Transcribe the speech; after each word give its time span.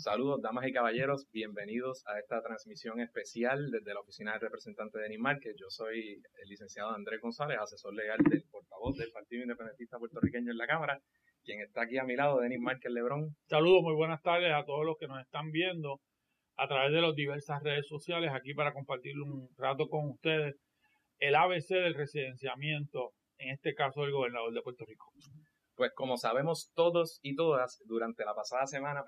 Saludos, 0.00 0.40
damas 0.40 0.66
y 0.66 0.72
caballeros, 0.72 1.28
bienvenidos 1.30 2.06
a 2.06 2.18
esta 2.18 2.40
transmisión 2.40 3.00
especial 3.00 3.70
desde 3.70 3.92
la 3.92 4.00
oficina 4.00 4.32
del 4.32 4.40
representante 4.40 4.96
de 4.96 5.04
Denis 5.04 5.18
Márquez. 5.18 5.54
Yo 5.60 5.66
soy 5.68 6.22
el 6.42 6.48
licenciado 6.48 6.92
Andrés 6.92 7.20
González, 7.20 7.58
asesor 7.60 7.92
legal 7.92 8.16
del 8.30 8.42
portavoz 8.50 8.96
del 8.96 9.12
Partido 9.12 9.42
Independentista 9.42 9.98
Puertorriqueño 9.98 10.52
en 10.52 10.56
la 10.56 10.66
Cámara, 10.66 11.02
quien 11.44 11.60
está 11.60 11.82
aquí 11.82 11.98
a 11.98 12.04
mi 12.04 12.16
lado, 12.16 12.40
Denis 12.40 12.60
Márquez 12.60 12.90
Lebrón. 12.90 13.36
Saludos, 13.44 13.82
muy 13.82 13.94
buenas 13.94 14.22
tardes 14.22 14.50
a 14.54 14.64
todos 14.64 14.86
los 14.86 14.96
que 14.96 15.06
nos 15.06 15.20
están 15.20 15.50
viendo 15.50 16.00
a 16.56 16.66
través 16.66 16.92
de 16.92 17.02
las 17.02 17.14
diversas 17.14 17.62
redes 17.62 17.86
sociales, 17.86 18.30
aquí 18.32 18.54
para 18.54 18.72
compartir 18.72 19.20
un 19.20 19.50
rato 19.58 19.90
con 19.90 20.08
ustedes 20.08 20.56
el 21.18 21.34
ABC 21.34 21.74
del 21.74 21.92
residenciamiento, 21.92 23.10
en 23.36 23.50
este 23.50 23.74
caso 23.74 24.00
del 24.00 24.12
gobernador 24.12 24.54
de 24.54 24.62
Puerto 24.62 24.86
Rico. 24.86 25.12
Pues 25.74 25.92
como 25.94 26.16
sabemos 26.16 26.72
todos 26.74 27.20
y 27.22 27.36
todas, 27.36 27.82
durante 27.84 28.24
la 28.24 28.34
pasada 28.34 28.66
semana 28.66 29.04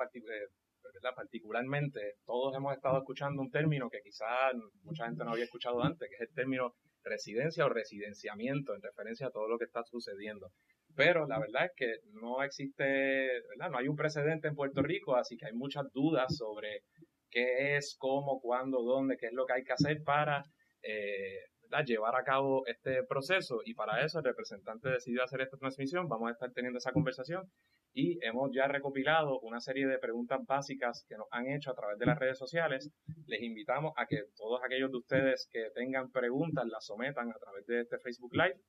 particularmente, 1.14 2.16
todos 2.24 2.54
hemos 2.56 2.74
estado 2.74 2.98
escuchando 2.98 3.42
un 3.42 3.50
término 3.50 3.88
que 3.90 4.00
quizás 4.02 4.54
mucha 4.82 5.06
gente 5.06 5.24
no 5.24 5.32
había 5.32 5.44
escuchado 5.44 5.82
antes, 5.82 6.08
que 6.08 6.14
es 6.14 6.28
el 6.28 6.34
término 6.34 6.74
residencia 7.04 7.66
o 7.66 7.68
residenciamiento, 7.68 8.74
en 8.74 8.82
referencia 8.82 9.26
a 9.26 9.30
todo 9.30 9.48
lo 9.48 9.58
que 9.58 9.64
está 9.64 9.82
sucediendo. 9.84 10.48
Pero 10.94 11.26
la 11.26 11.38
verdad 11.38 11.66
es 11.66 11.72
que 11.74 11.94
no 12.20 12.42
existe, 12.42 12.84
¿verdad? 13.48 13.70
No 13.70 13.78
hay 13.78 13.88
un 13.88 13.96
precedente 13.96 14.48
en 14.48 14.54
Puerto 14.54 14.82
Rico, 14.82 15.16
así 15.16 15.36
que 15.36 15.46
hay 15.46 15.54
muchas 15.54 15.84
dudas 15.92 16.36
sobre 16.36 16.82
qué 17.30 17.76
es, 17.76 17.96
cómo, 17.98 18.40
cuándo, 18.40 18.82
dónde, 18.82 19.16
qué 19.16 19.26
es 19.26 19.32
lo 19.32 19.46
que 19.46 19.54
hay 19.54 19.64
que 19.64 19.72
hacer 19.72 20.02
para 20.04 20.44
eh, 20.82 21.38
llevar 21.86 22.14
a 22.14 22.24
cabo 22.24 22.66
este 22.66 23.02
proceso. 23.04 23.60
Y 23.64 23.74
para 23.74 24.04
eso 24.04 24.18
el 24.18 24.24
representante 24.24 24.90
decidió 24.90 25.24
hacer 25.24 25.40
esta 25.40 25.56
transmisión. 25.56 26.08
Vamos 26.08 26.28
a 26.28 26.32
estar 26.32 26.52
teniendo 26.52 26.78
esa 26.78 26.92
conversación 26.92 27.50
y 27.94 28.18
hemos 28.24 28.50
ya 28.54 28.66
recopilado 28.66 29.38
una 29.40 29.60
serie 29.60 29.86
de 29.86 29.98
preguntas 29.98 30.40
básicas 30.46 31.04
que 31.08 31.16
nos 31.16 31.26
han 31.30 31.48
hecho 31.48 31.70
a 31.70 31.74
través 31.74 31.98
de 31.98 32.06
las 32.06 32.18
redes 32.18 32.38
sociales. 32.38 32.90
Les 33.26 33.42
invitamos 33.42 33.92
a 33.96 34.06
que 34.06 34.24
todos 34.36 34.60
aquellos 34.64 34.90
de 34.90 34.98
ustedes 34.98 35.48
que 35.50 35.70
tengan 35.74 36.10
preguntas 36.10 36.64
las 36.66 36.86
sometan 36.86 37.30
a 37.30 37.38
través 37.38 37.66
de 37.66 37.80
este 37.80 37.98
Facebook 37.98 38.34
Live. 38.34 38.60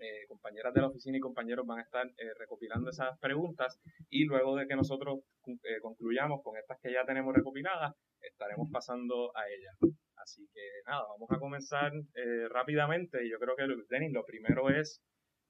Eh, 0.00 0.26
compañeras 0.26 0.72
de 0.72 0.80
la 0.80 0.88
oficina 0.88 1.18
y 1.18 1.20
compañeros 1.20 1.66
van 1.66 1.80
a 1.80 1.82
estar 1.82 2.06
eh, 2.06 2.32
recopilando 2.38 2.88
esas 2.88 3.18
preguntas 3.18 3.78
y 4.08 4.24
luego 4.24 4.56
de 4.56 4.66
que 4.66 4.74
nosotros 4.74 5.20
eh, 5.46 5.80
concluyamos 5.82 6.40
con 6.42 6.56
estas 6.56 6.80
que 6.80 6.92
ya 6.92 7.04
tenemos 7.04 7.34
recopiladas, 7.34 7.94
estaremos 8.20 8.68
pasando 8.72 9.36
a 9.36 9.42
ellas. 9.48 9.76
Así 10.16 10.48
que 10.54 10.60
nada, 10.86 11.04
vamos 11.08 11.28
a 11.30 11.38
comenzar 11.38 11.92
rápidamente. 12.48 13.28
Yo 13.28 13.38
creo 13.38 13.56
que, 13.56 13.64
Denis, 13.90 14.12
lo 14.12 14.24
primero 14.24 14.70
es 14.70 15.02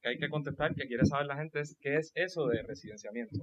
que 0.02 0.10
hay 0.10 0.18
que 0.18 0.28
contestar, 0.28 0.74
que 0.74 0.86
quiere 0.86 1.06
saber 1.06 1.26
la 1.26 1.36
gente, 1.36 1.60
es 1.60 1.76
qué 1.80 1.96
es 1.96 2.12
eso 2.14 2.46
de 2.48 2.62
residenciamiento. 2.62 3.38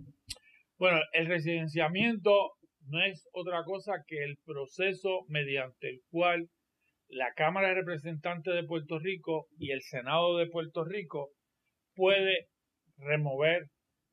Bueno, 0.77 0.99
el 1.13 1.27
residenciamiento 1.27 2.53
no 2.81 3.01
es 3.03 3.27
otra 3.33 3.63
cosa 3.63 4.03
que 4.07 4.23
el 4.23 4.37
proceso 4.45 5.25
mediante 5.27 5.89
el 5.89 6.01
cual 6.09 6.49
la 7.07 7.33
Cámara 7.33 7.69
de 7.69 7.75
Representantes 7.75 8.53
de 8.53 8.63
Puerto 8.63 8.99
Rico 8.99 9.47
y 9.57 9.71
el 9.71 9.81
Senado 9.81 10.37
de 10.37 10.47
Puerto 10.47 10.83
Rico 10.83 11.31
puede 11.95 12.47
remover, 12.97 13.67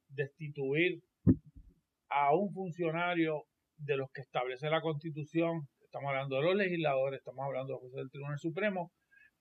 destituir 0.08 1.02
a 2.08 2.34
un 2.34 2.52
funcionario 2.52 3.44
de 3.76 3.96
los 3.96 4.10
que 4.12 4.22
establece 4.22 4.70
la 4.70 4.80
Constitución. 4.80 5.68
Estamos 5.82 6.08
hablando 6.08 6.36
de 6.36 6.42
los 6.42 6.56
legisladores, 6.56 7.18
estamos 7.18 7.44
hablando 7.44 7.68
de 7.68 7.72
los 7.74 7.80
jueces 7.80 7.96
del 7.98 8.10
Tribunal 8.10 8.38
Supremo 8.38 8.92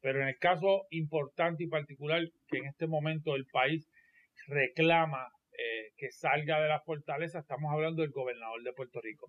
pero 0.05 0.21
en 0.21 0.27
el 0.27 0.37
caso 0.37 0.85
importante 0.91 1.63
y 1.63 1.67
particular 1.67 2.21
que 2.47 2.59
en 2.59 2.67
este 2.67 2.85
momento 2.85 3.33
el 3.33 3.47
país 3.47 3.89
reclama 4.45 5.29
eh, 5.51 5.93
que 5.97 6.11
salga 6.11 6.61
de 6.61 6.67
la 6.67 6.79
fortaleza, 6.81 7.39
estamos 7.39 7.73
hablando 7.73 8.03
del 8.03 8.11
gobernador 8.11 8.61
de 8.61 8.73
Puerto 8.73 9.01
Rico. 9.01 9.25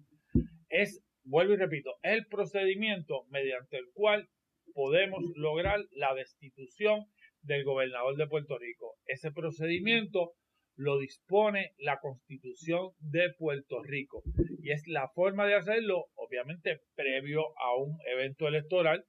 Es, 0.69 1.03
vuelvo 1.25 1.55
y 1.55 1.57
repito, 1.57 1.95
es 2.03 2.13
el 2.13 2.27
procedimiento 2.27 3.25
mediante 3.31 3.79
el 3.79 3.87
cual 3.95 4.29
podemos 4.75 5.25
lograr 5.37 5.81
la 5.93 6.13
destitución 6.13 7.07
del 7.41 7.65
gobernador 7.65 8.15
de 8.19 8.27
Puerto 8.27 8.59
Rico. 8.59 8.97
Ese 9.07 9.33
procedimiento 9.33 10.33
lo 10.75 10.99
dispone 10.99 11.73
la 11.79 12.01
constitución 12.01 12.91
de 12.99 13.33
Puerto 13.39 13.83
Rico 13.83 14.23
y 14.63 14.73
es 14.73 14.87
la 14.89 15.09
forma 15.15 15.47
de 15.47 15.55
hacerlo, 15.55 16.05
obviamente 16.17 16.81
previo 16.95 17.59
a 17.59 17.75
un 17.79 17.97
evento 18.13 18.47
electoral 18.47 19.07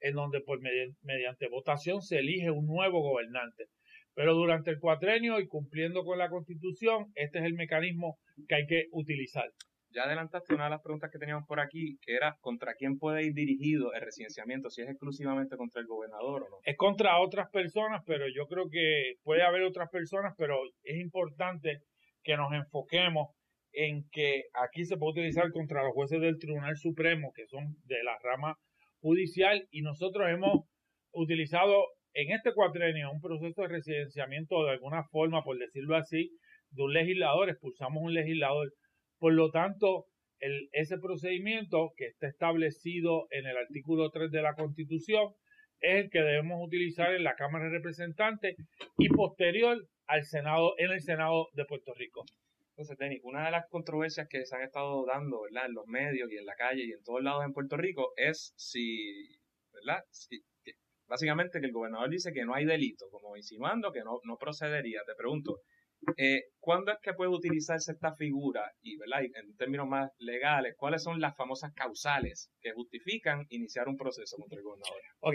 en 0.00 0.14
donde 0.14 0.40
por 0.40 0.60
mediante 0.60 1.48
votación 1.48 2.02
se 2.02 2.18
elige 2.18 2.50
un 2.50 2.66
nuevo 2.66 3.00
gobernante. 3.00 3.66
Pero 4.14 4.34
durante 4.34 4.70
el 4.70 4.80
cuatrenio 4.80 5.38
y 5.38 5.46
cumpliendo 5.46 6.04
con 6.04 6.18
la 6.18 6.28
constitución, 6.28 7.12
este 7.14 7.38
es 7.38 7.44
el 7.44 7.54
mecanismo 7.54 8.18
que 8.48 8.54
hay 8.56 8.66
que 8.66 8.86
utilizar. 8.92 9.50
Ya 9.92 10.04
adelantaste 10.04 10.54
una 10.54 10.64
de 10.64 10.70
las 10.70 10.82
preguntas 10.82 11.10
que 11.10 11.18
teníamos 11.18 11.46
por 11.48 11.58
aquí, 11.58 11.98
que 12.02 12.14
era 12.14 12.36
contra 12.40 12.74
quién 12.74 12.96
puede 12.96 13.24
ir 13.24 13.34
dirigido 13.34 13.92
el 13.92 14.02
residenciamiento, 14.02 14.70
si 14.70 14.82
es 14.82 14.88
exclusivamente 14.88 15.56
contra 15.56 15.80
el 15.80 15.88
gobernador 15.88 16.44
o 16.44 16.48
no. 16.48 16.56
Es 16.64 16.76
contra 16.76 17.18
otras 17.18 17.50
personas, 17.50 18.02
pero 18.06 18.26
yo 18.28 18.46
creo 18.46 18.68
que 18.70 19.14
puede 19.24 19.42
haber 19.42 19.62
otras 19.62 19.88
personas, 19.90 20.34
pero 20.38 20.58
es 20.84 21.00
importante 21.00 21.80
que 22.22 22.36
nos 22.36 22.52
enfoquemos 22.52 23.30
en 23.72 24.08
que 24.10 24.44
aquí 24.54 24.84
se 24.84 24.96
puede 24.96 25.12
utilizar 25.12 25.50
contra 25.50 25.82
los 25.82 25.92
jueces 25.92 26.20
del 26.20 26.38
Tribunal 26.38 26.76
Supremo, 26.76 27.32
que 27.34 27.46
son 27.46 27.74
de 27.84 28.02
la 28.04 28.16
rama 28.22 28.56
judicial 29.00 29.66
y 29.70 29.82
nosotros 29.82 30.28
hemos 30.28 30.64
utilizado 31.12 31.84
en 32.14 32.32
este 32.32 32.52
cuatrenio 32.54 33.10
un 33.12 33.20
proceso 33.20 33.62
de 33.62 33.68
residenciamiento 33.68 34.64
de 34.64 34.72
alguna 34.72 35.04
forma, 35.04 35.42
por 35.42 35.58
decirlo 35.58 35.96
así, 35.96 36.30
de 36.70 36.82
un 36.82 36.92
legislador, 36.92 37.48
expulsamos 37.48 38.02
un 38.02 38.14
legislador. 38.14 38.72
Por 39.18 39.34
lo 39.34 39.50
tanto, 39.50 40.06
el, 40.38 40.68
ese 40.72 40.98
procedimiento 40.98 41.92
que 41.96 42.06
está 42.06 42.26
establecido 42.28 43.26
en 43.30 43.46
el 43.46 43.56
artículo 43.56 44.10
3 44.10 44.30
de 44.30 44.42
la 44.42 44.54
Constitución 44.54 45.34
es 45.80 46.04
el 46.04 46.10
que 46.10 46.20
debemos 46.20 46.58
utilizar 46.64 47.14
en 47.14 47.24
la 47.24 47.34
Cámara 47.34 47.66
de 47.66 47.78
Representantes 47.78 48.56
y 48.98 49.08
posterior 49.08 49.78
al 50.06 50.24
Senado, 50.24 50.74
en 50.78 50.90
el 50.90 51.00
Senado 51.00 51.48
de 51.54 51.64
Puerto 51.64 51.92
Rico. 51.94 52.24
Entonces, 52.80 53.20
una 53.24 53.44
de 53.44 53.50
las 53.50 53.68
controversias 53.68 54.26
que 54.26 54.46
se 54.46 54.56
han 54.56 54.62
estado 54.62 55.04
dando. 55.04 55.42
En 55.46 55.74
los 55.74 55.86
medios 55.86 56.32
y 56.32 56.38
en 56.38 56.46
la 56.46 56.54
calle 56.54 56.84
y 56.84 56.92
en 56.92 57.02
todos 57.02 57.22
lados 57.22 57.44
en 57.44 57.52
Puerto 57.52 57.76
Rico 57.76 58.12
es 58.16 58.54
si, 58.56 59.38
¿verdad? 59.72 60.02
básicamente 61.06 61.60
que 61.60 61.66
el 61.66 61.72
gobernador 61.72 62.08
dice 62.08 62.32
que 62.32 62.44
no 62.44 62.54
hay 62.54 62.64
delito, 62.64 63.10
como 63.10 63.36
insinuando 63.36 63.92
que 63.92 64.02
no, 64.02 64.20
no 64.24 64.38
procedería. 64.38 65.00
Te 65.04 65.14
pregunto, 65.14 65.58
eh, 66.16 66.44
¿cuándo 66.58 66.92
es 66.92 66.98
que 67.02 67.12
puede 67.12 67.30
utilizarse 67.30 67.92
esta 67.92 68.14
figura? 68.14 68.62
Y, 68.80 68.96
¿verdad? 68.96 69.24
en 69.24 69.56
términos 69.56 69.86
más 69.86 70.10
legales, 70.18 70.74
¿cuáles 70.78 71.02
son 71.02 71.20
las 71.20 71.36
famosas 71.36 71.74
causales 71.74 72.50
que 72.62 72.72
justifican 72.72 73.44
iniciar 73.50 73.88
un 73.88 73.98
proceso 73.98 74.36
contra 74.38 74.56
el 74.56 74.64
gobernador? 74.64 75.02
Ok, 75.18 75.34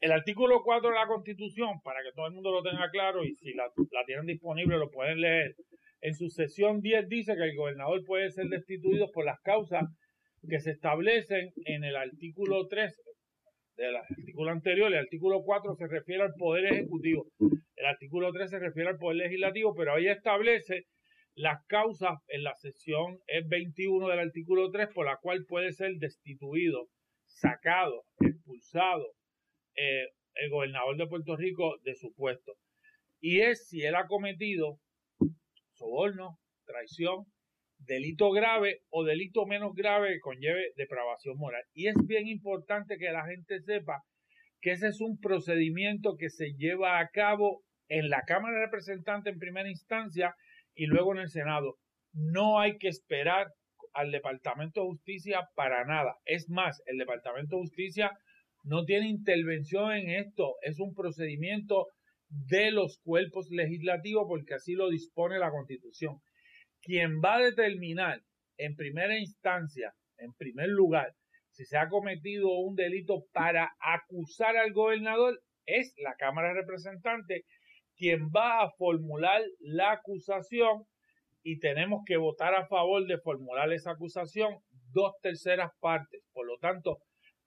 el 0.00 0.12
artículo 0.12 0.62
4 0.62 0.88
de 0.88 0.94
la 0.94 1.06
Constitución, 1.06 1.82
para 1.82 2.02
que 2.02 2.12
todo 2.14 2.28
el 2.28 2.32
mundo 2.32 2.50
lo 2.50 2.62
tenga 2.62 2.88
claro 2.90 3.24
y 3.24 3.34
si 3.34 3.52
la 3.52 3.70
tienen 4.06 4.24
disponible 4.24 4.78
lo 4.78 4.90
pueden 4.90 5.20
leer, 5.20 5.54
en 6.00 6.14
su 6.14 6.28
sesión 6.28 6.80
10 6.80 7.08
dice 7.08 7.34
que 7.34 7.44
el 7.44 7.56
gobernador 7.56 8.04
puede 8.04 8.30
ser 8.30 8.46
destituido 8.46 9.10
por 9.12 9.24
las 9.24 9.40
causas 9.40 9.84
que 10.48 10.60
se 10.60 10.70
establecen 10.70 11.50
en 11.64 11.84
el 11.84 11.96
artículo 11.96 12.66
3 12.68 12.94
del 13.76 13.96
artículo 13.96 14.50
anterior. 14.50 14.92
El 14.92 15.00
artículo 15.00 15.42
4 15.42 15.74
se 15.74 15.86
refiere 15.88 16.22
al 16.22 16.34
poder 16.38 16.66
ejecutivo. 16.66 17.26
El 17.76 17.86
artículo 17.86 18.32
3 18.32 18.50
se 18.50 18.58
refiere 18.58 18.90
al 18.90 18.98
poder 18.98 19.16
legislativo, 19.16 19.74
pero 19.74 19.94
ahí 19.94 20.08
establece 20.08 20.84
las 21.34 21.64
causas 21.66 22.18
en 22.28 22.42
la 22.42 22.54
sesión 22.54 23.20
21 23.46 24.08
del 24.08 24.18
artículo 24.18 24.70
3 24.70 24.88
por 24.92 25.06
la 25.06 25.18
cual 25.22 25.44
puede 25.46 25.72
ser 25.72 25.92
destituido, 25.98 26.88
sacado, 27.26 28.02
expulsado 28.20 29.06
eh, 29.76 30.08
el 30.34 30.50
gobernador 30.50 30.96
de 30.96 31.06
Puerto 31.06 31.36
Rico 31.36 31.76
de 31.84 31.94
su 31.94 32.12
puesto. 32.14 32.54
Y 33.20 33.40
es 33.40 33.68
si 33.68 33.82
él 33.82 33.94
ha 33.94 34.06
cometido 34.06 34.80
soborno, 35.78 36.38
traición, 36.66 37.24
delito 37.78 38.30
grave 38.30 38.80
o 38.90 39.04
delito 39.04 39.46
menos 39.46 39.72
grave 39.74 40.14
que 40.14 40.20
conlleve 40.20 40.72
depravación 40.76 41.36
moral. 41.38 41.62
Y 41.72 41.88
es 41.88 41.96
bien 42.06 42.26
importante 42.26 42.98
que 42.98 43.10
la 43.10 43.24
gente 43.26 43.60
sepa 43.60 44.02
que 44.60 44.72
ese 44.72 44.88
es 44.88 45.00
un 45.00 45.18
procedimiento 45.18 46.16
que 46.18 46.30
se 46.30 46.52
lleva 46.56 46.98
a 46.98 47.08
cabo 47.08 47.62
en 47.88 48.10
la 48.10 48.22
Cámara 48.26 48.58
de 48.58 48.64
Representantes 48.66 49.32
en 49.32 49.38
primera 49.38 49.70
instancia 49.70 50.34
y 50.74 50.86
luego 50.86 51.12
en 51.12 51.20
el 51.20 51.28
Senado. 51.28 51.76
No 52.12 52.58
hay 52.58 52.76
que 52.78 52.88
esperar 52.88 53.46
al 53.94 54.10
Departamento 54.10 54.80
de 54.80 54.88
Justicia 54.88 55.48
para 55.54 55.84
nada. 55.84 56.16
Es 56.24 56.48
más, 56.48 56.82
el 56.86 56.98
Departamento 56.98 57.56
de 57.56 57.62
Justicia 57.62 58.12
no 58.64 58.84
tiene 58.84 59.08
intervención 59.08 59.92
en 59.92 60.10
esto. 60.10 60.56
Es 60.62 60.80
un 60.80 60.94
procedimiento 60.94 61.86
de 62.28 62.70
los 62.70 62.98
cuerpos 62.98 63.48
legislativos 63.50 64.26
porque 64.28 64.54
así 64.54 64.74
lo 64.74 64.88
dispone 64.88 65.38
la 65.38 65.50
Constitución. 65.50 66.20
Quien 66.80 67.20
va 67.20 67.36
a 67.36 67.42
determinar 67.42 68.22
en 68.56 68.76
primera 68.76 69.18
instancia, 69.18 69.94
en 70.18 70.32
primer 70.34 70.68
lugar, 70.68 71.14
si 71.50 71.64
se 71.64 71.76
ha 71.76 71.88
cometido 71.88 72.50
un 72.50 72.74
delito 72.76 73.24
para 73.32 73.72
acusar 73.80 74.56
al 74.56 74.72
gobernador 74.72 75.40
es 75.66 75.92
la 75.98 76.14
Cámara 76.14 76.48
de 76.48 76.60
Representantes 76.60 77.44
quien 77.98 78.30
va 78.30 78.62
a 78.62 78.70
formular 78.78 79.42
la 79.58 79.92
acusación 79.92 80.84
y 81.42 81.58
tenemos 81.58 82.02
que 82.06 82.16
votar 82.16 82.54
a 82.54 82.66
favor 82.66 83.04
de 83.06 83.18
formular 83.18 83.72
esa 83.72 83.90
acusación 83.90 84.58
dos 84.92 85.12
terceras 85.20 85.70
partes. 85.80 86.22
Por 86.32 86.46
lo 86.46 86.58
tanto, 86.58 86.98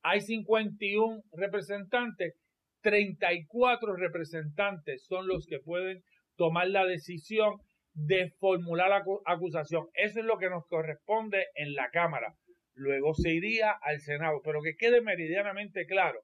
hay 0.03 0.21
51 0.21 1.23
representantes, 1.31 2.35
34 2.81 3.95
representantes 3.95 5.05
son 5.05 5.27
los 5.27 5.45
que 5.45 5.59
pueden 5.59 6.01
tomar 6.35 6.67
la 6.69 6.85
decisión 6.85 7.57
de 7.93 8.31
formular 8.39 8.89
la 8.89 9.03
acusación. 9.25 9.87
Eso 9.93 10.19
es 10.19 10.25
lo 10.25 10.37
que 10.37 10.49
nos 10.49 10.65
corresponde 10.67 11.47
en 11.55 11.73
la 11.73 11.89
Cámara. 11.89 12.33
Luego 12.73 13.13
se 13.13 13.31
iría 13.33 13.71
al 13.81 13.99
Senado, 13.99 14.41
pero 14.43 14.61
que 14.61 14.75
quede 14.75 15.01
meridianamente 15.01 15.85
claro, 15.85 16.19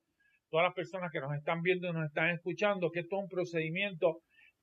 todas 0.50 0.65
las 0.65 0.74
personas 0.74 1.12
que 1.12 1.19
nos 1.19 1.36
están 1.36 1.62
viendo 1.62 1.89
y 1.89 1.94
nos 1.94 2.06
están 2.06 2.30
escuchando, 2.30 2.89
que 2.89 3.01
esto 3.01 3.18
es 3.18 3.24
un 3.24 3.30
procedimiento 3.30 4.21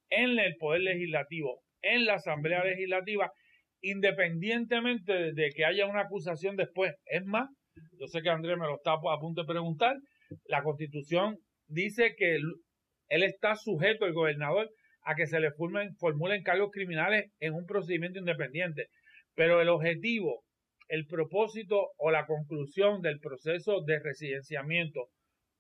en 0.09 0.39
el 0.39 0.57
Poder 0.57 0.83
Legislativo, 0.83 1.61
en 1.83 2.07
la 2.07 2.15
Asamblea 2.15 2.65
Legislativa, 2.65 3.31
independientemente 3.83 5.33
de 5.33 5.51
que 5.55 5.65
haya 5.65 5.87
una 5.87 6.03
acusación 6.03 6.57
después. 6.57 6.95
Es 7.05 7.25
más, 7.27 7.51
yo 7.99 8.07
sé 8.07 8.23
que 8.23 8.31
Andrés 8.31 8.57
me 8.57 8.67
lo 8.67 8.77
está 8.77 8.93
a 8.93 9.21
punto 9.21 9.43
de 9.43 9.47
preguntar, 9.47 9.97
la 10.47 10.63
Constitución 10.63 11.39
dice 11.75 12.15
que 12.17 12.37
él 12.37 13.23
está 13.23 13.55
sujeto, 13.57 14.07
el 14.07 14.15
gobernador, 14.15 14.71
a 15.03 15.15
que 15.15 15.27
se 15.27 15.41
le 15.41 15.53
formulen, 15.53 15.95
formulen 15.97 16.43
cargos 16.43 16.71
criminales 16.73 17.31
en 17.41 17.55
un 17.55 17.67
procedimiento 17.67 18.19
independiente. 18.19 18.89
Pero 19.35 19.61
el 19.61 19.69
objetivo, 19.69 20.45
el 20.89 21.07
propósito 21.07 21.91
o 21.99 22.11
la 22.11 22.27
conclusión 22.27 23.03
del 23.03 23.21
proceso 23.21 23.83
de 23.83 23.99
residenciamiento 23.99 25.09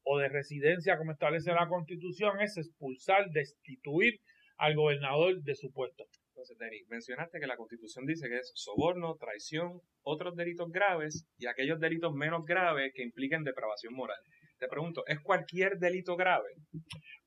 o 0.04 0.18
de 0.18 0.28
residencia, 0.28 0.96
como 0.96 1.12
establece 1.12 1.52
la 1.52 1.68
Constitución, 1.68 2.40
es 2.40 2.56
expulsar, 2.56 3.30
destituir 3.30 4.20
al 4.56 4.76
gobernador 4.76 5.42
de 5.42 5.54
su 5.54 5.72
puesto. 5.72 6.04
Entonces, 6.28 6.58
Denis, 6.58 6.86
mencionaste 6.88 7.40
que 7.40 7.46
la 7.46 7.56
Constitución 7.56 8.06
dice 8.06 8.28
que 8.28 8.38
es 8.38 8.52
soborno, 8.54 9.16
traición, 9.16 9.80
otros 10.02 10.36
delitos 10.36 10.70
graves 10.70 11.26
y 11.38 11.46
aquellos 11.46 11.80
delitos 11.80 12.12
menos 12.12 12.44
graves 12.44 12.92
que 12.94 13.02
impliquen 13.02 13.44
depravación 13.44 13.94
moral. 13.94 14.18
Te 14.58 14.68
pregunto, 14.68 15.04
¿es 15.06 15.20
cualquier 15.20 15.78
delito 15.78 16.16
grave? 16.16 16.48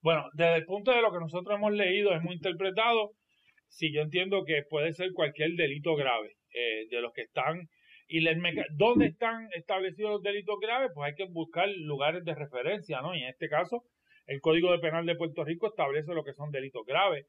Bueno, 0.01 0.25
desde 0.33 0.56
el 0.56 0.65
punto 0.65 0.91
de 0.91 1.01
lo 1.01 1.12
que 1.12 1.19
nosotros 1.19 1.56
hemos 1.56 1.74
leído, 1.74 2.12
hemos 2.13 2.33
interpretado, 2.33 3.12
sí, 3.68 3.94
yo 3.94 4.01
entiendo 4.01 4.44
que 4.45 4.63
puede 4.69 4.94
ser 4.94 5.12
cualquier 5.13 5.51
delito 5.51 5.95
grave 5.95 6.38
eh, 6.53 6.88
de 6.89 7.01
los 7.01 7.13
que 7.13 7.24
están 7.24 7.69
y 8.07 8.25
¿Dónde 8.71 9.07
están 9.07 9.50
establecidos 9.53 10.12
los 10.12 10.24
delitos 10.24 10.57
graves? 10.62 10.91
Pues 10.94 11.09
hay 11.09 11.15
que 11.15 11.31
buscar 11.31 11.68
lugares 11.69 12.24
de 12.24 12.35
referencia, 12.35 13.01
¿no? 13.01 13.13
Y 13.13 13.21
en 13.24 13.30
este 13.30 13.50
caso, 13.50 13.83
el 14.27 14.39
Código 14.39 14.71
de 14.71 14.80
Penal 14.80 15.06
de 15.06 15.15
Puerto 15.15 15.44
Rico 15.44 15.68
establece 15.68 16.13
lo 16.13 16.23
que 16.23 16.33
son 16.33 16.51
delitos 16.51 16.85
graves. 16.85 17.25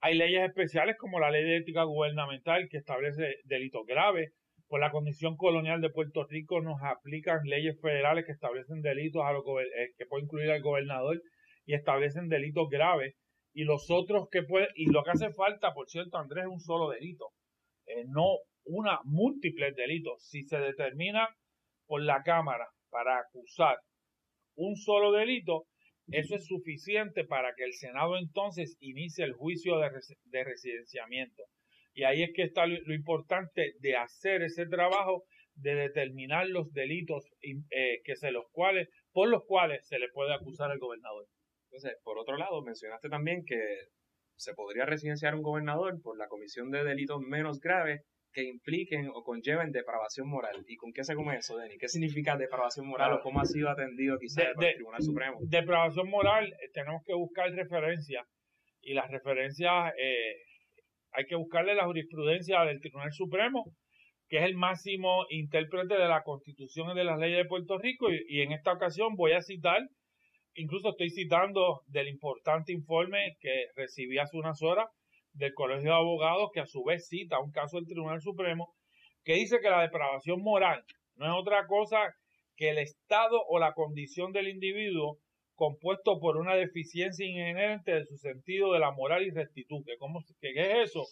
Hay 0.00 0.16
leyes 0.16 0.42
especiales 0.42 0.96
como 0.98 1.20
la 1.20 1.30
Ley 1.30 1.44
de 1.44 1.58
Ética 1.58 1.84
Gubernamental 1.84 2.68
que 2.68 2.78
establece 2.78 3.36
delitos 3.44 3.86
graves. 3.86 4.32
Por 4.68 4.80
la 4.80 4.90
condición 4.90 5.36
colonial 5.36 5.80
de 5.80 5.90
Puerto 5.90 6.24
Rico 6.24 6.60
nos 6.60 6.80
aplican 6.82 7.40
leyes 7.44 7.80
federales 7.80 8.26
que 8.26 8.32
establecen 8.32 8.82
delitos 8.82 9.22
a 9.22 9.32
eh, 9.32 9.92
que 9.96 10.06
puede 10.06 10.24
incluir 10.24 10.50
al 10.50 10.62
gobernador 10.62 11.22
y 11.64 11.74
establecen 11.74 12.28
delitos 12.28 12.68
graves. 12.68 13.14
Y 13.52 13.64
los 13.64 13.90
otros 13.90 14.28
que 14.30 14.42
puede, 14.42 14.68
y 14.74 14.90
lo 14.90 15.02
que 15.02 15.10
hace 15.10 15.32
falta, 15.32 15.72
por 15.72 15.88
cierto, 15.88 16.18
Andrés, 16.18 16.44
es 16.44 16.50
un 16.50 16.60
solo 16.60 16.90
delito. 16.90 17.30
Eh, 17.86 18.04
no 18.08 18.24
una 18.64 19.00
múltiples 19.04 19.74
delitos. 19.74 20.22
Si 20.28 20.42
se 20.42 20.58
determina 20.58 21.28
por 21.86 22.02
la 22.02 22.22
Cámara 22.22 22.66
para 22.90 23.18
acusar 23.18 23.78
un 24.56 24.76
solo 24.76 25.12
delito, 25.12 25.66
eso 26.08 26.36
es 26.36 26.46
suficiente 26.46 27.24
para 27.24 27.54
que 27.56 27.64
el 27.64 27.72
Senado 27.72 28.16
entonces 28.16 28.76
inicie 28.80 29.24
el 29.24 29.32
juicio 29.32 29.78
de, 29.78 30.44
residenciamiento. 30.44 31.42
Y 31.96 32.04
ahí 32.04 32.22
es 32.22 32.30
que 32.34 32.42
está 32.42 32.66
lo, 32.66 32.94
importante 32.94 33.72
de 33.80 33.96
hacer 33.96 34.42
ese 34.42 34.66
trabajo 34.66 35.24
de 35.54 35.74
determinar 35.74 36.46
los 36.46 36.70
delitos 36.74 37.24
eh, 37.40 38.02
que 38.04 38.16
se 38.16 38.30
los 38.30 38.44
cuales, 38.52 38.90
por 39.12 39.30
los 39.30 39.44
cuales 39.46 39.88
se 39.88 39.98
le 39.98 40.10
puede 40.10 40.34
acusar 40.34 40.70
al 40.70 40.78
gobernador. 40.78 41.26
Entonces, 41.70 41.98
por 42.04 42.18
otro 42.18 42.36
lado, 42.36 42.62
mencionaste 42.62 43.08
también 43.08 43.44
que 43.46 43.56
se 44.36 44.52
podría 44.52 44.84
residenciar 44.84 45.34
un 45.34 45.42
gobernador 45.42 45.98
por 46.02 46.18
la 46.18 46.28
comisión 46.28 46.70
de 46.70 46.84
delitos 46.84 47.22
menos 47.22 47.60
graves 47.60 48.02
que 48.30 48.44
impliquen 48.44 49.08
o 49.14 49.22
conlleven 49.24 49.72
depravación 49.72 50.28
moral. 50.28 50.62
¿Y 50.68 50.76
con 50.76 50.92
qué 50.92 51.02
se 51.02 51.14
come 51.14 51.38
eso, 51.38 51.56
Denis? 51.56 51.78
¿Qué 51.80 51.88
significa 51.88 52.36
depravación 52.36 52.86
moral 52.86 53.14
o 53.14 53.20
cómo 53.22 53.40
ha 53.40 53.46
sido 53.46 53.70
atendido 53.70 54.18
quizás 54.18 54.52
por 54.54 54.66
el 54.66 54.74
Tribunal 54.74 55.02
Supremo? 55.02 55.38
Depravación 55.40 56.10
moral, 56.10 56.52
eh, 56.52 56.68
tenemos 56.74 57.02
que 57.06 57.14
buscar 57.14 57.50
referencias 57.52 58.26
y 58.82 58.92
las 58.92 59.10
referencias 59.10 59.94
eh, 59.98 60.36
hay 61.16 61.24
que 61.24 61.34
buscarle 61.34 61.74
la 61.74 61.86
jurisprudencia 61.86 62.60
del 62.64 62.80
Tribunal 62.80 63.12
Supremo, 63.12 63.64
que 64.28 64.38
es 64.38 64.44
el 64.44 64.54
máximo 64.54 65.24
intérprete 65.30 65.94
de 65.94 66.08
la 66.08 66.22
Constitución 66.22 66.90
y 66.90 66.94
de 66.94 67.04
las 67.04 67.18
leyes 67.18 67.38
de 67.38 67.48
Puerto 67.48 67.78
Rico. 67.78 68.08
Y, 68.10 68.42
en 68.42 68.52
esta 68.52 68.72
ocasión 68.72 69.14
voy 69.16 69.32
a 69.32 69.40
citar, 69.40 69.80
incluso 70.54 70.90
estoy 70.90 71.08
citando 71.10 71.80
del 71.86 72.08
importante 72.08 72.72
informe 72.72 73.36
que 73.40 73.66
recibí 73.76 74.18
hace 74.18 74.36
unas 74.36 74.60
horas 74.62 74.86
del 75.32 75.54
Colegio 75.54 75.90
de 75.90 75.96
Abogados, 75.96 76.50
que 76.52 76.60
a 76.60 76.66
su 76.66 76.84
vez 76.84 77.08
cita 77.08 77.40
un 77.40 77.50
caso 77.50 77.78
del 77.78 77.86
Tribunal 77.86 78.20
Supremo, 78.20 78.74
que 79.24 79.34
dice 79.34 79.60
que 79.60 79.70
la 79.70 79.82
depravación 79.82 80.42
moral 80.42 80.84
no 81.14 81.26
es 81.26 81.32
otra 81.32 81.66
cosa 81.66 81.98
que 82.56 82.70
el 82.70 82.78
estado 82.78 83.42
o 83.48 83.58
la 83.58 83.72
condición 83.72 84.32
del 84.32 84.48
individuo 84.48 85.18
compuesto 85.56 86.20
por 86.20 86.36
una 86.36 86.54
deficiencia 86.54 87.26
inherente 87.26 87.92
de 87.92 88.04
su 88.04 88.16
sentido 88.18 88.72
de 88.72 88.78
la 88.78 88.92
moral 88.92 89.24
y 89.24 89.30
rectitud. 89.30 89.82
¿Qué, 89.84 89.96
cómo, 89.98 90.20
qué 90.40 90.52
es 90.54 90.90
eso? 90.90 91.04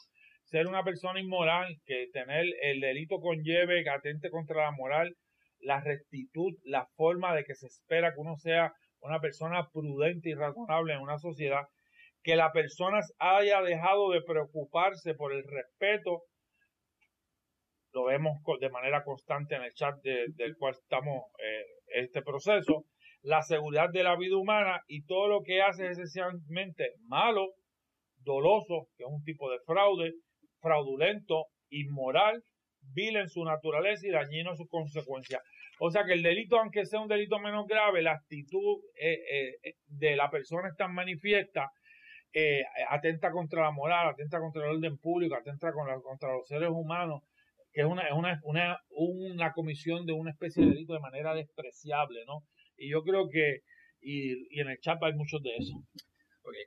Ser 0.44 0.67
una 0.67 0.85
persona 0.85 1.19
inmoral, 1.19 1.76
que 1.87 2.06
tener 2.12 2.44
el 2.62 2.81
delito 2.81 3.19
conlleve, 3.19 3.82
que 3.82 3.91
atente 3.91 4.31
contra 4.31 4.62
la 4.62 4.73
moral, 4.73 5.17
la 5.61 5.81
rectitud, 5.81 6.52
la 6.62 6.87
forma 6.94 7.35
de 7.35 7.44
que 7.44 7.55
se 7.55 7.67
espera 7.67 8.12
que 8.12 8.20
uno 8.20 8.37
sea 8.37 8.73
una 9.00 9.20
persona 9.20 9.69
prudente 9.73 10.31
y 10.31 10.35
razonable 10.35 10.94
en 10.94 11.00
una 11.00 11.19
sociedad 11.19 11.62
que 12.23 12.37
la 12.37 12.52
persona 12.52 13.00
haya 13.19 13.61
dejado 13.62 14.11
de 14.11 14.23
preocuparse 14.23 15.14
por 15.14 15.32
el 15.32 15.44
respeto, 15.44 16.23
lo 17.93 18.05
vemos 18.05 18.38
de 18.61 18.70
manera 18.70 19.05
constante 19.05 19.55
en 19.55 19.62
el 19.62 19.75
chat 19.75 19.94
del 20.02 20.56
cual 20.56 20.75
estamos 20.75 21.25
eh, 21.38 21.64
este 22.02 22.23
proceso, 22.23 22.87
la 23.25 23.43
seguridad 23.43 23.88
de 23.91 24.03
la 24.03 24.17
vida 24.17 24.37
humana 24.37 24.82
y 24.87 25.05
todo 25.06 25.29
lo 25.29 25.43
que 25.43 25.62
hace 25.62 25.87
es 25.87 25.99
esencialmente 25.99 26.93
malo, 27.09 27.49
doloso, 28.19 28.88
que 28.97 29.05
es 29.05 29.11
un 29.11 29.25
tipo 29.25 29.50
de 29.50 29.59
fraude, 29.67 30.12
fraudulento, 30.61 31.47
inmoral, 31.71 32.43
vil 32.93 33.17
en 33.17 33.29
su 33.29 33.43
naturaleza 33.44 34.07
y 34.07 34.11
dañino 34.11 34.50
en 34.50 34.57
sus 34.57 34.69
consecuencias. 34.69 35.40
O 35.81 35.90
sea 35.90 36.04
que 36.04 36.12
el 36.12 36.23
delito, 36.23 36.59
aunque 36.59 36.85
sea 36.85 37.00
un 37.00 37.09
delito 37.09 37.38
menos 37.38 37.66
grave, 37.66 38.02
la 38.02 38.12
actitud 38.12 38.81
eh, 39.00 39.19
eh, 39.33 39.73
de 39.87 40.16
la 40.16 40.31
persona 40.31 40.69
es 40.69 40.76
tan 40.76 40.95
manifiesta 40.95 41.71
eh, 42.35 42.62
atenta 42.90 43.31
contra 43.31 43.62
la 43.62 43.71
moral, 43.71 44.09
atenta 44.09 44.38
contra 44.38 44.64
el 44.64 44.76
orden 44.76 44.99
público, 44.99 45.35
atenta 45.35 45.73
contra 45.73 46.33
los 46.33 46.47
seres 46.47 46.69
humanos, 46.69 47.23
que 47.73 47.81
es 47.81 47.87
una, 47.87 48.12
una, 48.14 48.38
una, 48.43 48.78
una 48.90 49.52
comisión 49.52 50.04
de 50.04 50.12
una 50.12 50.33
especie 50.33 50.62
de 50.62 50.73
delito 50.73 50.93
de 50.93 51.00
manera 51.00 51.33
despreciable, 51.35 52.25
¿no? 52.26 52.43
Y 52.76 52.90
yo 52.90 53.02
creo 53.02 53.28
que, 53.31 53.61
y, 54.00 54.61
en 54.61 54.69
el 54.69 54.78
chat 54.81 55.02
hay 55.02 55.14
muchos 55.14 55.43
de 55.43 55.57
eso. 55.57 55.75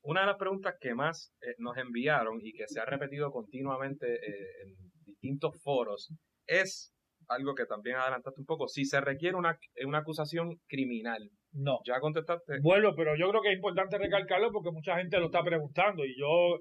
Una 0.04 0.22
de 0.22 0.28
las 0.28 0.38
preguntas 0.38 0.76
que 0.80 0.96
más 0.96 1.34
eh, 1.42 1.54
nos 1.60 1.78
enviaron 1.78 2.40
y 2.42 2.52
que 2.54 2.68
se 2.68 2.80
ha 2.80 2.86
repetido 2.86 3.32
continuamente 3.32 4.16
eh, 4.16 4.62
en 4.64 4.76
distintos 5.06 5.62
foros 5.62 6.12
es 6.48 6.94
algo 7.28 7.54
que 7.54 7.66
también 7.66 7.98
adelantaste 7.98 8.42
un 8.42 8.46
poco, 8.46 8.68
si 8.68 8.86
se 8.86 9.02
requiere 9.02 9.36
una, 9.36 9.60
una 9.86 10.00
acusación 10.00 10.58
criminal 10.68 11.30
no. 11.58 11.80
¿Ya 11.86 12.00
contestaste? 12.00 12.60
Bueno, 12.62 12.94
pero 12.96 13.16
yo 13.16 13.30
creo 13.30 13.42
que 13.42 13.50
es 13.50 13.56
importante 13.56 13.98
recalcarlo 13.98 14.52
porque 14.52 14.72
mucha 14.72 14.98
gente 14.98 15.20
lo 15.20 15.26
está 15.26 15.44
preguntando 15.44 16.06
y 16.06 16.16
yo 16.18 16.60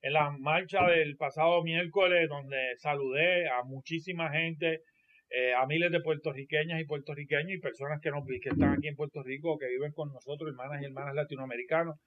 en 0.00 0.12
la 0.12 0.30
marcha 0.38 0.86
del 0.86 1.16
pasado 1.16 1.62
miércoles 1.62 2.28
donde 2.28 2.56
saludé 2.78 3.48
a 3.48 3.62
muchísima 3.64 4.30
gente, 4.30 4.82
eh, 5.30 5.52
a 5.54 5.66
miles 5.66 5.92
de 5.92 6.00
puertorriqueñas 6.00 6.80
y 6.80 6.84
puertorriqueños 6.84 7.52
y 7.52 7.58
personas 7.58 8.00
que, 8.00 8.10
nos, 8.10 8.24
que 8.26 8.48
están 8.48 8.72
aquí 8.72 8.88
en 8.88 8.96
Puerto 8.96 9.22
Rico, 9.22 9.58
que 9.58 9.68
viven 9.68 9.92
con 9.92 10.12
nosotros, 10.12 10.50
hermanas 10.50 10.80
y 10.82 10.86
hermanas 10.86 11.14
latinoamericanos 11.14 11.98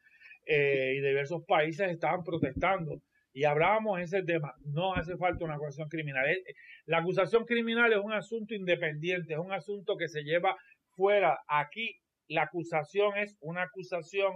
eh, 0.46 0.96
y 0.98 1.02
de 1.02 1.10
diversos 1.10 1.44
países 1.46 1.90
estaban 1.90 2.24
protestando 2.24 3.02
y 3.34 3.46
hablábamos 3.46 3.98
de 3.98 4.04
ese 4.04 4.24
tema. 4.24 4.54
No 4.66 4.96
hace 4.96 5.18
falta 5.18 5.46
una 5.46 5.56
acusación 5.56 5.88
criminal. 5.88 6.28
Eh, 6.30 6.44
la 6.86 7.00
acusación 7.00 7.46
criminal 7.46 7.94
es 7.94 8.00
un 8.00 8.14
asunto 8.14 8.56
independiente, 8.56 9.34
es 9.34 9.40
un 9.40 9.54
asunto 9.54 9.98
que 9.98 10.08
se 10.08 10.24
lleva 10.24 10.58
fuera. 10.96 11.40
Aquí 11.48 11.96
la 12.28 12.44
acusación 12.44 13.18
es 13.18 13.38
una 13.40 13.64
acusación 13.64 14.34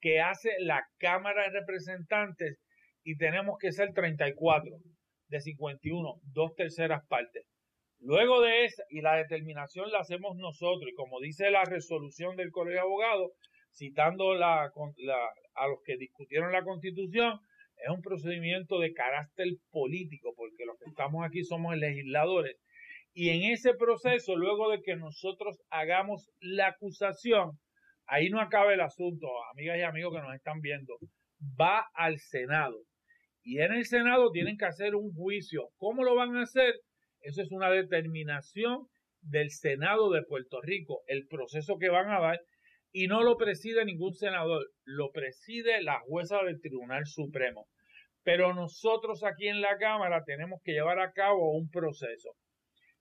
que 0.00 0.20
hace 0.20 0.50
la 0.60 0.84
Cámara 0.98 1.44
de 1.44 1.60
Representantes 1.60 2.58
y 3.04 3.16
tenemos 3.16 3.56
que 3.58 3.72
ser 3.72 3.92
34 3.94 4.78
de 5.28 5.40
51, 5.40 6.20
dos 6.24 6.54
terceras 6.54 7.06
partes. 7.06 7.44
Luego 8.00 8.40
de 8.42 8.64
esa, 8.64 8.82
y 8.90 9.00
la 9.00 9.16
determinación 9.16 9.90
la 9.90 10.00
hacemos 10.00 10.36
nosotros, 10.36 10.88
y 10.90 10.94
como 10.94 11.20
dice 11.20 11.50
la 11.50 11.64
resolución 11.64 12.36
del 12.36 12.50
Colegio 12.50 12.80
de 12.80 12.86
Abogados, 12.86 13.32
citando 13.74 14.34
la, 14.34 14.64
a 14.64 15.68
los 15.68 15.78
que 15.84 15.96
discutieron 15.96 16.52
la 16.52 16.62
Constitución, 16.62 17.38
es 17.76 17.90
un 17.90 18.02
procedimiento 18.02 18.78
de 18.78 18.92
carácter 18.92 19.48
político, 19.70 20.32
porque 20.36 20.64
los 20.64 20.78
que 20.78 20.90
estamos 20.90 21.24
aquí 21.26 21.44
somos 21.44 21.76
legisladores. 21.76 22.56
Y 23.12 23.30
en 23.30 23.50
ese 23.52 23.74
proceso, 23.74 24.36
luego 24.36 24.70
de 24.70 24.82
que 24.82 24.96
nosotros 24.96 25.58
hagamos 25.70 26.28
la 26.40 26.68
acusación, 26.68 27.58
ahí 28.06 28.28
no 28.28 28.40
acaba 28.40 28.74
el 28.74 28.80
asunto, 28.80 29.26
amigas 29.52 29.78
y 29.78 29.82
amigos 29.82 30.14
que 30.14 30.20
nos 30.20 30.34
están 30.34 30.60
viendo, 30.60 30.98
va 31.58 31.86
al 31.94 32.18
Senado. 32.18 32.76
Y 33.42 33.60
en 33.60 33.72
el 33.72 33.84
Senado 33.84 34.30
tienen 34.32 34.56
que 34.56 34.66
hacer 34.66 34.94
un 34.94 35.12
juicio. 35.14 35.68
¿Cómo 35.76 36.04
lo 36.04 36.14
van 36.14 36.36
a 36.36 36.42
hacer? 36.42 36.74
Eso 37.26 37.42
es 37.42 37.50
una 37.50 37.70
determinación 37.70 38.86
del 39.20 39.50
Senado 39.50 40.12
de 40.12 40.22
Puerto 40.22 40.60
Rico, 40.62 41.02
el 41.08 41.26
proceso 41.26 41.76
que 41.76 41.88
van 41.88 42.08
a 42.08 42.20
dar, 42.20 42.40
y 42.92 43.08
no 43.08 43.24
lo 43.24 43.36
preside 43.36 43.84
ningún 43.84 44.14
senador, 44.14 44.64
lo 44.84 45.10
preside 45.10 45.82
la 45.82 45.98
jueza 46.06 46.40
del 46.44 46.60
Tribunal 46.60 47.04
Supremo. 47.04 47.66
Pero 48.22 48.54
nosotros 48.54 49.24
aquí 49.24 49.48
en 49.48 49.60
la 49.60 49.76
Cámara 49.76 50.22
tenemos 50.24 50.60
que 50.62 50.70
llevar 50.70 51.00
a 51.00 51.10
cabo 51.10 51.50
un 51.56 51.68
proceso. 51.68 52.30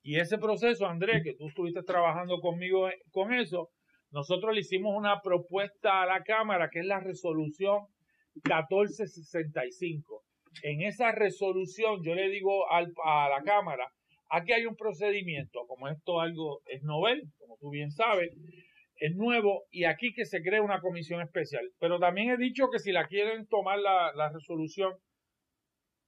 Y 0.02 0.20
ese 0.20 0.40
proceso, 0.40 0.88
Andrés, 0.88 1.22
que 1.24 1.36
tú 1.36 1.48
estuviste 1.48 1.84
trabajando 1.84 2.40
conmigo 2.40 2.90
con 3.12 3.32
eso, 3.32 3.70
nosotros 4.10 4.56
le 4.56 4.62
hicimos 4.62 4.96
una 4.98 5.22
propuesta 5.22 6.02
a 6.02 6.08
la 6.08 6.24
Cámara, 6.24 6.70
que 6.72 6.80
es 6.80 6.86
la 6.88 7.00
resolución 7.00 7.86
1465. 8.44 10.24
En 10.64 10.82
esa 10.82 11.12
resolución 11.12 12.02
yo 12.04 12.16
le 12.16 12.28
digo 12.30 12.66
a 12.72 12.82
la 13.30 13.44
Cámara, 13.44 13.88
aquí 14.30 14.54
hay 14.54 14.66
un 14.66 14.76
procedimiento, 14.76 15.66
como 15.68 15.88
esto 15.88 16.20
algo 16.20 16.62
es 16.66 16.84
novel, 16.84 17.24
como 17.38 17.58
tú 17.58 17.70
bien 17.70 17.92
sabes, 17.92 18.32
es 18.98 19.16
nuevo 19.16 19.64
y 19.72 19.86
aquí 19.86 20.14
que 20.14 20.26
se 20.26 20.42
cree 20.42 20.62
una 20.62 20.80
comisión 20.80 21.22
especial. 21.22 21.70
Pero 21.80 22.00
también 22.00 22.30
he 22.30 22.38
dicho 22.38 22.70
que 22.72 22.80
si 22.80 22.92
la 22.92 23.08
quieren 23.08 23.48
tomar 23.48 23.80
la, 23.80 24.12
la 24.14 24.30
resolución, 24.30 24.94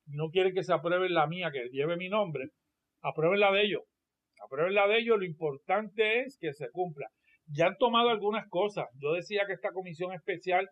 no 0.07 0.29
quieren 0.29 0.53
que 0.53 0.63
se 0.63 0.73
apruebe 0.73 1.09
la 1.09 1.27
mía, 1.27 1.51
que 1.51 1.69
lleve 1.71 1.97
mi 1.97 2.09
nombre, 2.09 2.49
aprueben 3.01 3.39
la 3.39 3.51
de 3.51 3.63
ellos. 3.63 3.81
Aprueben 4.43 4.73
la 4.73 4.87
de 4.87 4.99
ellos, 4.99 5.17
lo 5.17 5.25
importante 5.25 6.21
es 6.21 6.37
que 6.39 6.53
se 6.53 6.69
cumpla. 6.71 7.07
Ya 7.47 7.67
han 7.67 7.77
tomado 7.77 8.09
algunas 8.09 8.47
cosas. 8.49 8.85
Yo 9.01 9.13
decía 9.13 9.45
que 9.47 9.53
esta 9.53 9.71
comisión 9.71 10.13
especial 10.13 10.69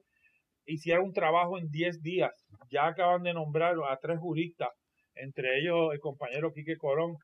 hiciera 0.65 1.01
un 1.01 1.13
trabajo 1.13 1.57
en 1.57 1.69
10 1.69 2.01
días. 2.01 2.31
Ya 2.69 2.87
acaban 2.87 3.23
de 3.23 3.33
nombrar 3.33 3.75
a 3.89 3.97
tres 3.97 4.19
juristas, 4.19 4.69
entre 5.15 5.59
ellos 5.59 5.93
el 5.93 5.99
compañero 5.99 6.53
Quique 6.53 6.77
Corón, 6.77 7.17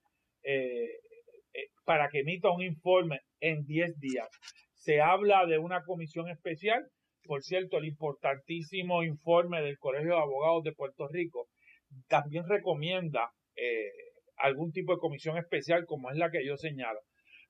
eh, 0.43 0.87
eh, 1.53 1.67
para 1.85 2.09
que 2.09 2.19
emita 2.19 2.51
un 2.51 2.63
informe 2.63 3.21
en 3.39 3.65
10 3.65 3.99
días. 3.99 4.27
Se 4.73 5.01
habla 5.01 5.45
de 5.45 5.57
una 5.57 5.83
comisión 5.83 6.29
especial, 6.29 6.83
por 7.23 7.43
cierto, 7.43 7.77
el 7.77 7.85
importantísimo 7.85 9.03
informe 9.03 9.61
del 9.61 9.77
Colegio 9.77 10.15
de 10.15 10.21
Abogados 10.21 10.63
de 10.63 10.73
Puerto 10.73 11.07
Rico 11.07 11.47
también 12.07 12.47
recomienda 12.47 13.31
eh, 13.55 13.91
algún 14.37 14.71
tipo 14.71 14.93
de 14.93 14.99
comisión 14.99 15.37
especial 15.37 15.85
como 15.85 16.09
es 16.09 16.17
la 16.17 16.31
que 16.31 16.45
yo 16.45 16.57
señalo, 16.57 16.99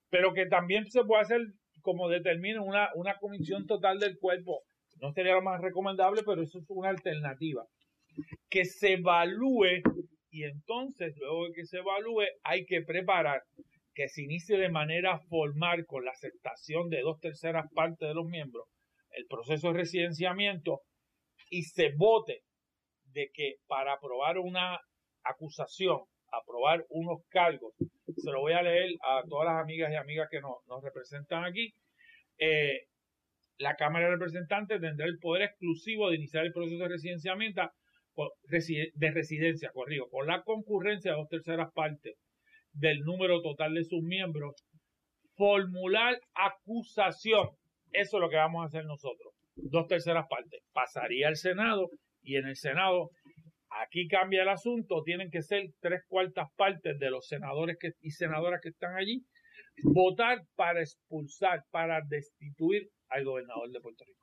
pero 0.10 0.34
que 0.34 0.48
también 0.48 0.90
se 0.90 1.04
puede 1.06 1.22
hacer 1.22 1.42
como 1.82 2.10
determina 2.10 2.62
una, 2.62 2.90
una 2.96 3.16
comisión 3.16 3.66
total 3.66 4.00
del 4.00 4.18
cuerpo 4.20 4.62
no 5.02 5.12
sería 5.14 5.34
lo 5.34 5.42
más 5.42 5.60
recomendable, 5.62 6.22
pero 6.24 6.42
eso 6.44 6.60
es 6.60 6.66
una 6.70 6.90
alternativa. 6.90 7.66
Que 8.50 8.66
se 8.66 8.94
evalúe 8.94 9.82
y 10.32 10.46
entonces, 10.46 11.14
luego 11.18 11.48
de 11.48 11.54
que 11.54 11.66
se 11.66 11.80
evalúe, 11.80 12.24
hay 12.44 12.66
que 12.66 12.82
preparar 12.82 13.44
que 13.94 14.08
se 14.08 14.24
inicie 14.24 14.58
de 14.58 14.70
manera 14.70 15.20
formal 15.30 15.86
con 15.86 16.06
la 16.06 16.12
aceptación 16.12 16.90
de 16.90 17.02
dos 17.02 17.20
terceras 17.20 17.66
partes 17.74 18.08
de 18.08 18.16
los 18.16 18.26
miembros 18.26 18.68
el 19.12 19.26
proceso 19.28 19.68
de 19.68 19.80
residenciamiento 19.80 20.82
y 21.50 21.64
se 21.64 21.92
vote 21.96 22.42
de 23.14 23.30
que 23.34 23.56
para 23.68 23.94
aprobar 23.94 24.38
una 24.38 24.80
acusación, 25.24 26.00
aprobar 26.32 26.86
unos 26.90 27.20
cargos, 27.30 27.74
se 28.16 28.32
lo 28.32 28.42
voy 28.42 28.54
a 28.54 28.62
leer 28.62 28.92
a 29.04 29.22
todas 29.28 29.48
las 29.48 29.62
amigas 29.62 29.92
y 29.92 29.96
amigas 29.96 30.30
que 30.32 30.40
nos, 30.40 30.56
representan 30.82 31.44
aquí, 31.44 31.74
eh, 32.38 32.86
la 33.58 33.76
Cámara 33.76 34.06
de 34.06 34.12
Representantes 34.12 34.80
tendrá 34.80 35.06
el 35.06 35.20
poder 35.20 35.44
exclusivo 35.44 36.10
de 36.10 36.16
iniciar 36.16 36.46
el 36.46 36.54
proceso 36.54 36.84
de 36.84 36.90
residenciamiento 36.90 37.62
de 38.16 39.12
residencia, 39.12 39.72
corrido, 39.74 40.08
con 40.10 40.28
la 40.28 40.44
concurrencia 40.44 41.12
de 41.12 41.18
dos 41.18 41.30
terceras 41.30 41.72
partes 41.74 42.16
del 42.74 43.00
número 43.00 43.42
total 43.42 43.74
de 43.74 43.84
sus 43.84 44.02
miembros, 44.02 44.56
formular 45.36 46.20
acusación. 46.34 47.50
Eso 47.92 48.18
es 48.18 48.22
lo 48.22 48.30
que 48.30 48.38
vamos 48.38 48.64
a 48.64 48.68
hacer 48.68 48.86
nosotros. 48.86 49.34
Dos 49.56 49.88
terceras 49.88 50.26
partes. 50.30 50.62
Pasaría 50.72 51.28
al 51.28 51.36
Senado 51.36 51.90
y 52.22 52.38
en 52.38 52.48
el 52.48 52.56
Senado, 52.56 53.10
aquí 53.70 54.08
cambia 54.08 54.44
el 54.44 54.50
asunto, 54.50 55.04
tienen 55.04 55.30
que 55.30 55.42
ser 55.42 55.70
tres 55.80 56.02
cuartas 56.08 56.48
partes 56.56 56.98
de 57.00 57.10
los 57.10 57.28
senadores 57.28 57.78
que, 57.80 57.92
y 58.02 58.12
senadoras 58.12 58.62
que 58.62 58.70
están 58.70 58.96
allí, 58.96 59.24
votar 59.84 60.40
para 60.56 60.82
expulsar, 60.82 61.64
para 61.72 62.02
destituir 62.08 62.90
al 63.10 63.26
gobernador 63.26 63.70
de 63.72 63.82
Puerto 63.82 64.04
Rico. 64.06 64.22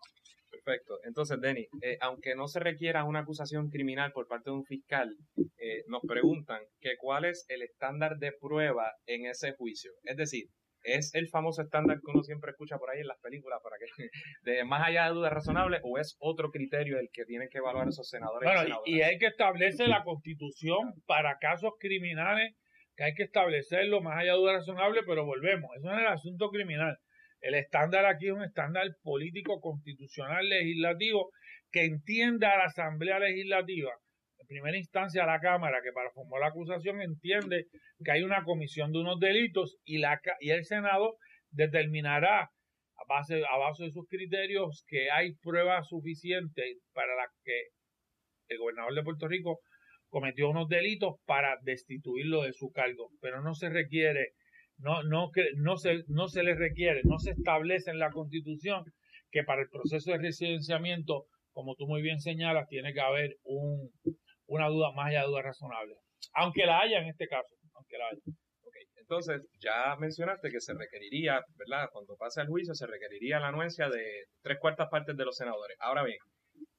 Perfecto. 0.68 0.98
Entonces, 1.04 1.40
Denny, 1.40 1.66
eh, 1.80 1.96
aunque 2.00 2.34
no 2.34 2.46
se 2.46 2.60
requiera 2.60 3.04
una 3.04 3.20
acusación 3.20 3.70
criminal 3.70 4.12
por 4.12 4.28
parte 4.28 4.50
de 4.50 4.56
un 4.56 4.64
fiscal, 4.64 5.16
eh, 5.56 5.82
nos 5.88 6.02
preguntan 6.02 6.60
que 6.80 6.96
cuál 6.98 7.24
es 7.24 7.46
el 7.48 7.62
estándar 7.62 8.18
de 8.18 8.32
prueba 8.32 8.92
en 9.06 9.24
ese 9.24 9.52
juicio. 9.52 9.92
Es 10.04 10.18
decir, 10.18 10.48
¿es 10.82 11.14
el 11.14 11.28
famoso 11.28 11.62
estándar 11.62 12.00
que 12.00 12.10
uno 12.10 12.22
siempre 12.22 12.50
escucha 12.50 12.76
por 12.76 12.90
ahí 12.90 13.00
en 13.00 13.06
las 13.06 13.18
películas 13.20 13.60
para 13.62 13.76
que 13.78 13.86
de 14.42 14.64
más 14.64 14.86
allá 14.86 15.06
de 15.06 15.14
dudas 15.14 15.32
razonables 15.32 15.80
o 15.84 15.98
es 15.98 16.16
otro 16.20 16.50
criterio 16.50 16.98
el 16.98 17.08
que 17.14 17.24
tienen 17.24 17.48
que 17.48 17.58
evaluar 17.58 17.88
esos 17.88 18.06
senadores? 18.06 18.50
Bueno, 18.52 18.82
y, 18.84 18.98
y 18.98 19.02
hay 19.02 19.16
que 19.16 19.26
establecer 19.26 19.88
la 19.88 20.04
constitución 20.04 21.02
para 21.06 21.38
casos 21.38 21.72
criminales 21.80 22.54
que 22.94 23.04
hay 23.04 23.14
que 23.14 23.22
establecerlo 23.22 24.02
más 24.02 24.18
allá 24.18 24.32
de 24.32 24.38
dudas 24.38 24.56
razonables, 24.56 25.04
pero 25.06 25.24
volvemos, 25.24 25.70
eso 25.76 25.88
no 25.88 25.94
es 25.94 26.00
el 26.00 26.08
asunto 26.08 26.50
criminal 26.50 26.98
el 27.40 27.54
estándar 27.54 28.06
aquí 28.06 28.26
es 28.26 28.32
un 28.32 28.42
estándar 28.42 28.86
político, 29.02 29.60
constitucional, 29.60 30.48
legislativo, 30.48 31.30
que 31.70 31.84
entienda 31.84 32.52
a 32.54 32.58
la 32.58 32.64
Asamblea 32.64 33.18
Legislativa, 33.18 33.92
en 34.38 34.46
primera 34.46 34.76
instancia 34.76 35.24
a 35.24 35.26
la 35.26 35.40
Cámara, 35.40 35.80
que 35.82 35.92
para 35.92 36.10
formar 36.10 36.40
la 36.40 36.48
acusación 36.48 37.00
entiende 37.00 37.66
que 38.04 38.10
hay 38.10 38.22
una 38.22 38.44
comisión 38.44 38.92
de 38.92 39.00
unos 39.00 39.20
delitos 39.20 39.76
y, 39.84 39.98
la, 39.98 40.20
y 40.40 40.50
el 40.50 40.64
Senado 40.64 41.16
determinará 41.50 42.42
a 42.42 43.04
base, 43.08 43.42
a 43.44 43.56
base 43.58 43.84
de 43.84 43.90
sus 43.90 44.06
criterios 44.08 44.84
que 44.88 45.10
hay 45.10 45.34
pruebas 45.36 45.88
suficientes 45.88 46.78
para 46.92 47.14
las 47.14 47.28
que 47.44 47.68
el 48.48 48.58
gobernador 48.58 48.94
de 48.94 49.02
Puerto 49.02 49.28
Rico 49.28 49.60
cometió 50.08 50.48
unos 50.48 50.68
delitos 50.68 51.16
para 51.26 51.56
destituirlo 51.62 52.42
de 52.42 52.52
su 52.52 52.70
cargo, 52.70 53.10
pero 53.20 53.42
no 53.42 53.54
se 53.54 53.68
requiere 53.68 54.32
no, 54.78 55.02
no, 55.02 55.30
no, 55.56 55.76
se, 55.76 56.04
no 56.08 56.28
se 56.28 56.42
le 56.42 56.54
requiere, 56.54 57.00
no 57.04 57.18
se 57.18 57.30
establece 57.30 57.90
en 57.90 57.98
la 57.98 58.10
Constitución 58.10 58.84
que 59.30 59.42
para 59.44 59.62
el 59.62 59.68
proceso 59.68 60.12
de 60.12 60.18
residenciamiento, 60.18 61.26
como 61.52 61.74
tú 61.74 61.86
muy 61.86 62.02
bien 62.02 62.20
señalas, 62.20 62.68
tiene 62.68 62.92
que 62.92 63.00
haber 63.00 63.36
un, 63.44 63.90
una 64.46 64.68
duda 64.68 64.92
más 64.92 65.08
allá 65.08 65.22
de 65.22 65.26
duda 65.28 65.42
razonable. 65.42 65.94
Aunque 66.34 66.66
la 66.66 66.80
haya 66.80 67.00
en 67.00 67.08
este 67.08 67.26
caso, 67.26 67.54
aunque 67.74 67.98
la 67.98 68.06
haya. 68.06 68.20
Entonces, 68.96 69.40
ya 69.58 69.96
mencionaste 69.96 70.50
que 70.50 70.60
se 70.60 70.74
requeriría, 70.74 71.40
¿verdad? 71.56 71.88
Cuando 71.90 72.14
pase 72.16 72.42
el 72.42 72.46
juicio, 72.46 72.74
se 72.74 72.86
requeriría 72.86 73.40
la 73.40 73.48
anuencia 73.48 73.88
de 73.88 74.24
tres 74.42 74.58
cuartas 74.60 74.88
partes 74.90 75.16
de 75.16 75.24
los 75.24 75.34
senadores. 75.34 75.78
Ahora 75.80 76.04
bien, 76.04 76.18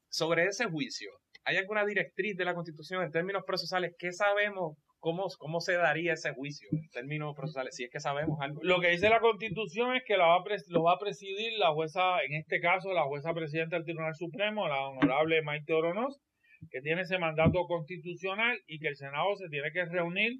sobre 0.09 0.45
ese 0.45 0.65
juicio, 0.65 1.09
¿hay 1.43 1.57
alguna 1.57 1.83
directriz 1.85 2.37
de 2.37 2.45
la 2.45 2.53
Constitución 2.53 3.01
en 3.01 3.11
términos 3.11 3.43
procesales? 3.47 3.95
¿Qué 3.97 4.11
sabemos 4.11 4.77
¿Cómo, 4.99 5.27
¿Cómo 5.37 5.61
se 5.61 5.73
daría 5.73 6.13
ese 6.13 6.33
juicio 6.33 6.67
en 6.71 6.89
términos 6.89 7.35
procesales? 7.35 7.75
Si 7.75 7.85
es 7.85 7.89
que 7.89 7.99
sabemos 7.99 8.39
algo. 8.41 8.59
Lo 8.63 8.81
que 8.81 8.89
dice 8.89 9.09
la 9.09 9.21
Constitución 9.21 9.95
es 9.95 10.03
que 10.05 10.17
lo 10.17 10.27
va, 10.27 10.35
a 10.35 10.43
lo 10.67 10.83
va 10.83 10.93
a 10.93 10.99
presidir 10.99 11.53
la 11.57 11.71
jueza, 11.71 12.21
en 12.23 12.33
este 12.33 12.59
caso, 12.59 12.91
la 12.91 13.03
jueza 13.03 13.33
presidenta 13.33 13.77
del 13.77 13.85
Tribunal 13.85 14.15
Supremo, 14.15 14.67
la 14.67 14.87
honorable 14.87 15.41
Maite 15.41 15.73
Oronos, 15.73 16.19
que 16.69 16.81
tiene 16.81 17.03
ese 17.03 17.17
mandato 17.17 17.65
constitucional 17.65 18.59
y 18.67 18.79
que 18.79 18.89
el 18.89 18.97
Senado 18.97 19.35
se 19.37 19.47
tiene 19.47 19.71
que 19.71 19.85
reunir 19.85 20.33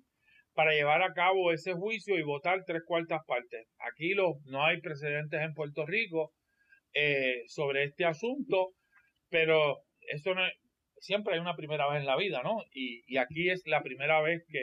para 0.54 0.74
llevar 0.74 1.04
a 1.04 1.14
cabo 1.14 1.54
ese 1.54 1.74
juicio 1.74 2.18
y 2.18 2.24
votar 2.24 2.66
tres 2.66 2.82
cuartas 2.86 3.22
partes. 3.26 3.66
Aquí 3.80 4.14
lo, 4.14 4.40
no 4.46 4.66
hay 4.66 4.82
precedentes 4.82 5.40
en 5.42 5.54
Puerto 5.54 5.86
Rico 5.86 6.34
eh, 6.94 7.44
sobre 7.48 7.86
este 7.86 8.04
asunto, 8.04 8.74
pero 9.30 9.78
eso 10.12 10.36
no, 10.36 10.42
siempre 11.02 11.34
hay 11.34 11.40
una 11.40 11.56
primera 11.56 11.90
vez 11.90 12.00
en 12.00 12.06
la 12.06 12.18
vida, 12.18 12.42
¿no? 12.44 12.64
Y, 12.74 13.04
y 13.08 13.18
aquí 13.18 13.50
es 13.50 13.62
la 13.66 13.82
primera 13.82 14.22
vez 14.22 14.44
que 14.50 14.62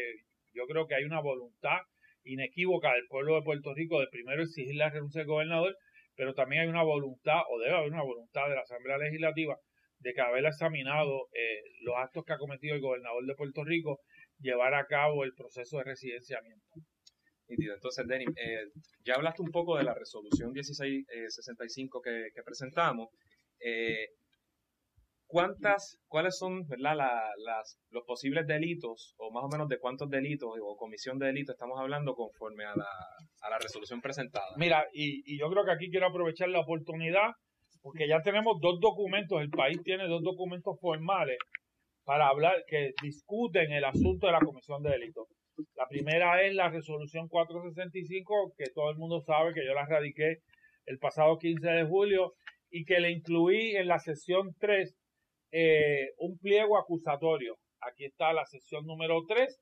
yo 0.52 0.66
creo 0.66 0.86
que 0.86 0.94
hay 0.94 1.04
una 1.04 1.20
voluntad 1.20 1.80
inequívoca 2.24 2.92
del 2.92 3.06
pueblo 3.08 3.36
de 3.36 3.42
Puerto 3.42 3.74
Rico 3.74 4.00
de 4.00 4.08
primero 4.08 4.42
exigir 4.42 4.74
la 4.74 4.90
renuncia 4.90 5.20
del 5.20 5.28
gobernador, 5.28 5.76
pero 6.16 6.34
también 6.34 6.62
hay 6.62 6.68
una 6.68 6.82
voluntad, 6.82 7.42
o 7.50 7.58
debe 7.58 7.76
haber 7.76 7.92
una 7.92 8.02
voluntad 8.02 8.48
de 8.48 8.54
la 8.54 8.62
Asamblea 8.62 8.98
Legislativa 8.98 9.56
de 9.98 10.12
que 10.12 10.20
haber 10.20 10.44
examinado 10.44 11.28
eh, 11.32 11.62
los 11.82 11.94
actos 11.96 12.24
que 12.24 12.32
ha 12.32 12.38
cometido 12.38 12.74
el 12.74 12.80
gobernador 12.80 13.24
de 13.24 13.34
Puerto 13.34 13.64
Rico, 13.64 14.00
llevar 14.38 14.74
a 14.74 14.86
cabo 14.86 15.24
el 15.24 15.32
proceso 15.34 15.78
de 15.78 15.84
residenciamiento. 15.84 16.66
Entonces, 17.48 18.06
Denis, 18.06 18.28
eh, 18.36 18.64
ya 19.04 19.14
hablaste 19.14 19.42
un 19.42 19.50
poco 19.50 19.76
de 19.76 19.84
la 19.84 19.94
resolución 19.94 20.52
1665 20.52 21.98
eh, 21.98 22.02
que, 22.04 22.28
que 22.34 22.42
presentamos. 22.42 23.08
¿Cuántas, 25.26 25.98
cuáles 26.08 26.38
son, 26.38 26.66
verdad, 26.66 26.96
las, 26.96 27.78
los 27.90 28.04
posibles 28.04 28.46
delitos, 28.46 29.14
o 29.18 29.30
más 29.30 29.44
o 29.44 29.48
menos 29.48 29.68
de 29.68 29.78
cuántos 29.78 30.08
delitos 30.08 30.50
o 30.60 30.76
comisión 30.76 31.18
de 31.18 31.26
delitos 31.26 31.54
estamos 31.54 31.78
hablando 31.78 32.14
conforme 32.14 32.64
a 32.64 32.74
la, 32.76 32.88
a 33.42 33.50
la 33.50 33.58
resolución 33.58 34.00
presentada? 34.00 34.46
Mira, 34.56 34.86
y, 34.92 35.22
y 35.26 35.38
yo 35.38 35.50
creo 35.50 35.64
que 35.64 35.72
aquí 35.72 35.90
quiero 35.90 36.06
aprovechar 36.06 36.48
la 36.48 36.60
oportunidad, 36.60 37.30
porque 37.82 38.08
ya 38.08 38.20
tenemos 38.22 38.58
dos 38.60 38.80
documentos, 38.80 39.40
el 39.40 39.50
país 39.50 39.78
tiene 39.82 40.08
dos 40.08 40.22
documentos 40.22 40.78
formales 40.80 41.38
para 42.04 42.28
hablar, 42.28 42.64
que 42.68 42.92
discuten 43.02 43.72
el 43.72 43.84
asunto 43.84 44.26
de 44.26 44.32
la 44.32 44.40
comisión 44.40 44.82
de 44.82 44.90
delitos. 44.90 45.26
La 45.74 45.86
primera 45.88 46.42
es 46.42 46.54
la 46.54 46.68
resolución 46.68 47.28
465, 47.28 48.54
que 48.56 48.66
todo 48.74 48.90
el 48.90 48.96
mundo 48.96 49.20
sabe 49.22 49.54
que 49.54 49.64
yo 49.64 49.74
la 49.74 49.86
radiqué 49.86 50.38
el 50.84 50.98
pasado 50.98 51.38
15 51.38 51.66
de 51.66 51.84
julio 51.84 52.34
y 52.70 52.84
que 52.84 53.00
le 53.00 53.10
incluí 53.10 53.74
en 53.74 53.88
la 53.88 53.98
sesión 53.98 54.54
3 54.60 54.94
eh, 55.52 56.12
un 56.18 56.38
pliego 56.38 56.78
acusatorio. 56.78 57.56
Aquí 57.80 58.04
está 58.04 58.32
la 58.32 58.44
sesión 58.46 58.86
número 58.86 59.22
3 59.26 59.60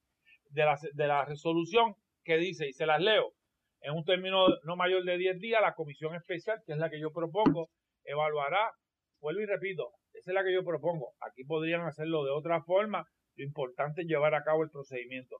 de 0.50 0.64
la, 0.64 0.78
de 0.92 1.06
la 1.06 1.24
resolución 1.24 1.94
que 2.24 2.36
dice, 2.38 2.66
y 2.68 2.72
se 2.72 2.86
las 2.86 3.00
leo, 3.00 3.32
en 3.80 3.94
un 3.94 4.04
término 4.04 4.46
no 4.64 4.76
mayor 4.76 5.04
de 5.04 5.18
10 5.18 5.40
días, 5.40 5.60
la 5.60 5.74
comisión 5.74 6.14
especial, 6.14 6.58
que 6.64 6.72
es 6.72 6.78
la 6.78 6.88
que 6.88 7.00
yo 7.00 7.12
propongo, 7.12 7.68
evaluará, 8.04 8.72
vuelvo 9.20 9.42
y 9.42 9.46
repito, 9.46 9.90
esa 10.14 10.30
es 10.30 10.34
la 10.34 10.42
que 10.42 10.54
yo 10.54 10.64
propongo. 10.64 11.12
Aquí 11.20 11.44
podrían 11.44 11.82
hacerlo 11.82 12.24
de 12.24 12.30
otra 12.30 12.62
forma, 12.62 13.06
lo 13.36 13.44
importante 13.44 14.02
es 14.02 14.06
llevar 14.06 14.34
a 14.34 14.42
cabo 14.42 14.62
el 14.62 14.70
procedimiento. 14.70 15.36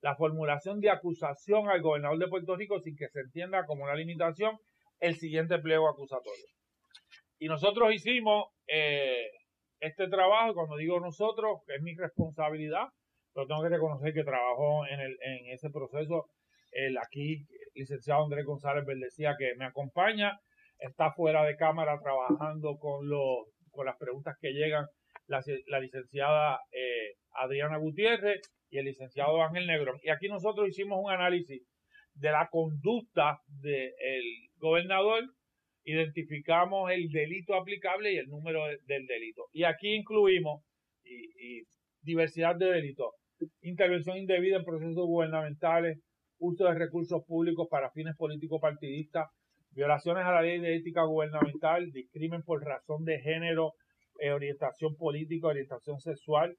La 0.00 0.16
formulación 0.16 0.80
de 0.80 0.90
acusación 0.90 1.68
al 1.68 1.82
gobernador 1.82 2.18
de 2.18 2.28
Puerto 2.28 2.56
Rico 2.56 2.80
sin 2.80 2.96
que 2.96 3.08
se 3.08 3.20
entienda 3.20 3.66
como 3.66 3.84
una 3.84 3.94
limitación 3.94 4.56
el 5.00 5.16
siguiente 5.16 5.58
pliego 5.58 5.88
acusatorio. 5.88 6.46
Y 7.38 7.48
nosotros 7.48 7.92
hicimos 7.92 8.46
eh, 8.68 9.28
este 9.82 10.06
trabajo, 10.08 10.54
cuando 10.54 10.76
digo 10.76 11.00
nosotros, 11.00 11.58
es 11.66 11.82
mi 11.82 11.94
responsabilidad, 11.96 12.86
pero 13.34 13.48
tengo 13.48 13.62
que 13.62 13.68
reconocer 13.68 14.14
que 14.14 14.22
trabajó 14.22 14.86
en, 14.86 15.00
el, 15.00 15.16
en 15.20 15.52
ese 15.52 15.70
proceso 15.70 16.26
el 16.70 16.96
aquí 16.98 17.44
licenciado 17.74 18.22
Andrés 18.22 18.46
González 18.46 18.84
Verdecía 18.86 19.34
que 19.36 19.54
me 19.56 19.64
acompaña, 19.64 20.38
está 20.78 21.12
fuera 21.12 21.44
de 21.44 21.56
cámara 21.56 21.98
trabajando 22.00 22.78
con, 22.78 23.08
los, 23.08 23.48
con 23.72 23.86
las 23.86 23.96
preguntas 23.98 24.36
que 24.40 24.52
llegan 24.52 24.86
la, 25.26 25.42
la 25.66 25.80
licenciada 25.80 26.60
eh, 26.70 27.16
Adriana 27.34 27.78
Gutiérrez 27.78 28.40
y 28.70 28.78
el 28.78 28.84
licenciado 28.84 29.42
Ángel 29.42 29.66
Negro. 29.66 29.94
Y 30.02 30.10
aquí 30.10 30.28
nosotros 30.28 30.68
hicimos 30.68 31.00
un 31.02 31.10
análisis 31.10 31.60
de 32.14 32.30
la 32.30 32.48
conducta 32.50 33.40
del 33.48 34.22
gobernador 34.58 35.24
identificamos 35.84 36.90
el 36.90 37.08
delito 37.10 37.54
aplicable 37.54 38.12
y 38.12 38.16
el 38.16 38.28
número 38.28 38.64
del 38.86 39.06
delito. 39.06 39.48
Y 39.52 39.64
aquí 39.64 39.94
incluimos 39.94 40.62
diversidad 42.02 42.56
de 42.56 42.66
delitos. 42.66 43.12
Intervención 43.62 44.16
indebida 44.16 44.56
en 44.56 44.64
procesos 44.64 45.06
gubernamentales, 45.06 45.98
uso 46.38 46.64
de 46.64 46.74
recursos 46.74 47.24
públicos 47.24 47.68
para 47.70 47.90
fines 47.90 48.16
políticos 48.16 48.60
partidistas, 48.60 49.28
violaciones 49.70 50.24
a 50.24 50.32
la 50.32 50.42
ley 50.42 50.60
de 50.60 50.76
ética 50.76 51.04
gubernamental, 51.04 51.90
discrimen 51.92 52.42
por 52.42 52.64
razón 52.64 53.04
de 53.04 53.20
género, 53.20 53.74
eh, 54.18 54.32
orientación 54.32 54.96
política, 54.96 55.48
orientación 55.48 56.00
sexual, 56.00 56.56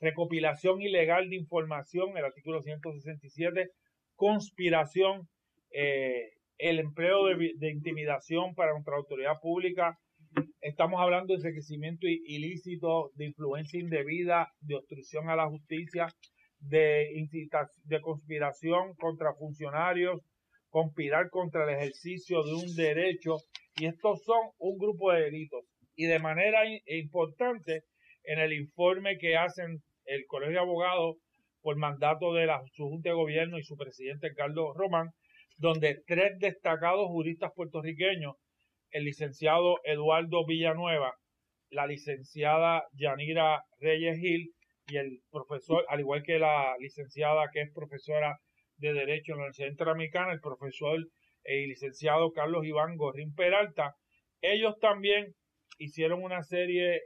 recopilación 0.00 0.80
ilegal 0.82 1.28
de 1.30 1.36
información, 1.36 2.16
el 2.16 2.24
artículo 2.24 2.62
167, 2.62 3.70
conspiración, 4.14 5.28
eh, 5.72 6.30
el 6.60 6.78
empleo 6.78 7.26
de, 7.26 7.70
intimidación 7.70 8.54
para 8.54 8.72
nuestra 8.72 8.96
autoridad 8.96 9.40
pública. 9.40 9.98
Estamos 10.60 11.00
hablando 11.00 11.34
de 11.34 11.40
enriquecimiento 11.40 12.06
ilícito, 12.06 13.10
de 13.14 13.26
influencia 13.26 13.80
indebida, 13.80 14.48
de 14.60 14.76
obstrucción 14.76 15.28
a 15.30 15.36
la 15.36 15.48
justicia, 15.48 16.08
de, 16.58 17.08
de 17.84 18.00
conspiración 18.00 18.94
contra 18.96 19.34
funcionarios, 19.34 20.20
conspirar 20.68 21.30
contra 21.30 21.64
el 21.64 21.76
ejercicio 21.76 22.42
de 22.42 22.54
un 22.54 22.74
derecho. 22.76 23.36
Y 23.76 23.86
estos 23.86 24.22
son 24.24 24.50
un 24.58 24.78
grupo 24.78 25.12
de 25.12 25.22
delitos. 25.22 25.64
Y 25.96 26.06
de 26.06 26.18
manera 26.18 26.60
importante, 26.86 27.84
en 28.24 28.38
el 28.38 28.52
informe 28.52 29.16
que 29.18 29.36
hacen 29.36 29.82
el 30.04 30.24
Colegio 30.26 30.54
de 30.54 30.60
Abogados 30.60 31.16
por 31.62 31.76
mandato 31.76 32.34
de 32.34 32.46
la, 32.46 32.60
su 32.74 32.88
Junta 32.88 33.10
de 33.10 33.14
Gobierno 33.14 33.58
y 33.58 33.64
su 33.64 33.76
presidente 33.76 34.32
Carlos 34.34 34.74
Román, 34.76 35.08
donde 35.60 36.02
tres 36.06 36.38
destacados 36.38 37.06
juristas 37.08 37.52
puertorriqueños, 37.54 38.34
el 38.92 39.04
licenciado 39.04 39.76
Eduardo 39.84 40.46
Villanueva, 40.46 41.12
la 41.68 41.86
licenciada 41.86 42.84
Yanira 42.92 43.62
Reyes 43.78 44.18
Gil 44.18 44.54
y 44.88 44.96
el 44.96 45.20
profesor, 45.30 45.84
al 45.90 46.00
igual 46.00 46.22
que 46.22 46.38
la 46.38 46.74
licenciada 46.78 47.50
que 47.52 47.60
es 47.60 47.72
profesora 47.74 48.38
de 48.78 48.94
Derecho 48.94 49.32
en 49.32 49.36
la 49.36 49.42
Universidad 49.44 49.68
Interamericana, 49.68 50.32
el 50.32 50.40
profesor 50.40 50.98
y 51.44 51.66
licenciado 51.66 52.32
Carlos 52.32 52.64
Iván 52.64 52.96
Gorrín 52.96 53.34
Peralta, 53.34 53.94
ellos 54.40 54.78
también 54.80 55.34
hicieron 55.76 56.22
una 56.22 56.42
serie 56.42 57.02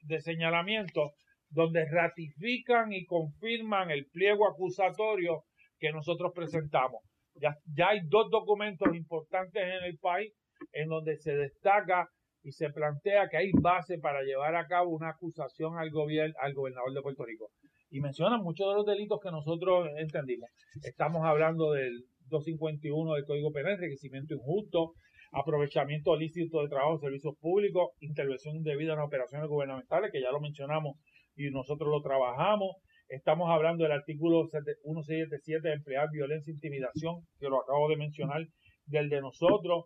de 0.00 0.20
señalamientos 0.20 1.12
donde 1.48 1.84
ratifican 1.88 2.92
y 2.92 3.04
confirman 3.04 3.92
el 3.92 4.06
pliego 4.06 4.48
acusatorio 4.48 5.44
que 5.78 5.92
nosotros 5.92 6.32
presentamos. 6.34 7.00
Ya, 7.36 7.56
ya 7.74 7.88
hay 7.88 8.00
dos 8.08 8.30
documentos 8.30 8.94
importantes 8.94 9.62
en 9.62 9.84
el 9.84 9.98
país 9.98 10.32
en 10.72 10.88
donde 10.88 11.16
se 11.16 11.34
destaca 11.34 12.08
y 12.42 12.52
se 12.52 12.70
plantea 12.70 13.28
que 13.28 13.38
hay 13.38 13.50
base 13.52 13.98
para 13.98 14.22
llevar 14.22 14.54
a 14.54 14.66
cabo 14.66 14.90
una 14.90 15.10
acusación 15.10 15.78
al, 15.78 15.90
gobierno, 15.90 16.34
al 16.40 16.52
gobernador 16.52 16.92
de 16.92 17.00
Puerto 17.00 17.24
Rico. 17.24 17.50
Y 17.90 18.00
mencionan 18.00 18.42
muchos 18.42 18.68
de 18.68 18.74
los 18.74 18.86
delitos 18.86 19.18
que 19.22 19.30
nosotros 19.30 19.88
entendimos. 19.96 20.50
Estamos 20.82 21.24
hablando 21.24 21.72
del 21.72 22.04
251 22.28 23.14
del 23.14 23.24
Código 23.24 23.50
Penal, 23.50 23.72
enriquecimiento 23.74 24.34
injusto, 24.34 24.92
aprovechamiento 25.32 26.14
ilícito 26.16 26.62
de 26.62 26.68
trabajo 26.68 26.98
servicios 26.98 27.34
públicos, 27.40 27.90
intervención 28.00 28.56
indebida 28.56 28.92
en 28.92 29.00
operaciones 29.00 29.48
gubernamentales, 29.48 30.10
que 30.12 30.20
ya 30.20 30.30
lo 30.30 30.40
mencionamos 30.40 30.96
y 31.36 31.50
nosotros 31.50 31.88
lo 31.90 32.00
trabajamos, 32.02 32.76
Estamos 33.14 33.48
hablando 33.48 33.84
del 33.84 33.92
artículo 33.92 34.48
177 34.48 35.68
de 35.68 35.74
emplear 35.74 36.08
violencia 36.10 36.50
e 36.50 36.54
intimidación, 36.54 37.24
que 37.38 37.48
lo 37.48 37.62
acabo 37.62 37.88
de 37.88 37.96
mencionar, 37.96 38.44
del 38.86 39.08
de 39.08 39.20
nosotros. 39.20 39.84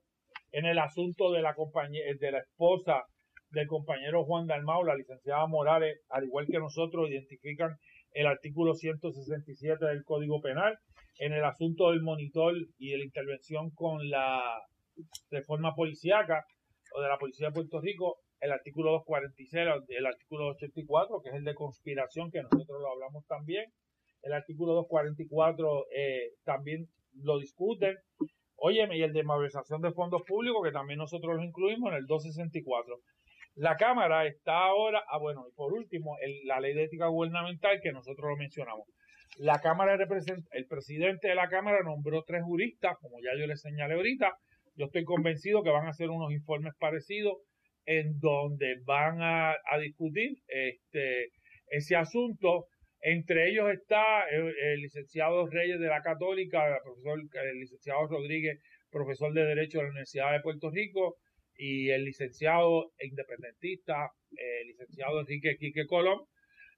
En 0.51 0.65
el 0.65 0.79
asunto 0.79 1.31
de 1.33 1.43
la 1.43 1.55
compañía, 1.55 2.05
de 2.19 2.33
la 2.33 2.39
esposa 2.39 3.03
del 3.51 3.67
compañero 3.67 4.25
Juan 4.25 4.47
Dalmau, 4.47 4.83
la 4.83 4.95
licenciada 4.95 5.47
Morales, 5.47 6.01
al 6.09 6.25
igual 6.25 6.47
que 6.47 6.59
nosotros, 6.59 7.11
identifican 7.11 7.77
el 8.13 8.27
artículo 8.27 8.73
167 8.73 9.85
del 9.85 10.05
Código 10.05 10.41
Penal. 10.41 10.79
En 11.19 11.35
el 11.35 11.45
asunto 11.45 11.91
del 11.91 12.01
monitor 12.01 12.55
y 12.79 12.93
de 12.93 12.99
la 12.99 13.05
intervención 13.05 13.69
con 13.73 14.09
la 14.09 14.43
reforma 15.31 15.75
policíaca 15.75 16.47
o 16.97 17.03
de 17.03 17.09
la 17.09 17.19
Policía 17.19 17.49
de 17.49 17.53
Puerto 17.53 17.79
Rico, 17.83 18.21
el 18.41 18.53
artículo 18.53 18.93
246, 18.93 19.67
el 19.89 20.07
artículo 20.07 20.49
84, 20.49 21.21
que 21.23 21.31
es 21.31 21.35
el 21.35 21.45
de 21.45 21.55
conspiración, 21.55 22.31
que 22.31 22.43
nosotros 22.43 22.81
lo 22.81 22.93
hablamos 22.93 23.27
también. 23.27 23.73
El 24.23 24.33
artículo 24.33 24.75
244 24.75 25.87
eh, 25.95 26.33
también 26.45 26.89
lo 27.15 27.39
discuten. 27.39 27.97
Óyeme, 28.57 28.99
y 28.99 29.03
el 29.03 29.13
de 29.13 29.23
malversación 29.23 29.81
de 29.83 29.93
fondos 29.93 30.23
públicos, 30.27 30.63
que 30.65 30.73
también 30.73 30.99
nosotros 30.99 31.37
lo 31.37 31.43
incluimos 31.43 31.93
en 31.93 31.99
el 31.99 32.07
264. 32.07 32.97
La 33.55 33.77
Cámara 33.77 34.27
está 34.27 34.67
ahora, 34.67 35.03
ah 35.09 35.19
bueno, 35.19 35.47
y 35.49 35.53
por 35.55 35.73
último, 35.73 36.17
la 36.45 36.61
ley 36.61 36.75
de 36.75 36.85
ética 36.85 37.07
gubernamental, 37.07 37.81
que 37.83 37.93
nosotros 37.93 38.31
lo 38.31 38.37
mencionamos. 38.37 38.87
La 39.37 39.61
Cámara 39.61 39.97
representa, 39.97 40.49
el 40.53 40.67
presidente 40.67 41.29
de 41.29 41.35
la 41.35 41.49
Cámara 41.49 41.83
nombró 41.83 42.23
tres 42.25 42.43
juristas, 42.43 42.97
como 43.01 43.19
ya 43.21 43.39
yo 43.39 43.47
les 43.47 43.61
señalé 43.61 43.95
ahorita. 43.95 44.33
Yo 44.75 44.87
estoy 44.87 45.05
convencido 45.05 45.63
que 45.63 45.71
van 45.71 45.87
a 45.87 45.91
hacer 45.91 46.09
unos 46.09 46.33
informes 46.33 46.73
parecidos 46.79 47.39
en 47.89 48.21
donde 48.21 48.77
van 48.85 49.23
a, 49.23 49.57
discutir 49.81 50.37
este, 50.47 51.31
ese 51.71 51.97
asunto. 51.97 52.67
Entre 53.01 53.49
ellos 53.49 53.71
está 53.73 54.29
el, 54.29 54.83
licenciado 54.83 55.47
Reyes 55.47 55.81
de 55.81 55.87
la 55.87 56.03
Católica, 56.03 56.67
el, 56.67 56.83
profesor, 56.83 57.19
el 57.47 57.61
licenciado 57.61 58.07
Rodríguez, 58.07 58.61
profesor 58.91 59.33
de 59.33 59.43
Derecho 59.43 59.79
de 59.79 59.85
la 59.85 59.91
Universidad 59.91 60.33
de 60.33 60.41
Puerto 60.41 60.71
Rico, 60.71 61.17
y 61.57 61.89
el 61.89 62.05
licenciado 62.05 62.93
independentista, 63.01 64.11
el 64.33 64.69
licenciado 64.69 65.21
Enrique 65.21 65.57
Quique 65.57 65.87
Colón, 65.87 66.21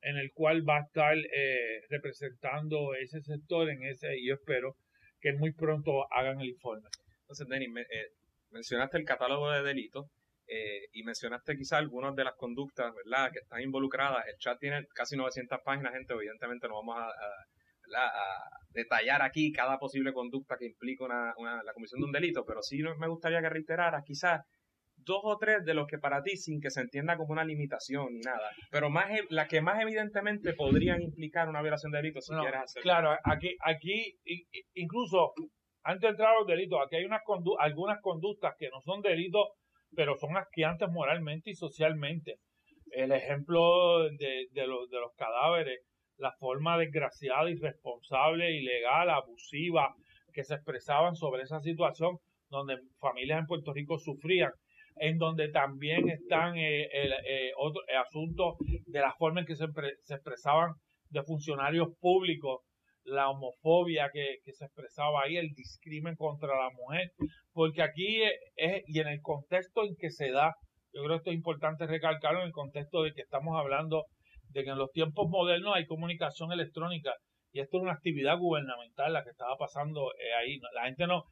en 0.03 0.16
el 0.16 0.31
cual 0.33 0.66
va 0.66 0.79
a 0.79 0.83
estar 0.83 1.16
eh, 1.18 1.81
representando 1.88 2.94
ese 2.94 3.20
sector 3.20 3.68
en 3.68 3.83
ese, 3.83 4.16
y 4.16 4.29
yo 4.29 4.35
espero 4.35 4.77
que 5.20 5.33
muy 5.33 5.53
pronto 5.53 6.07
hagan 6.12 6.40
el 6.40 6.51
informe. 6.51 6.88
Entonces, 7.23 7.49
Denis, 7.49 7.68
eh, 7.79 8.12
mencionaste 8.53 8.96
el 8.96 9.05
catálogo 9.05 9.51
de 9.51 9.64
delitos 9.64 10.07
eh, 10.53 10.89
y 10.93 11.05
mencionaste 11.05 11.57
quizás 11.57 11.79
algunas 11.79 12.13
de 12.17 12.25
las 12.25 12.35
conductas, 12.35 12.93
¿verdad?, 12.93 13.31
que 13.33 13.39
están 13.39 13.61
involucradas. 13.63 14.27
El 14.27 14.37
chat 14.39 14.59
tiene 14.59 14.85
casi 14.93 15.17
900 15.17 15.61
páginas, 15.65 15.93
gente, 15.93 16.13
evidentemente 16.13 16.67
no 16.67 16.75
vamos 16.75 16.97
a, 16.99 17.13
detallar 18.73 19.21
aquí 19.21 19.51
cada 19.51 19.77
posible 19.77 20.13
conducta 20.13 20.57
que 20.57 20.67
implica 20.67 21.05
una, 21.05 21.63
la 21.65 21.73
comisión 21.73 22.01
de 22.01 22.07
un 22.07 22.13
delito, 22.13 22.45
pero 22.45 22.63
sí 22.63 22.81
me 22.99 23.09
gustaría 23.09 23.41
que 23.41 23.49
reiteraras 23.49 24.05
quizás 24.05 24.43
dos 24.97 25.21
o 25.25 25.37
tres 25.39 25.65
de 25.65 25.75
los 25.75 25.89
que 25.89 25.99
para 25.99 26.23
ti, 26.23 26.37
sin 26.37 26.61
que 26.61 26.71
se 26.71 26.83
entienda 26.83 27.17
como 27.17 27.33
una 27.33 27.45
limitación 27.45 28.13
ni 28.13 28.21
nada, 28.21 28.51
pero 28.71 28.91
más 28.91 29.11
e, 29.11 29.25
las 29.31 29.49
que 29.49 29.61
más 29.61 29.81
evidentemente 29.81 30.53
podrían 30.53 31.03
implicar 31.03 31.49
una 31.49 31.63
violación 31.63 31.91
de 31.91 31.99
delitos 31.99 32.27
si 32.27 32.35
quieres 32.35 32.61
hacerlo. 32.61 32.83
Claro, 32.83 33.17
aquí, 33.25 33.57
aquí 33.65 34.17
incluso 34.75 35.33
antes 35.83 36.03
de 36.03 36.09
entrar 36.09 36.35
a 36.35 36.39
los 36.39 36.47
delitos, 36.47 36.79
aquí 36.85 36.97
hay 36.97 37.05
unas 37.05 37.23
algunas 37.59 38.01
conductas 38.01 38.55
que 38.59 38.69
no 38.69 38.81
son 38.83 39.01
delitos, 39.01 39.49
pero 39.94 40.16
son 40.16 40.37
asqueantes 40.37 40.88
moralmente 40.90 41.50
y 41.50 41.55
socialmente. 41.55 42.37
El 42.92 43.12
ejemplo 43.12 44.09
de, 44.11 44.46
de, 44.53 44.66
los, 44.66 44.88
de 44.90 45.00
los 45.00 45.12
cadáveres, 45.16 45.81
la 46.16 46.33
forma 46.38 46.76
desgraciada, 46.79 47.50
irresponsable, 47.50 48.53
ilegal, 48.53 49.11
abusiva 49.11 49.94
que 50.33 50.44
se 50.44 50.55
expresaban 50.55 51.14
sobre 51.16 51.42
esa 51.42 51.61
situación 51.61 52.18
donde 52.50 52.79
familias 52.98 53.40
en 53.40 53.46
Puerto 53.46 53.72
Rico 53.72 53.98
sufrían, 53.98 54.53
en 54.96 55.18
donde 55.18 55.48
también 55.48 56.09
están 56.09 56.57
eh, 56.57 56.88
el, 56.92 57.12
eh, 57.26 57.53
otro, 57.57 57.81
asuntos 58.05 58.57
de 58.87 59.00
la 59.00 59.14
forma 59.14 59.40
en 59.40 59.46
que 59.46 59.57
se, 59.57 59.66
se, 60.03 60.14
expresaban 60.14 60.72
de 61.11 61.22
funcionarios 61.22 61.88
públicos, 62.00 62.61
la 63.05 63.29
homofobia 63.31 64.11
que, 64.13 64.37
que, 64.45 64.53
se 64.53 64.65
expresaba 64.65 65.23
ahí, 65.23 65.37
el 65.37 65.51
discrimen 65.55 66.17
contra 66.17 66.49
la 66.49 66.71
mujer, 66.71 67.11
porque 67.53 67.83
aquí 67.83 68.23
es, 68.57 68.83
y 68.87 69.01
en 69.01 69.09
el 69.09 69.21
contexto 69.23 69.85
en 69.85 69.97
que 69.97 70.11
se 70.11 70.31
da, 70.31 70.55
yo 70.93 71.03
creo 71.03 71.11
que 71.11 71.17
esto 71.17 71.31
es 71.31 71.37
importante 71.37 71.87
recalcarlo 71.87 72.41
en 72.41 72.47
el 72.47 72.53
contexto 72.53 73.03
de 73.03 73.13
que 73.13 73.23
estamos 73.23 73.57
hablando 73.59 74.05
de 74.49 74.65
que 74.65 74.71
en 74.71 74.79
los 74.79 74.91
tiempos 74.91 75.29
modernos 75.29 75.77
hay 75.77 75.87
comunicación 75.87 76.53
electrónica 76.53 77.13
y 77.53 77.61
esto 77.61 77.79
es 77.79 77.83
una 77.83 77.93
actividad 77.93 78.39
gubernamental 78.39 79.13
la 79.13 79.25
que 79.25 79.31
estaba 79.31 79.57
pasando 79.57 80.13
eh, 80.13 80.35
ahí. 80.35 80.59
La 80.75 80.85
gente 80.85 81.07
no, 81.07 81.25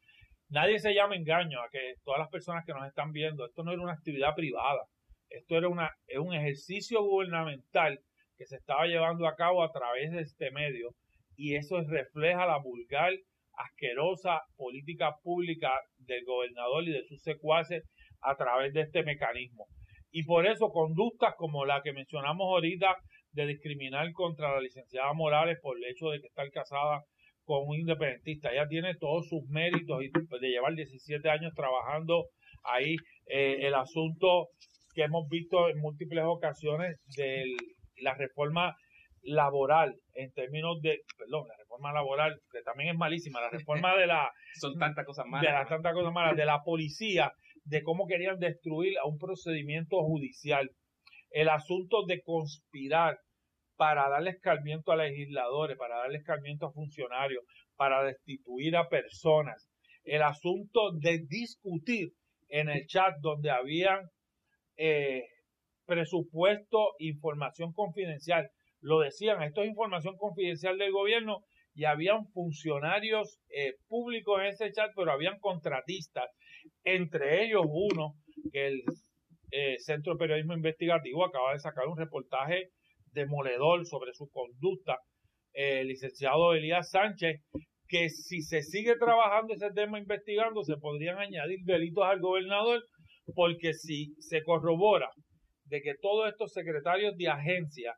nadie 0.48 0.78
se 0.78 0.94
llama 0.94 1.16
engaño 1.16 1.61
a 1.61 1.68
que 1.70 1.94
todas 2.04 2.20
las 2.20 2.28
personas 2.28 2.64
que 2.64 2.72
nos 2.72 2.87
están 2.87 3.12
viendo, 3.12 3.46
esto 3.46 3.62
no 3.62 3.72
era 3.72 3.83
una 3.83 3.92
actividad 3.92 4.35
privada, 4.35 4.83
esto 5.28 5.57
era 5.57 5.68
una, 5.68 5.90
es 6.07 6.18
un 6.18 6.35
ejercicio 6.35 7.02
gubernamental 7.02 7.98
que 8.37 8.46
se 8.46 8.57
estaba 8.57 8.87
llevando 8.87 9.26
a 9.26 9.35
cabo 9.35 9.62
a 9.62 9.70
través 9.70 10.11
de 10.12 10.20
este 10.20 10.50
medio 10.50 10.90
y 11.38 11.55
eso 11.55 11.81
refleja 11.83 12.46
la 12.46 12.59
vulgar, 12.59 13.12
asquerosa 13.55 14.40
política 14.57 15.14
pública 15.22 15.70
del 15.98 16.24
gobernador 16.24 16.83
y 16.85 16.92
de 16.92 17.05
sus 17.05 17.22
secuaces 17.22 17.85
a 18.20 18.37
través 18.37 18.74
de 18.74 18.83
este 18.83 19.05
mecanismo. 19.05 19.66
Y 20.11 20.24
por 20.24 20.46
eso 20.46 20.70
conductas 20.70 21.35
como 21.37 21.64
la 21.64 21.81
que 21.83 21.92
mencionamos 21.92 22.44
ahorita 22.44 22.96
de 23.33 23.46
discriminar 23.46 24.11
contra 24.12 24.53
la 24.53 24.61
licenciada 24.61 25.12
Morales 25.12 25.59
por 25.62 25.77
el 25.77 25.85
hecho 25.85 26.11
de 26.11 26.20
que 26.20 26.27
está 26.27 26.42
casada 26.51 27.03
con 27.44 27.68
un 27.68 27.77
independentista. 27.77 28.51
Ella 28.51 28.66
tiene 28.68 28.94
todos 28.96 29.29
sus 29.29 29.46
méritos 29.48 30.03
y 30.03 30.09
de 30.09 30.48
llevar 30.48 30.74
17 30.74 31.31
años 31.31 31.53
trabajando 31.55 32.27
ahí. 32.64 32.96
Eh, 33.27 33.59
el 33.61 33.74
asunto 33.74 34.48
que 34.92 35.05
hemos 35.05 35.29
visto 35.29 35.68
en 35.68 35.79
múltiples 35.79 36.24
ocasiones 36.27 36.96
de 37.16 37.44
la 37.98 38.14
reforma 38.14 38.74
laboral 39.22 39.94
en 40.14 40.33
términos 40.33 40.81
de, 40.81 41.00
perdón, 41.16 41.48
la 41.48 41.57
reforma 41.57 41.92
laboral, 41.92 42.40
que 42.50 42.62
también 42.62 42.90
es 42.90 42.96
malísima, 42.96 43.40
la 43.40 43.50
reforma 43.50 43.96
de 43.96 44.07
la... 44.07 44.31
Son 44.61 44.78
tantas 44.78 45.04
cosas 45.04 45.26
malas. 45.26 45.46
De 45.46 45.52
las 45.52 45.68
tantas 45.68 45.94
cosas 45.94 46.12
malas, 46.12 46.37
de 46.37 46.44
la 46.44 46.62
policía, 46.64 47.33
de 47.64 47.83
cómo 47.83 48.07
querían 48.07 48.38
destruir 48.38 48.98
a 48.98 49.07
un 49.07 49.18
procedimiento 49.18 50.02
judicial. 50.02 50.70
El 51.31 51.48
asunto 51.48 52.04
de 52.07 52.22
conspirar 52.22 53.18
para 53.76 54.09
darle 54.09 54.31
escarmiento 54.31 54.90
a 54.90 54.96
legisladores, 54.96 55.76
para 55.76 55.98
darle 55.98 56.18
escarmiento 56.18 56.66
a 56.66 56.72
funcionarios, 56.72 57.44
para 57.76 58.02
destituir 58.02 58.76
a 58.76 58.88
personas. 58.88 59.68
El 60.04 60.22
asunto 60.22 60.90
de 61.00 61.20
discutir 61.28 62.09
en 62.48 62.68
el 62.68 62.87
chat 62.87 63.14
donde 63.20 63.50
habían 63.50 64.00
eh, 64.76 65.24
presupuesto, 65.87 66.94
información 66.98 67.72
confidencial. 67.72 68.50
Lo 68.80 69.00
decían, 69.00 69.42
esto 69.42 69.62
es 69.62 69.68
información 69.68 70.16
confidencial 70.16 70.78
del 70.78 70.92
gobierno 70.92 71.44
y 71.74 71.84
habían 71.84 72.26
funcionarios 72.28 73.38
eh, 73.50 73.74
públicos 73.88 74.40
en 74.40 74.46
ese 74.46 74.72
chat, 74.72 74.90
pero 74.96 75.12
habían 75.12 75.38
contratistas, 75.38 76.26
entre 76.84 77.44
ellos 77.44 77.64
uno 77.68 78.14
que 78.52 78.66
el 78.66 78.82
eh, 79.50 79.76
Centro 79.78 80.12
de 80.14 80.18
Periodismo 80.18 80.54
Investigativo 80.54 81.24
acaba 81.24 81.52
de 81.52 81.60
sacar 81.60 81.86
un 81.86 81.96
reportaje 81.96 82.70
demoledor 83.12 83.86
sobre 83.86 84.12
su 84.12 84.28
conducta, 84.30 84.98
el 85.52 85.88
licenciado 85.88 86.54
Elías 86.54 86.90
Sánchez, 86.90 87.40
que 87.88 88.10
si 88.10 88.42
se 88.42 88.62
sigue 88.62 88.96
trabajando 88.96 89.54
ese 89.54 89.70
tema 89.72 89.98
investigando, 89.98 90.62
se 90.62 90.76
podrían 90.76 91.18
añadir 91.18 91.60
delitos 91.64 92.04
al 92.04 92.20
gobernador, 92.20 92.84
porque 93.34 93.72
si 93.72 94.14
se 94.18 94.42
corrobora 94.42 95.08
de 95.64 95.80
que 95.80 95.94
todos 96.00 96.28
estos 96.28 96.52
secretarios 96.52 97.16
de 97.16 97.28
agencia 97.28 97.94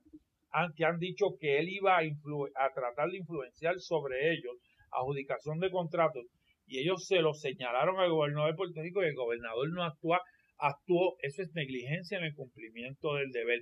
que 0.76 0.84
han 0.84 0.98
dicho 0.98 1.26
que 1.38 1.58
él 1.58 1.68
iba 1.68 1.98
a, 1.98 2.00
a 2.00 2.72
tratar 2.74 3.10
de 3.10 3.18
influenciar 3.18 3.78
sobre 3.78 4.32
ellos, 4.32 4.56
adjudicación 4.90 5.58
de 5.58 5.70
contratos, 5.70 6.24
y 6.66 6.78
ellos 6.78 7.06
se 7.06 7.20
lo 7.20 7.34
señalaron 7.34 7.98
al 7.98 8.10
gobernador 8.10 8.52
de 8.52 8.56
Puerto 8.56 8.80
Rico 8.80 9.02
y 9.02 9.08
el 9.08 9.14
gobernador 9.14 9.72
no 9.72 9.82
actúa, 9.82 10.20
actuó, 10.58 11.16
eso 11.22 11.42
es 11.42 11.50
negligencia 11.54 12.18
en 12.18 12.24
el 12.24 12.34
cumplimiento 12.34 13.14
del 13.14 13.30
deber. 13.30 13.60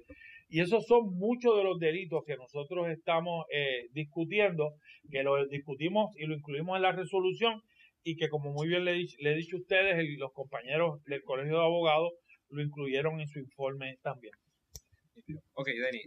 Y 0.48 0.60
esos 0.60 0.86
son 0.86 1.14
muchos 1.16 1.56
de 1.56 1.64
los 1.64 1.78
delitos 1.78 2.22
que 2.26 2.36
nosotros 2.36 2.88
estamos 2.88 3.46
eh, 3.52 3.86
discutiendo, 3.92 4.74
que 5.10 5.22
lo 5.22 5.46
discutimos 5.46 6.10
y 6.16 6.26
lo 6.26 6.34
incluimos 6.34 6.76
en 6.76 6.82
la 6.82 6.92
resolución 6.92 7.62
y 8.02 8.16
que 8.16 8.28
como 8.28 8.52
muy 8.52 8.68
bien 8.68 8.84
le, 8.84 8.92
he 8.92 9.34
dicho 9.34 9.56
a 9.56 9.60
ustedes 9.60 10.04
y 10.04 10.16
los 10.16 10.32
compañeros 10.32 11.02
del 11.04 11.22
Colegio 11.22 11.58
de 11.58 11.64
Abogados 11.64 12.12
lo 12.50 12.62
incluyeron 12.62 13.20
en 13.20 13.28
su 13.28 13.38
informe 13.38 13.96
también. 14.02 14.32
Ok, 15.54 15.66
Denny, 15.66 16.02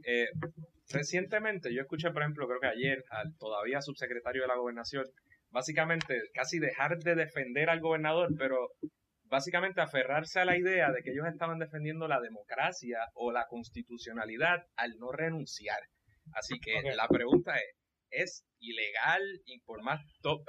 recientemente 0.93 1.73
yo 1.73 1.81
escuché, 1.81 2.11
por 2.11 2.21
ejemplo, 2.21 2.47
creo 2.47 2.59
que 2.59 2.67
ayer 2.67 3.03
al 3.09 3.35
todavía 3.37 3.81
subsecretario 3.81 4.43
de 4.43 4.47
la 4.47 4.55
gobernación, 4.55 5.05
básicamente 5.49 6.19
casi 6.33 6.59
dejar 6.59 6.97
de 6.99 7.15
defender 7.15 7.69
al 7.69 7.81
gobernador, 7.81 8.29
pero 8.37 8.69
básicamente 9.23 9.81
aferrarse 9.81 10.39
a 10.39 10.45
la 10.45 10.57
idea 10.57 10.91
de 10.91 11.01
que 11.01 11.11
ellos 11.11 11.25
estaban 11.27 11.59
defendiendo 11.59 12.07
la 12.07 12.19
democracia 12.19 12.99
o 13.13 13.31
la 13.31 13.47
constitucionalidad 13.47 14.65
al 14.75 14.97
no 14.99 15.11
renunciar. 15.11 15.79
Así 16.33 16.59
que 16.59 16.81
la 16.95 17.07
pregunta 17.07 17.55
es, 17.55 17.75
¿es 18.09 18.45
ilegal 18.59 19.21
y 19.45 19.61
por 19.61 19.81
más 19.83 20.01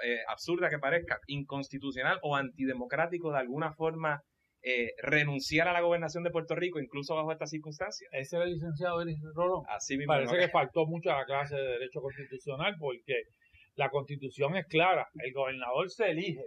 eh, 0.05 0.19
absurda 0.29 0.69
que 0.69 0.79
parezca, 0.79 1.21
inconstitucional 1.27 2.19
o 2.23 2.37
antidemocrático 2.37 3.33
de 3.33 3.39
alguna 3.39 3.73
forma 3.73 4.21
eh, 4.63 4.93
renunciar 5.03 5.69
a 5.69 5.73
la 5.73 5.81
gobernación 5.81 6.25
de 6.25 6.31
Puerto 6.31 6.55
Rico, 6.55 6.81
incluso 6.81 7.15
bajo 7.15 7.33
estas 7.33 7.51
circunstancias. 7.51 8.09
Ese 8.13 8.37
es 8.37 8.43
el 8.43 8.53
licenciado 8.53 8.99
Denis 8.99 9.21
Rolón. 9.35 9.65
Así 9.69 9.97
mismo. 9.97 10.13
Parece 10.13 10.37
que 10.37 10.49
faltó 10.49 10.87
mucho 10.87 11.11
a 11.11 11.19
la 11.19 11.25
clase 11.25 11.57
de 11.57 11.63
Derecho 11.63 12.01
Constitucional 12.01 12.77
porque 12.79 13.23
la 13.75 13.91
Constitución 13.91 14.57
es 14.57 14.67
clara. 14.67 15.09
El 15.15 15.33
gobernador 15.33 15.91
se 15.91 16.11
elige 16.11 16.45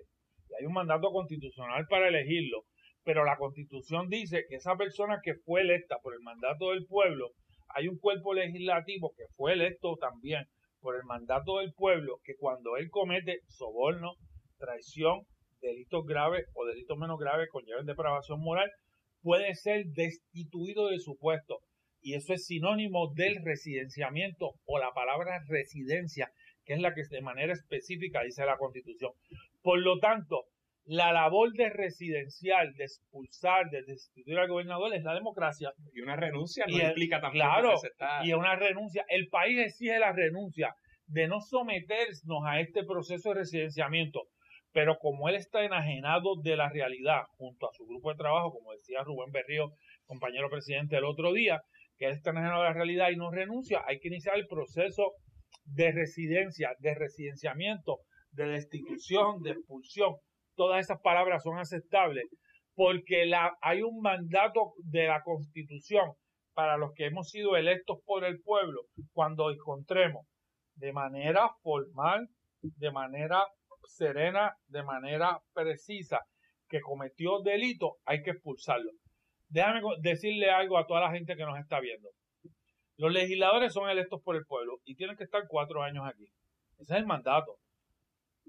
hay 0.60 0.65
un 0.65 0.73
mandato 0.73 1.12
constitucional 1.12 1.86
para 1.88 2.08
elegirlo, 2.08 2.63
pero 3.04 3.25
la 3.25 3.38
constitución 3.38 4.08
dice 4.10 4.45
que 4.47 4.56
esa 4.56 4.75
persona 4.75 5.19
que 5.23 5.36
fue 5.36 5.62
electa 5.62 5.97
por 6.01 6.13
el 6.13 6.21
mandato 6.21 6.71
del 6.71 6.86
pueblo, 6.86 7.32
hay 7.69 7.88
un 7.88 7.97
cuerpo 7.97 8.34
legislativo 8.34 9.13
que 9.17 9.25
fue 9.36 9.54
electo 9.54 9.97
también 9.97 10.45
por 10.80 10.95
el 10.95 11.04
mandato 11.04 11.60
del 11.60 11.73
pueblo, 11.73 12.19
que 12.23 12.36
cuando 12.38 12.78
él 12.78 12.89
comete 12.89 13.39
soborno, 13.47 14.13
traición, 14.58 15.21
delitos 15.65 16.06
graves 16.06 16.45
o 16.54 16.65
delitos 16.65 16.97
menos 16.97 17.19
graves 17.19 17.49
con 17.49 17.65
de 17.65 17.73
depravación 17.84 18.39
moral, 18.39 18.71
puede 19.21 19.56
ser 19.56 19.86
destituido 19.88 20.89
de 20.89 20.99
su 20.99 21.17
puesto. 21.17 21.60
Y 22.01 22.13
eso 22.13 22.34
es 22.34 22.45
sinónimo 22.45 23.12
del 23.15 23.43
residenciamiento 23.43 24.51
o 24.65 24.78
la 24.78 24.93
palabra 24.93 25.41
residencia, 25.47 26.30
que 26.63 26.73
es 26.73 26.80
la 26.80 26.93
que 26.93 27.01
de 27.10 27.21
manera 27.21 27.54
específica 27.54 28.21
dice 28.23 28.45
la 28.45 28.58
Constitución. 28.58 29.12
Por 29.63 29.80
lo 29.80 29.97
tanto, 29.97 30.45
la 30.86 31.12
labor 31.12 31.51
de 31.54 31.69
residencial, 31.69 32.73
de 32.75 32.84
expulsar, 32.84 33.71
de 33.71 33.82
destituir 33.84 34.38
al 34.38 34.47
gobernador 34.47 34.93
es 34.93 35.04
la 35.04 35.15
democracia. 35.15 35.73
Y 35.93 36.01
una 36.01 36.15
renuncia 36.15 36.65
no 36.67 36.78
implica 36.78 37.19
tampoco 37.19 37.34
claro, 37.34 37.73
que 37.82 38.28
Y 38.28 38.34
una 38.34 38.56
renuncia. 38.56 39.04
El 39.10 39.28
país 39.30 39.58
exige 39.60 39.97
la 39.97 40.12
renuncia 40.12 40.75
de 41.08 41.28
no 41.28 41.41
someternos 41.41 42.43
a 42.45 42.60
este 42.60 42.84
proceso 42.84 43.30
de 43.30 43.36
residenciamiento. 43.39 44.21
Pero 44.76 44.98
como 45.00 45.30
él 45.30 45.36
está 45.36 45.64
enajenado 45.64 46.36
de 46.44 46.58
la 46.58 46.68
realidad 46.70 47.22
junto 47.38 47.70
a 47.70 47.74
su 47.74 47.86
grupo 47.86 48.12
de 48.12 48.18
trabajo, 48.18 48.52
como 48.52 48.74
decía 48.74 49.04
Rubén 49.04 49.32
Berrío, 49.32 49.72
compañero 50.06 50.50
presidente 50.50 50.98
el 50.98 51.06
otro 51.06 51.32
día, 51.32 51.62
que 51.98 52.08
él 52.08 52.12
está 52.12 52.32
enajenado 52.32 52.64
de 52.64 52.68
la 52.68 52.74
realidad 52.74 53.10
y 53.12 53.16
no 53.16 53.32
renuncia, 53.32 53.84
hay 53.88 54.00
que 54.00 54.10
iniciar 54.10 54.36
el 54.36 54.48
proceso 54.48 55.14
de 55.64 55.94
residencia, 55.94 56.72
de 56.80 56.94
residenciamiento 56.94 58.00
de 58.34 58.48
destitución, 58.48 59.42
de 59.44 59.52
expulsión, 59.52 60.16
todas 60.56 60.82
esas 60.82 61.00
palabras 61.02 61.42
son 61.42 61.58
aceptables 61.58 62.26
porque 62.74 63.26
la, 63.26 63.54
hay 63.62 63.82
un 63.82 64.02
mandato 64.02 64.74
de 64.84 65.08
la 65.08 65.22
Constitución 65.24 66.12
para 66.54 66.76
los 66.76 66.92
que 66.96 67.06
hemos 67.06 67.30
sido 67.30 67.56
electos 67.56 68.00
por 68.06 68.26
el 68.26 68.42
pueblo 68.42 68.82
cuando 69.14 69.52
encontremos 69.52 70.26
de 70.76 70.92
manera 70.92 71.50
formal, 71.62 72.28
de 72.62 72.92
manera 72.92 73.42
serena, 73.88 74.54
de 74.67 74.84
manera 74.84 75.39
precisa, 75.54 76.21
que 76.67 76.82
cometió 76.82 77.41
delito, 77.41 77.98
hay 78.06 78.21
que 78.24 78.32
expulsarlo. 78.32 78.91
Déjame 79.50 79.82
decirle 80.02 80.50
algo 80.50 80.78
a 80.78 80.86
toda 80.86 81.02
la 81.02 81.12
gente 81.12 81.36
que 81.36 81.45
nos 81.45 81.60
está 81.60 81.80
viendo. 81.80 82.10
Los 82.98 83.12
legisladores 83.12 83.74
son 83.74 83.89
electos 83.89 84.21
por 84.24 84.36
el 84.36 84.45
pueblo 84.45 84.80
y 84.86 84.95
tienen 84.95 85.17
que 85.17 85.26
estar 85.26 85.43
cuatro 85.48 85.84
años 85.84 86.06
aquí. 86.08 86.26
Ese 86.78 86.93
es 86.93 87.00
el 87.00 87.06
mandato. 87.06 87.58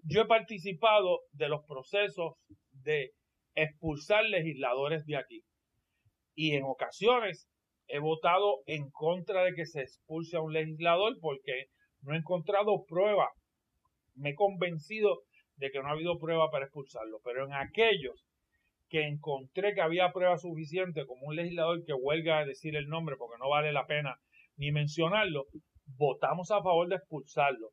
Yo 0.04 0.22
he 0.22 0.26
participado 0.26 1.20
de 1.32 1.48
los 1.48 1.64
procesos 1.66 2.34
de 2.70 3.10
expulsar 3.54 4.24
legisladores 4.24 5.04
de 5.06 5.16
aquí. 5.16 5.42
Y 6.34 6.54
en 6.54 6.64
ocasiones 6.64 7.48
he 7.88 7.98
votado 7.98 8.62
en 8.66 8.90
contra 8.90 9.42
de 9.42 9.54
que 9.54 9.66
se 9.66 9.82
expulse 9.82 10.36
a 10.36 10.42
un 10.42 10.52
legislador 10.52 11.16
porque 11.20 11.66
no 12.02 12.14
he 12.14 12.18
encontrado 12.18 12.84
prueba. 12.86 13.28
Me 14.14 14.30
he 14.30 14.34
convencido 14.34 15.22
de 15.56 15.70
que 15.70 15.80
no 15.80 15.88
ha 15.88 15.92
habido 15.92 16.18
prueba 16.18 16.50
para 16.50 16.66
expulsarlo. 16.66 17.20
Pero 17.24 17.46
en 17.46 17.54
aquellos 17.54 18.26
que 18.88 19.06
encontré 19.06 19.74
que 19.74 19.80
había 19.80 20.12
prueba 20.12 20.38
suficiente, 20.38 21.06
como 21.06 21.26
un 21.26 21.36
legislador 21.36 21.84
que 21.84 21.92
huelga 21.92 22.38
a 22.38 22.44
decir 22.44 22.76
el 22.76 22.88
nombre 22.88 23.16
porque 23.16 23.38
no 23.38 23.48
vale 23.48 23.72
la 23.72 23.86
pena 23.86 24.16
ni 24.56 24.70
mencionarlo, 24.72 25.46
votamos 25.98 26.50
a 26.50 26.62
favor 26.62 26.88
de 26.88 26.96
expulsarlo. 26.96 27.70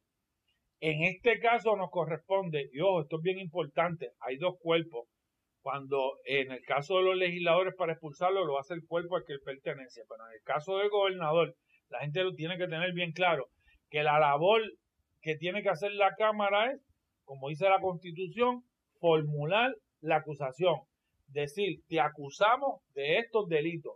En 0.79 1.03
este 1.03 1.39
caso 1.39 1.77
nos 1.77 1.89
corresponde, 1.91 2.69
y 2.73 2.81
ojo, 2.81 3.01
esto 3.01 3.17
es 3.17 3.21
bien 3.21 3.39
importante, 3.39 4.09
hay 4.19 4.37
dos 4.37 4.55
cuerpos. 4.59 5.07
Cuando 5.61 6.17
en 6.25 6.51
el 6.51 6.61
caso 6.65 6.97
de 6.97 7.03
los 7.03 7.15
legisladores 7.15 7.73
para 7.77 7.93
expulsarlo 7.93 8.43
lo 8.43 8.59
hace 8.59 8.73
el 8.73 8.85
cuerpo 8.85 9.15
al 9.15 9.23
que 9.25 9.31
él 9.33 9.39
pertenece, 9.45 10.01
pero 10.09 10.27
en 10.27 10.33
el 10.33 10.43
caso 10.43 10.77
del 10.77 10.89
gobernador, 10.89 11.55
la 11.87 11.99
gente 12.01 12.21
lo 12.23 12.33
tiene 12.33 12.57
que 12.57 12.67
tener 12.67 12.91
bien 12.91 13.13
claro, 13.13 13.47
que 13.89 14.03
la 14.03 14.19
labor 14.19 14.61
que 15.21 15.37
tiene 15.37 15.63
que 15.63 15.69
hacer 15.69 15.93
la 15.93 16.13
Cámara 16.15 16.71
es, 16.71 16.81
como 17.23 17.49
dice 17.49 17.69
la 17.69 17.79
Constitución, 17.79 18.63
formular 18.99 19.73
la 20.01 20.17
acusación. 20.17 20.75
Decir, 21.27 21.79
te 21.87 21.99
acusamos 21.99 22.81
de 22.93 23.19
estos 23.19 23.47
delitos 23.47 23.93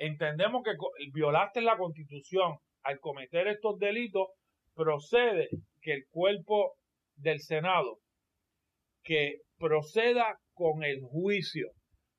entendemos 0.00 0.62
que 0.64 0.72
violaste 1.12 1.60
la 1.60 1.76
constitución 1.76 2.56
al 2.82 2.98
cometer 3.00 3.46
estos 3.48 3.78
delitos, 3.78 4.28
procede 4.74 5.48
que 5.82 5.92
el 5.92 6.04
cuerpo 6.10 6.72
del 7.16 7.40
Senado 7.40 7.98
que 9.02 9.36
proceda 9.58 10.38
con 10.54 10.82
el 10.84 11.00
juicio, 11.02 11.68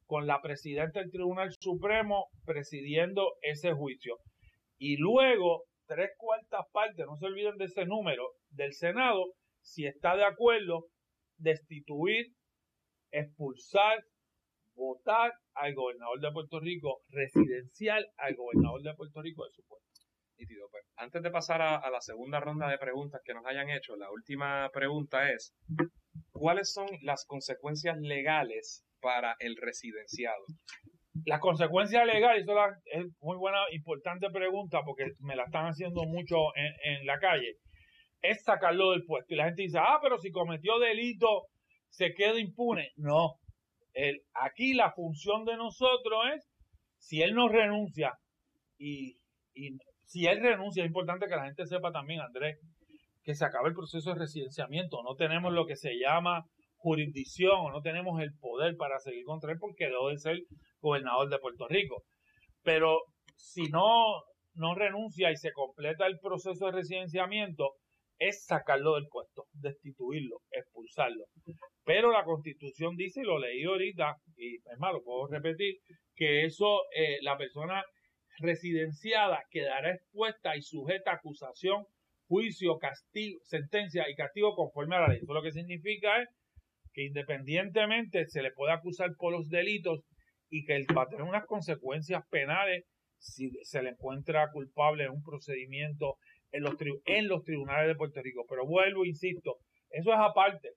con 0.05 0.27
la 0.27 0.41
presidenta 0.41 0.99
del 0.99 1.09
Tribunal 1.09 1.51
Supremo 1.59 2.27
presidiendo 2.45 3.33
ese 3.41 3.73
juicio. 3.73 4.17
Y 4.77 4.97
luego, 4.97 5.63
tres 5.87 6.11
cuartas 6.17 6.65
partes, 6.71 7.05
no 7.07 7.15
se 7.15 7.25
olviden 7.25 7.57
de 7.57 7.65
ese 7.65 7.85
número, 7.85 8.23
del 8.51 8.73
Senado, 8.73 9.25
si 9.61 9.85
está 9.85 10.15
de 10.15 10.25
acuerdo, 10.25 10.87
destituir, 11.37 12.33
expulsar, 13.11 14.03
votar 14.75 15.33
al 15.53 15.73
gobernador 15.73 16.19
de 16.19 16.31
Puerto 16.31 16.59
Rico, 16.59 17.01
residencial 17.09 18.07
al 18.17 18.35
gobernador 18.35 18.81
de 18.81 18.95
Puerto 18.95 19.21
Rico 19.21 19.45
de 19.45 19.51
su 19.51 19.63
puesto. 19.63 19.91
Pues, 20.71 20.83
antes 20.95 21.21
de 21.21 21.29
pasar 21.29 21.61
a, 21.61 21.89
la 21.91 22.01
segunda 22.01 22.39
ronda 22.39 22.67
de 22.67 22.79
preguntas 22.79 23.21
que 23.23 23.33
nos 23.33 23.45
hayan 23.45 23.69
hecho, 23.69 23.95
la 23.95 24.11
última 24.11 24.69
pregunta 24.73 25.31
es, 25.31 25.53
¿cuáles 26.31 26.73
son 26.73 26.87
las 27.03 27.25
consecuencias 27.25 27.97
legales 27.99 28.83
para 29.01 29.35
el 29.39 29.55
residenciado? 29.57 30.43
Las 31.25 31.39
consecuencias 31.41 32.07
legales, 32.07 32.43
eso 32.43 32.55
es 32.85 33.05
muy 33.19 33.37
buena, 33.37 33.59
importante 33.71 34.31
pregunta 34.31 34.79
porque 34.83 35.11
me 35.19 35.35
la 35.35 35.43
están 35.43 35.67
haciendo 35.67 36.05
mucho 36.05 36.37
en, 36.55 36.73
en 36.83 37.05
la 37.05 37.19
calle, 37.19 37.57
es 38.21 38.43
sacarlo 38.43 38.91
del 38.91 39.03
puesto. 39.05 39.33
Y 39.33 39.37
la 39.37 39.45
gente 39.45 39.63
dice, 39.63 39.79
ah, 39.79 39.99
pero 40.01 40.17
si 40.17 40.31
cometió 40.31 40.79
delito, 40.79 41.47
se 41.89 42.13
queda 42.13 42.39
impune. 42.39 42.89
No, 42.95 43.35
el, 43.93 44.21
aquí 44.33 44.73
la 44.73 44.91
función 44.91 45.45
de 45.45 45.57
nosotros 45.57 46.19
es, 46.35 46.47
si 46.97 47.21
él 47.21 47.33
no 47.33 47.47
renuncia, 47.49 48.13
y, 48.77 49.17
y 49.53 49.77
si 50.05 50.25
él 50.25 50.41
renuncia, 50.41 50.83
es 50.83 50.87
importante 50.87 51.27
que 51.27 51.35
la 51.35 51.45
gente 51.45 51.65
sepa 51.65 51.91
también, 51.91 52.21
Andrés, 52.21 52.57
que 53.23 53.35
se 53.35 53.45
acabe 53.45 53.69
el 53.69 53.75
proceso 53.75 54.11
de 54.11 54.19
residenciamiento. 54.19 55.03
No 55.03 55.15
tenemos 55.15 55.53
lo 55.53 55.65
que 55.65 55.75
se 55.75 55.97
llama 55.97 56.43
jurisdicción, 56.77 57.59
o 57.59 57.71
no 57.71 57.81
tenemos 57.81 58.19
el 58.21 58.33
poder 58.39 58.75
para 58.75 58.99
seguir 58.99 59.23
contra 59.25 59.51
él 59.51 59.59
porque 59.59 59.85
debe 59.85 60.11
de 60.11 60.17
ser 60.17 60.39
gobernador 60.79 61.29
de 61.29 61.39
Puerto 61.39 61.67
Rico. 61.67 62.03
Pero 62.63 62.99
si 63.35 63.63
no, 63.69 64.23
no 64.55 64.75
renuncia 64.75 65.31
y 65.31 65.37
se 65.37 65.51
completa 65.51 66.07
el 66.07 66.19
proceso 66.19 66.65
de 66.65 66.71
residenciamiento, 66.71 67.69
es 68.21 68.45
sacarlo 68.45 68.93
del 68.95 69.07
puesto, 69.07 69.47
destituirlo, 69.51 70.41
expulsarlo. 70.51 71.25
Pero 71.83 72.11
la 72.11 72.23
constitución 72.23 72.95
dice, 72.95 73.21
y 73.21 73.23
lo 73.23 73.39
leí 73.39 73.63
ahorita, 73.63 74.15
y 74.37 74.57
es 74.57 74.77
malo, 74.77 75.01
puedo 75.03 75.25
repetir, 75.27 75.79
que 76.15 76.45
eso, 76.45 76.81
eh, 76.95 77.17
la 77.23 77.35
persona 77.35 77.83
residenciada 78.37 79.43
quedará 79.49 79.95
expuesta 79.95 80.55
y 80.55 80.61
sujeta 80.61 81.11
a 81.11 81.15
acusación, 81.15 81.83
juicio, 82.27 82.77
castigo, 82.77 83.39
sentencia 83.43 84.07
y 84.07 84.13
castigo 84.13 84.53
conforme 84.53 84.97
a 84.97 85.01
la 85.01 85.07
ley. 85.07 85.19
Eso 85.23 85.33
lo 85.33 85.41
que 85.41 85.51
significa 85.51 86.21
es 86.21 86.29
que 86.93 87.05
independientemente 87.05 88.27
se 88.27 88.43
le 88.43 88.51
puede 88.51 88.73
acusar 88.73 89.15
por 89.17 89.33
los 89.33 89.49
delitos 89.49 90.05
y 90.51 90.63
que 90.63 90.75
él 90.75 90.85
va 90.95 91.03
a 91.03 91.07
tener 91.07 91.23
unas 91.23 91.47
consecuencias 91.47 92.21
penales 92.29 92.85
si 93.17 93.49
se 93.63 93.81
le 93.81 93.89
encuentra 93.89 94.51
culpable 94.51 95.05
en 95.05 95.11
un 95.11 95.23
procedimiento 95.23 96.17
en 96.51 96.63
los, 97.27 97.43
tribunales 97.43 97.87
de 97.87 97.95
Puerto 97.95 98.21
Rico. 98.21 98.45
Pero 98.47 98.65
vuelvo, 98.65 99.05
insisto, 99.05 99.57
eso 99.89 100.11
es 100.11 100.19
aparte. 100.19 100.69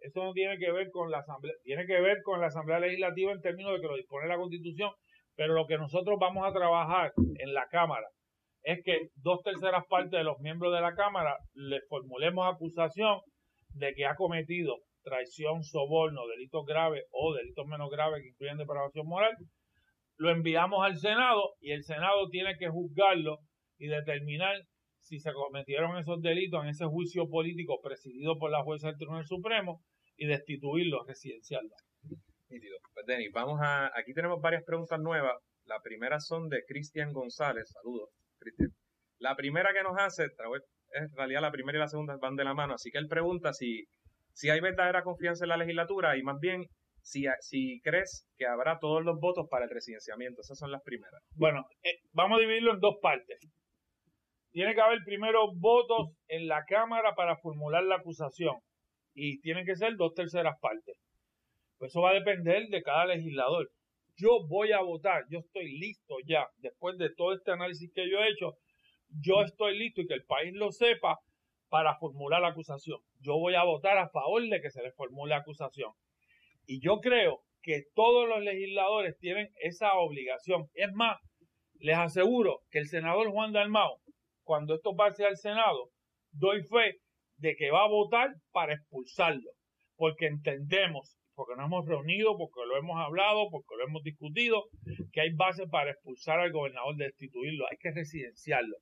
Eso 0.00 0.22
no 0.22 0.32
tiene 0.32 0.58
que 0.58 0.70
ver 0.70 0.90
con 0.90 1.10
la 1.10 1.18
Asamblea, 1.18 1.54
tiene 1.64 1.84
que 1.86 2.00
ver 2.00 2.18
con 2.22 2.40
la 2.40 2.46
Asamblea 2.46 2.78
Legislativa 2.78 3.32
en 3.32 3.40
términos 3.40 3.72
de 3.72 3.80
que 3.80 3.88
lo 3.88 3.96
dispone 3.96 4.28
la 4.28 4.36
Constitución, 4.36 4.90
pero 5.34 5.54
lo 5.54 5.66
que 5.66 5.76
nosotros 5.76 6.18
vamos 6.20 6.46
a 6.46 6.52
trabajar 6.52 7.12
en 7.16 7.52
la 7.52 7.66
Cámara 7.66 8.06
es 8.62 8.80
que 8.84 9.08
dos 9.16 9.42
terceras 9.42 9.84
partes 9.88 10.12
de 10.12 10.24
los 10.24 10.38
miembros 10.38 10.72
de 10.72 10.80
la 10.80 10.94
Cámara 10.94 11.36
le 11.54 11.80
formulemos 11.88 12.46
acusación 12.46 13.20
de 13.70 13.92
que 13.94 14.06
ha 14.06 14.14
cometido 14.14 14.76
traición, 15.02 15.62
soborno, 15.62 16.26
delitos 16.26 16.64
graves 16.64 17.04
o 17.10 17.34
delitos 17.34 17.66
menos 17.66 17.90
graves 17.90 18.20
que 18.22 18.28
incluyen 18.28 18.58
depravación 18.58 19.06
moral, 19.06 19.34
lo 20.16 20.30
enviamos 20.30 20.84
al 20.84 20.98
Senado 20.98 21.54
y 21.60 21.72
el 21.72 21.84
Senado 21.84 22.28
tiene 22.28 22.56
que 22.58 22.68
juzgarlo 22.68 23.38
y 23.78 23.86
determinar 23.86 24.56
si 25.08 25.18
se 25.20 25.32
cometieron 25.32 25.96
esos 25.96 26.20
delitos 26.20 26.62
en 26.62 26.68
ese 26.68 26.84
juicio 26.84 27.28
político 27.28 27.80
presidido 27.82 28.38
por 28.38 28.50
la 28.50 28.62
jueza 28.62 28.88
del 28.88 28.98
Tribunal 28.98 29.26
Supremo 29.26 29.80
y 30.16 30.26
destituirlo 30.26 31.02
residencialmente. 31.04 31.82
Pues 32.48 33.06
Denis, 33.06 33.30
vamos 33.32 33.58
a, 33.62 33.86
aquí 33.98 34.12
tenemos 34.12 34.40
varias 34.42 34.64
preguntas 34.64 35.00
nuevas. 35.00 35.34
La 35.64 35.80
primera 35.80 36.20
son 36.20 36.48
de 36.48 36.62
Cristian 36.66 37.12
González. 37.12 37.70
Saludos, 37.70 38.10
Cristian. 38.38 38.70
La 39.18 39.34
primera 39.34 39.70
que 39.72 39.82
nos 39.82 39.96
hace, 39.98 40.24
en 40.24 41.08
realidad 41.16 41.40
la 41.40 41.50
primera 41.50 41.78
y 41.78 41.80
la 41.80 41.88
segunda 41.88 42.16
van 42.20 42.36
de 42.36 42.44
la 42.44 42.54
mano, 42.54 42.74
así 42.74 42.90
que 42.90 42.98
él 42.98 43.08
pregunta 43.08 43.52
si, 43.52 43.84
si 44.32 44.50
hay 44.50 44.60
verdadera 44.60 45.02
confianza 45.02 45.44
en 45.44 45.50
la 45.50 45.56
legislatura 45.56 46.16
y 46.18 46.22
más 46.22 46.38
bien 46.38 46.66
si, 47.02 47.24
si 47.40 47.80
crees 47.80 48.26
que 48.36 48.46
habrá 48.46 48.78
todos 48.78 49.02
los 49.04 49.18
votos 49.18 49.46
para 49.50 49.64
el 49.64 49.70
residenciamiento. 49.70 50.42
Esas 50.42 50.58
son 50.58 50.70
las 50.70 50.82
primeras. 50.82 51.20
Bueno, 51.34 51.64
eh, 51.82 51.98
vamos 52.12 52.38
a 52.38 52.40
dividirlo 52.40 52.74
en 52.74 52.80
dos 52.80 52.96
partes 53.00 53.38
tiene 54.50 54.74
que 54.74 54.80
haber 54.80 55.00
primero 55.04 55.52
votos 55.54 56.08
en 56.28 56.48
la 56.48 56.64
Cámara 56.64 57.14
para 57.14 57.36
formular 57.36 57.82
la 57.84 57.96
acusación 57.96 58.56
y 59.14 59.40
tienen 59.40 59.66
que 59.66 59.76
ser 59.76 59.96
dos 59.96 60.14
terceras 60.14 60.58
partes. 60.60 60.96
Pues 61.78 61.92
eso 61.92 62.02
va 62.02 62.10
a 62.10 62.14
depender 62.14 62.68
de 62.68 62.82
cada 62.82 63.06
legislador. 63.06 63.70
Yo 64.16 64.46
voy 64.48 64.72
a 64.72 64.80
votar, 64.80 65.24
yo 65.30 65.38
estoy 65.38 65.78
listo 65.78 66.16
ya, 66.26 66.48
después 66.56 66.98
de 66.98 67.10
todo 67.14 67.34
este 67.34 67.52
análisis 67.52 67.90
que 67.94 68.10
yo 68.10 68.18
he 68.18 68.30
hecho, 68.30 68.54
yo 69.10 69.42
estoy 69.42 69.78
listo 69.78 70.00
y 70.00 70.06
que 70.06 70.14
el 70.14 70.24
país 70.24 70.52
lo 70.54 70.72
sepa 70.72 71.18
para 71.68 71.96
formular 71.98 72.40
la 72.40 72.48
acusación. 72.48 72.98
Yo 73.20 73.38
voy 73.38 73.54
a 73.54 73.64
votar 73.64 73.98
a 73.98 74.08
favor 74.08 74.42
de 74.42 74.60
que 74.60 74.70
se 74.70 74.82
le 74.82 74.92
formule 74.92 75.30
la 75.30 75.38
acusación. 75.38 75.92
Y 76.66 76.80
yo 76.80 77.00
creo 77.00 77.42
que 77.62 77.84
todos 77.94 78.28
los 78.28 78.42
legisladores 78.42 79.16
tienen 79.18 79.50
esa 79.56 79.92
obligación. 79.94 80.68
Es 80.74 80.92
más, 80.94 81.18
les 81.74 81.96
aseguro 81.96 82.60
que 82.70 82.78
el 82.78 82.88
senador 82.88 83.30
Juan 83.30 83.52
Dalmao 83.52 84.00
cuando 84.48 84.76
esto 84.76 84.96
pase 84.96 85.26
al 85.26 85.36
Senado, 85.36 85.90
doy 86.32 86.62
fe 86.62 86.96
de 87.36 87.54
que 87.54 87.70
va 87.70 87.84
a 87.84 87.88
votar 87.88 88.30
para 88.50 88.72
expulsarlo, 88.72 89.50
porque 89.94 90.26
entendemos, 90.26 91.18
porque 91.34 91.54
nos 91.54 91.66
hemos 91.66 91.86
reunido, 91.86 92.34
porque 92.38 92.66
lo 92.66 92.78
hemos 92.78 92.96
hablado, 92.98 93.50
porque 93.50 93.76
lo 93.76 93.84
hemos 93.84 94.02
discutido, 94.02 94.64
que 95.12 95.20
hay 95.20 95.34
base 95.34 95.66
para 95.66 95.90
expulsar 95.90 96.40
al 96.40 96.50
gobernador, 96.50 96.96
destituirlo, 96.96 97.66
hay 97.70 97.76
que 97.78 97.90
residenciarlo. 97.90 98.78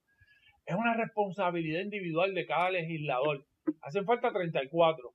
Es 0.66 0.76
una 0.76 0.94
responsabilidad 0.94 1.80
individual 1.80 2.32
de 2.32 2.46
cada 2.46 2.70
legislador. 2.70 3.44
Hacen 3.82 4.04
falta 4.04 4.32
34. 4.32 5.10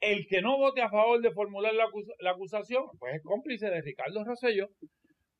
El 0.00 0.26
que 0.26 0.40
no 0.40 0.56
vote 0.56 0.80
a 0.80 0.88
favor 0.88 1.20
de 1.20 1.32
formular 1.32 1.74
la, 1.74 1.84
la 2.20 2.30
acusación, 2.30 2.84
pues 2.98 3.16
es 3.16 3.22
cómplice 3.22 3.66
de 3.68 3.82
Ricardo 3.82 4.24
Rosello, 4.24 4.68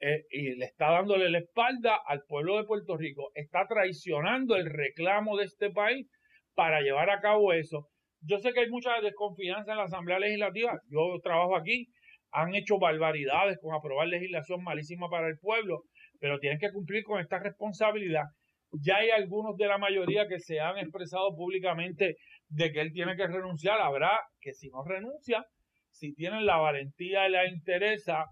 eh, 0.05 0.25
y 0.31 0.57
le 0.57 0.65
está 0.65 0.91
dándole 0.91 1.31
la 1.31 1.39
espalda 1.39 1.97
al 2.05 2.25
pueblo 2.27 2.57
de 2.57 2.65
Puerto 2.65 2.97
Rico, 2.97 3.31
está 3.35 3.69
traicionando 3.69 4.57
el 4.57 4.69
reclamo 4.69 5.37
de 5.37 5.45
este 5.45 5.71
país 5.71 6.09
para 6.57 6.81
llevar 6.81 7.09
a 7.09 7.21
cabo 7.21 7.53
eso. 7.53 7.87
Yo 8.21 8.39
sé 8.41 8.53
que 8.53 8.61
hay 8.61 8.69
mucha 8.69 9.01
desconfianza 9.01 9.71
en 9.71 9.79
la 9.79 9.85
Asamblea 9.85 10.19
Legislativa, 10.19 10.77
yo 10.91 11.21
trabajo 11.23 11.55
aquí, 11.55 11.87
han 12.33 12.53
hecho 12.57 12.81
barbaridades 12.81 13.59
con 13.63 13.77
aprobar 13.77 14.09
legislación 14.09 14.65
malísima 14.65 15.09
para 15.09 15.29
el 15.29 15.39
pueblo, 15.39 15.85
pero 16.19 16.41
tienen 16.41 16.59
que 16.59 16.73
cumplir 16.73 17.05
con 17.05 17.21
esta 17.21 17.39
responsabilidad. 17.39 18.25
Ya 18.73 18.97
hay 18.97 19.11
algunos 19.11 19.57
de 19.57 19.67
la 19.67 19.79
mayoría 19.79 20.27
que 20.27 20.41
se 20.41 20.59
han 20.59 20.79
expresado 20.79 21.37
públicamente 21.37 22.17
de 22.49 22.73
que 22.73 22.81
él 22.81 22.93
tiene 22.93 23.15
que 23.15 23.29
renunciar. 23.29 23.81
Habrá 23.81 24.19
que 24.41 24.53
si 24.53 24.69
no 24.71 24.83
renuncia, 24.83 25.45
si 25.93 26.15
tienen 26.15 26.47
la 26.47 26.57
valentía 26.57 27.29
y 27.29 27.33
la 27.33 27.49
interesa 27.49 28.27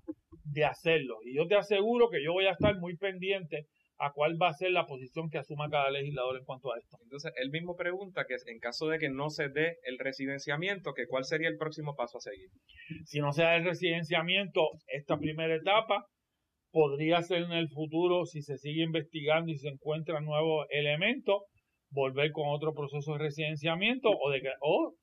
de 0.44 0.64
hacerlo. 0.64 1.18
Y 1.24 1.36
yo 1.36 1.46
te 1.46 1.56
aseguro 1.56 2.08
que 2.10 2.22
yo 2.22 2.32
voy 2.32 2.46
a 2.46 2.52
estar 2.52 2.76
muy 2.78 2.96
pendiente 2.96 3.66
a 3.98 4.12
cuál 4.12 4.40
va 4.40 4.48
a 4.48 4.54
ser 4.54 4.70
la 4.70 4.86
posición 4.86 5.28
que 5.28 5.38
asuma 5.38 5.68
cada 5.68 5.90
legislador 5.90 6.38
en 6.38 6.44
cuanto 6.44 6.72
a 6.72 6.78
esto. 6.78 6.96
Entonces, 7.02 7.32
él 7.36 7.50
mismo 7.50 7.76
pregunta 7.76 8.24
que 8.26 8.34
en 8.50 8.58
caso 8.58 8.88
de 8.88 8.98
que 8.98 9.10
no 9.10 9.28
se 9.28 9.50
dé 9.50 9.76
el 9.84 9.98
residenciamiento, 9.98 10.94
que 10.94 11.06
cuál 11.06 11.24
sería 11.24 11.48
el 11.48 11.58
próximo 11.58 11.94
paso 11.94 12.16
a 12.16 12.22
seguir. 12.22 12.48
Si 13.04 13.20
no 13.20 13.32
se 13.32 13.42
da 13.42 13.56
el 13.56 13.64
residenciamiento, 13.64 14.62
esta 14.86 15.18
primera 15.18 15.54
etapa 15.54 16.06
podría 16.72 17.20
ser 17.20 17.42
en 17.42 17.52
el 17.52 17.68
futuro, 17.68 18.24
si 18.24 18.40
se 18.40 18.56
sigue 18.56 18.84
investigando 18.84 19.52
y 19.52 19.58
se 19.58 19.68
encuentran 19.68 20.24
nuevos 20.24 20.66
elementos, 20.70 21.42
volver 21.90 22.32
con 22.32 22.48
otro 22.48 22.72
proceso 22.72 23.12
de 23.12 23.18
residenciamiento 23.18 24.08
o 24.08 24.30
de 24.30 24.40
o 24.62 24.94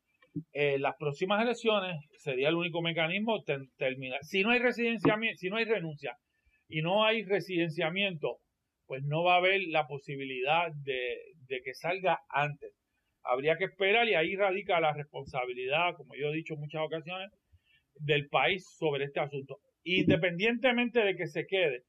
eh, 0.54 0.80
las 0.80 0.96
próximas 0.98 1.42
elecciones 1.42 1.98
sería 2.20 2.50
el 2.50 2.56
único 2.56 2.82
mecanismo 2.82 3.44
terminar. 3.78 4.20
Si 4.24 4.42
no 4.42 4.52
hay 4.52 4.60
residenciamiento, 4.60 5.38
si 5.38 5.50
no 5.50 5.58
hay 5.58 5.66
renuncia 5.66 6.18
y 6.68 6.82
no 6.82 7.06
hay 7.06 7.24
residenciamiento 7.24 8.40
pues 8.88 9.04
no 9.04 9.24
va 9.24 9.36
a 9.36 9.38
haber 9.38 9.62
la 9.68 9.86
posibilidad 9.86 10.72
de, 10.84 11.18
que 11.64 11.74
salga 11.74 12.20
antes. 12.30 12.74
Habría 13.24 13.58
que 13.58 13.66
esperar 13.66 14.08
y 14.08 14.16
ahí 14.16 14.36
radica 14.36 14.80
la 14.80 14.94
responsabilidad, 14.94 15.94
como 15.96 16.16
yo 16.16 16.30
he 16.30 16.36
dicho 16.36 16.54
en 16.54 16.62
muchas 16.62 16.82
ocasiones, 16.82 17.30
del 17.96 18.30
país 18.30 18.66
sobre 18.78 19.06
este 19.06 19.20
asunto. 19.20 19.58
Independientemente 19.84 21.02
de 21.02 21.16
que 21.16 21.28
se 21.28 21.46
quede, 21.46 21.84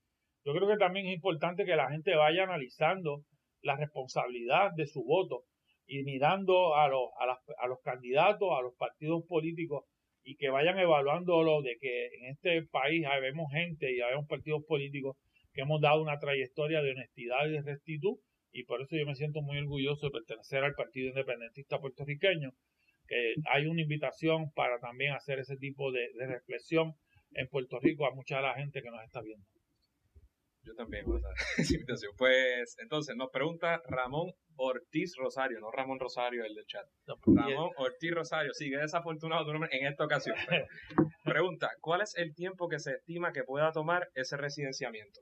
yo 0.45 0.53
creo 0.53 0.69
que 0.69 0.77
también 0.77 1.07
es 1.07 1.15
importante 1.15 1.65
que 1.65 1.77
la 1.77 1.91
gente 1.91 2.15
vaya 2.17 2.43
analizando 2.43 3.23
la 3.63 3.77
responsabilidad 3.77 4.71
de 4.77 4.87
su 4.87 5.05
voto 5.05 5.45
y 5.89 6.05
mirando 6.05 6.77
a 6.77 6.87
los, 6.87 7.09
a, 7.19 7.67
los 7.67 7.81
candidatos, 7.81 8.51
a 8.57 8.63
los 8.63 8.75
partidos 8.77 9.25
políticos 9.27 9.85
y 10.23 10.37
que 10.37 10.51
vayan 10.51 10.79
evaluándolo 10.79 11.63
de 11.63 11.79
que 11.81 12.07
en 12.09 12.27
este 12.27 12.63
país 12.65 13.07
vemos 13.23 13.51
gente 13.51 13.91
y 13.91 14.01
habemos 14.03 14.27
partidos 14.29 14.63
políticos 14.69 15.17
que 15.55 15.63
hemos 15.63 15.81
dado 15.81 16.03
una 16.03 16.19
trayectoria 16.19 16.83
de 16.83 16.93
honestidad 16.93 17.47
y 17.47 17.53
de 17.53 17.63
rectitud 17.63 18.19
y 18.53 18.65
por 18.65 18.83
eso 18.83 18.97
yo 18.97 19.07
me 19.07 19.15
siento 19.15 19.41
muy 19.41 19.59
orgulloso 19.59 20.07
de 20.07 20.13
pertenecer 20.13 20.65
al 20.65 20.75
Partido 20.75 21.09
Independentista 21.09 21.79
puertorriqueño, 21.79 22.51
que 23.07 23.35
hay 23.51 23.67
una 23.67 23.83
invitación 23.83 24.53
para 24.53 24.79
también 24.79 25.15
hacer 25.15 25.39
ese 25.39 25.57
tipo 25.57 25.91
de, 25.93 26.09
reflexión 26.19 26.95
en 27.33 27.49
Puerto 27.49 27.79
Rico 27.81 28.07
a 28.07 28.15
mucha 28.15 28.37
de 28.37 28.43
la 28.43 28.55
gente 28.55 28.83
que 28.83 28.91
nos 28.91 29.03
está 29.05 29.21
viendo. 29.23 29.45
Yo 30.63 30.75
también 30.75 31.05
a 31.07 31.33
esa 31.63 31.75
invitación. 31.75 32.13
Pues 32.17 32.77
entonces 32.83 33.17
nos 33.17 33.31
pregunta 33.31 33.81
Ramón 33.87 34.33
Ortiz 34.59 35.15
Rosario, 35.17 35.61
no 35.61 35.71
Ramón 35.71 35.99
Rosario, 35.99 36.45
el 36.45 36.55
del 36.55 36.67
chat. 36.67 36.85
Ramón 37.27 37.71
Ortiz 37.77 38.11
Rosario, 38.13 38.53
sigue 38.53 38.77
desafortunado 38.77 39.47
tu 39.47 39.53
nombre 39.53 39.71
en 39.73 39.87
esta 39.87 40.05
ocasión. 40.05 40.37
pregunta, 41.25 41.71
¿cuál 41.81 42.03
es 42.03 42.17
el 42.17 42.35
tiempo 42.35 42.69
que 42.69 42.79
se 42.79 42.93
estima 42.93 43.33
que 43.33 43.45
pueda 43.45 43.73
tomar 43.73 44.09
ese 44.15 44.37
residenciamiento? 44.37 45.21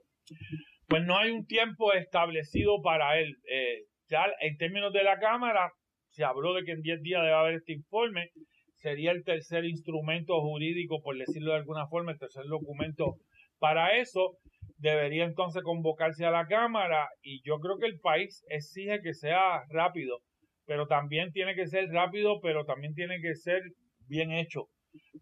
Pues 0.87 1.03
no 1.03 1.17
hay 1.17 1.31
un 1.31 1.45
tiempo 1.45 1.93
establecido 1.93 2.81
para 2.81 3.19
él. 3.19 3.35
Eh, 3.49 3.83
ya 4.09 4.25
en 4.39 4.57
términos 4.57 4.93
de 4.93 5.03
la 5.03 5.19
Cámara, 5.19 5.71
se 6.09 6.23
habló 6.23 6.53
de 6.53 6.63
que 6.63 6.71
en 6.71 6.81
10 6.81 7.01
días 7.01 7.21
debe 7.21 7.33
haber 7.33 7.55
este 7.55 7.73
informe. 7.73 8.31
Sería 8.75 9.11
el 9.11 9.23
tercer 9.23 9.65
instrumento 9.65 10.39
jurídico, 10.41 11.01
por 11.01 11.17
decirlo 11.17 11.51
de 11.51 11.57
alguna 11.57 11.87
forma, 11.87 12.11
el 12.11 12.19
tercer 12.19 12.45
documento 12.45 13.17
para 13.59 13.97
eso. 13.97 14.37
Debería 14.77 15.25
entonces 15.25 15.63
convocarse 15.63 16.25
a 16.25 16.31
la 16.31 16.47
Cámara 16.47 17.09
y 17.21 17.41
yo 17.43 17.59
creo 17.59 17.77
que 17.77 17.87
el 17.87 17.99
país 17.99 18.43
exige 18.49 19.01
que 19.01 19.13
sea 19.13 19.63
rápido, 19.69 20.19
pero 20.65 20.87
también 20.87 21.31
tiene 21.31 21.55
que 21.55 21.67
ser 21.67 21.89
rápido, 21.89 22.39
pero 22.41 22.65
también 22.65 22.93
tiene 22.93 23.19
que 23.19 23.35
ser 23.35 23.61
bien 24.07 24.31
hecho, 24.31 24.69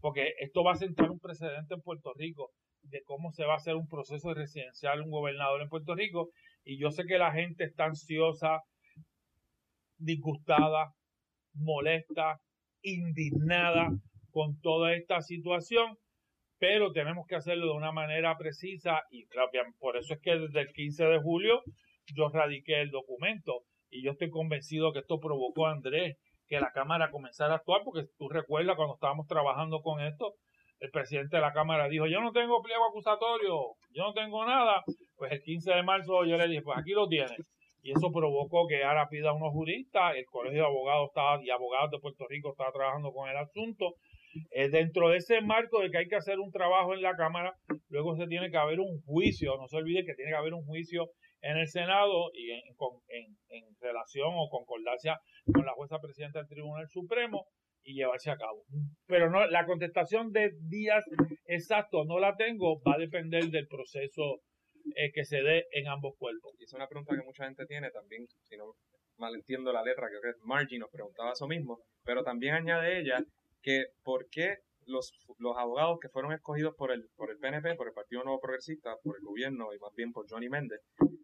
porque 0.02 0.34
esto 0.40 0.64
va 0.64 0.74
a 0.74 0.76
sentar 0.76 1.10
un 1.10 1.20
precedente 1.20 1.74
en 1.74 1.82
Puerto 1.82 2.14
Rico 2.18 2.52
de 2.84 3.02
cómo 3.04 3.32
se 3.32 3.46
va 3.46 3.54
a 3.54 3.58
hacer 3.58 3.76
un 3.76 3.88
proceso 3.88 4.30
de 4.30 4.36
residencial 4.36 5.02
un 5.02 5.10
gobernador 5.10 5.62
en 5.62 5.70
Puerto 5.70 5.96
Rico 5.96 6.30
y 6.64 6.78
yo 6.80 6.92
sé 6.92 7.06
que 7.06 7.18
la 7.18 7.32
gente 7.32 7.64
está 7.64 7.86
ansiosa, 7.86 8.62
disgustada, 9.98 10.94
molesta, 11.54 12.40
indignada 12.82 13.90
con 14.32 14.60
toda 14.60 14.94
esta 14.94 15.22
situación, 15.22 15.98
pero 16.60 16.92
tenemos 16.92 17.26
que 17.28 17.36
hacerlo 17.36 17.68
de 17.68 17.78
una 17.78 17.92
manera 17.92 18.38
precisa 18.38 19.02
y 19.12 19.26
por 19.80 19.98
eso 19.98 20.14
es 20.14 20.20
que 20.22 20.38
desde 20.38 20.62
el 20.62 20.74
15 20.74 21.06
de 21.06 21.20
julio 21.20 21.62
yo 22.14 22.30
radiqué 22.30 22.82
el 22.82 22.92
documento 22.92 23.62
y 23.90 24.04
yo 24.04 24.12
estoy 24.12 24.30
convencido 24.30 24.94
que 24.94 25.00
esto 25.00 25.20
provocó 25.20 25.68
a 25.68 25.72
Andrés 25.72 26.18
que 26.48 26.60
la 26.60 26.72
Cámara 26.72 27.10
comenzara 27.10 27.54
a 27.54 27.58
actuar, 27.58 27.82
porque 27.84 28.08
tú 28.18 28.30
recuerdas 28.30 28.76
cuando 28.76 28.94
estábamos 28.96 29.28
trabajando 29.28 29.82
con 29.82 30.00
esto, 30.02 30.36
el 30.80 30.92
presidente 30.92 31.38
de 31.38 31.42
la 31.42 31.54
Cámara 31.54 31.88
dijo, 31.88 32.06
yo 32.06 32.22
no 32.22 32.32
tengo 32.32 32.62
pliego 32.62 32.86
acusatorio, 32.86 33.76
yo 33.92 34.04
no 34.04 34.14
tengo 34.14 34.46
nada, 34.46 34.84
pues 35.16 35.32
el 35.32 35.42
15 35.42 35.74
de 35.74 35.84
marzo 35.84 36.26
yo 36.26 36.38
le 36.38 36.48
dije, 36.48 36.62
pues 36.62 36.78
aquí 36.78 36.92
lo 36.92 37.08
tienes. 37.08 37.38
Y 37.82 37.92
eso 37.92 38.12
provocó 38.12 38.66
que 38.68 38.84
ahora 38.84 39.08
pida 39.10 39.32
unos 39.34 39.52
juristas, 39.52 40.16
el 40.16 40.26
Colegio 40.26 40.62
de 40.62 40.68
Abogados 40.68 41.10
estaba, 41.10 41.44
y 41.44 41.52
Abogados 41.52 41.92
de 41.92 42.00
Puerto 42.00 42.26
Rico 42.28 42.50
estaba 42.50 42.72
trabajando 42.72 43.12
con 43.12 43.30
el 43.30 43.38
asunto. 43.38 43.94
Eh, 44.52 44.70
dentro 44.70 45.10
de 45.10 45.18
ese 45.18 45.42
marco 45.42 45.82
de 45.82 45.92
que 45.92 45.98
hay 45.98 46.08
que 46.08 46.16
hacer 46.16 46.40
un 46.40 46.52
trabajo 46.52 46.94
en 46.94 47.02
la 47.02 47.16
Cámara, 47.16 47.54
luego 47.90 48.16
se 48.16 48.28
tiene 48.28 48.52
que 48.52 48.58
haber 48.58 48.80
un 48.80 49.02
juicio, 49.04 49.58
no 49.58 49.68
se 49.68 49.78
olvide 49.78 50.06
que 50.06 50.16
tiene 50.16 50.32
que 50.32 50.38
haber 50.38 50.54
un 50.54 50.66
juicio 50.66 51.10
en 51.42 51.58
el 51.58 51.68
Senado 51.68 52.32
y 52.34 52.52
en, 52.52 52.62
en, 53.08 53.38
en 53.50 53.64
relación 53.80 54.30
o 54.34 54.50
concordancia 54.50 55.20
con 55.54 55.66
la 55.66 55.74
jueza 55.74 56.00
presidenta 56.00 56.40
del 56.40 56.48
Tribunal 56.48 56.88
Supremo 56.90 57.46
y 57.84 57.94
llevarse 57.94 58.32
a 58.32 58.38
cabo. 58.38 58.64
Pero 59.06 59.30
no, 59.30 59.46
la 59.48 59.66
contestación 59.66 60.32
de 60.32 60.52
días 60.68 61.04
exactos 61.46 62.08
no 62.08 62.20
la 62.20 62.36
tengo, 62.36 62.82
va 62.82 62.96
a 62.96 62.98
depender 62.98 63.46
del 63.46 63.68
proceso 63.68 64.42
eh, 64.96 65.12
que 65.14 65.24
se 65.24 65.42
dé 65.42 65.66
en 65.72 65.88
ambos 65.88 66.16
cuerpos. 66.18 66.54
Y 66.60 66.64
es 66.64 66.74
una 66.74 66.88
pregunta 66.88 67.16
que 67.16 67.26
mucha 67.26 67.46
gente 67.46 67.66
tiene 67.68 67.92
también, 67.92 68.26
si 68.44 68.58
no 68.58 68.74
mal 69.18 69.36
entiendo 69.36 69.72
la 69.72 69.84
letra, 69.84 70.08
creo 70.10 70.22
que 70.22 70.30
es 70.30 70.38
Margie 70.44 70.80
nos 70.80 70.90
preguntaba 70.92 71.32
eso 71.32 71.48
mismo, 71.48 71.80
pero 72.04 72.24
también 72.24 72.56
añade 72.56 73.00
ella 73.00 73.24
que 73.66 73.88
por 74.04 74.30
qué 74.30 74.58
los, 74.86 75.12
los 75.40 75.58
abogados 75.58 75.98
que 76.00 76.10
fueron 76.10 76.32
escogidos 76.32 76.76
por 76.78 76.92
el, 76.92 77.10
por 77.16 77.32
el 77.32 77.40
PNP, 77.40 77.76
por 77.76 77.88
el 77.88 77.94
Partido 77.94 78.24
Nuevo 78.24 78.40
Progresista, 78.40 78.96
por 79.04 79.18
el 79.18 79.24
gobierno 79.24 79.74
y 79.74 79.80
más 79.80 79.92
bien 79.96 80.12
por 80.12 80.30
Johnny 80.30 80.50
Méndez, 80.50 80.80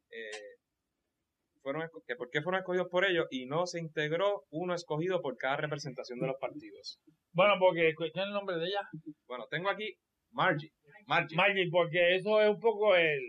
eh, 0.10 0.58
fueron 1.62 1.88
que 2.08 2.16
por 2.16 2.32
qué 2.32 2.42
fueron 2.42 2.62
escogidos 2.62 2.88
por 2.90 3.06
ellos 3.06 3.28
y 3.30 3.46
no 3.46 3.68
se 3.68 3.80
integró 3.80 4.46
uno 4.50 4.74
escogido 4.74 5.22
por 5.22 5.38
cada 5.38 5.58
representación 5.58 6.20
de 6.20 6.26
los 6.26 6.38
partidos. 6.42 7.00
Bueno, 7.34 7.54
porque 7.60 7.94
¿qué 7.96 8.06
es 8.08 8.16
el 8.16 8.34
nombre 8.34 8.56
de 8.58 8.66
ella? 8.66 8.82
Bueno, 9.28 9.46
tengo 9.52 9.70
aquí 9.70 9.94
Margie. 10.32 10.72
Margie. 11.06 11.36
Margie, 11.36 11.70
porque 11.70 12.16
eso 12.16 12.42
es 12.42 12.50
un 12.50 12.60
poco 12.60 12.96
el 12.96 13.20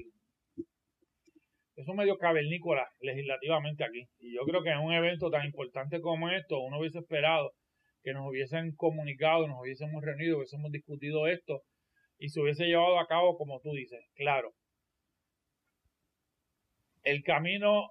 eso 1.76 1.92
medio 1.94 2.16
cavernícola 2.16 2.88
legislativamente 3.00 3.84
aquí. 3.84 4.06
Y 4.20 4.34
yo 4.34 4.42
creo 4.46 4.62
que 4.62 4.70
en 4.70 4.78
un 4.78 4.92
evento 4.92 5.30
tan 5.30 5.44
importante 5.44 6.00
como 6.00 6.30
esto, 6.30 6.58
uno 6.60 6.78
hubiese 6.78 7.00
esperado 7.00 7.52
que 8.02 8.12
nos 8.12 8.28
hubiesen 8.28 8.74
comunicado, 8.74 9.46
nos 9.48 9.60
hubiésemos 9.60 10.02
reunido, 10.02 10.38
hubiésemos 10.38 10.70
discutido 10.70 11.26
esto 11.26 11.62
y 12.18 12.28
se 12.28 12.40
hubiese 12.40 12.66
llevado 12.66 12.98
a 12.98 13.06
cabo 13.06 13.36
como 13.36 13.60
tú 13.60 13.72
dices. 13.72 14.04
Claro, 14.14 14.52
el 17.02 17.22
camino 17.22 17.90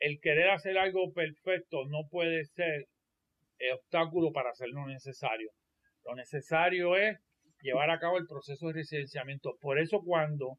el 0.00 0.20
querer 0.20 0.50
hacer 0.50 0.78
algo 0.78 1.12
perfecto 1.12 1.84
no 1.86 2.08
puede 2.08 2.44
ser 2.44 2.86
obstáculo 3.74 4.32
para 4.32 4.50
hacer 4.50 4.68
lo 4.68 4.86
necesario. 4.86 5.50
Lo 6.04 6.14
necesario 6.14 6.96
es 6.96 7.18
llevar 7.60 7.90
a 7.90 7.98
cabo 7.98 8.18
el 8.18 8.26
proceso 8.26 8.68
de 8.68 8.74
residenciamiento. 8.74 9.56
Por 9.60 9.78
eso 9.78 10.00
cuando 10.04 10.58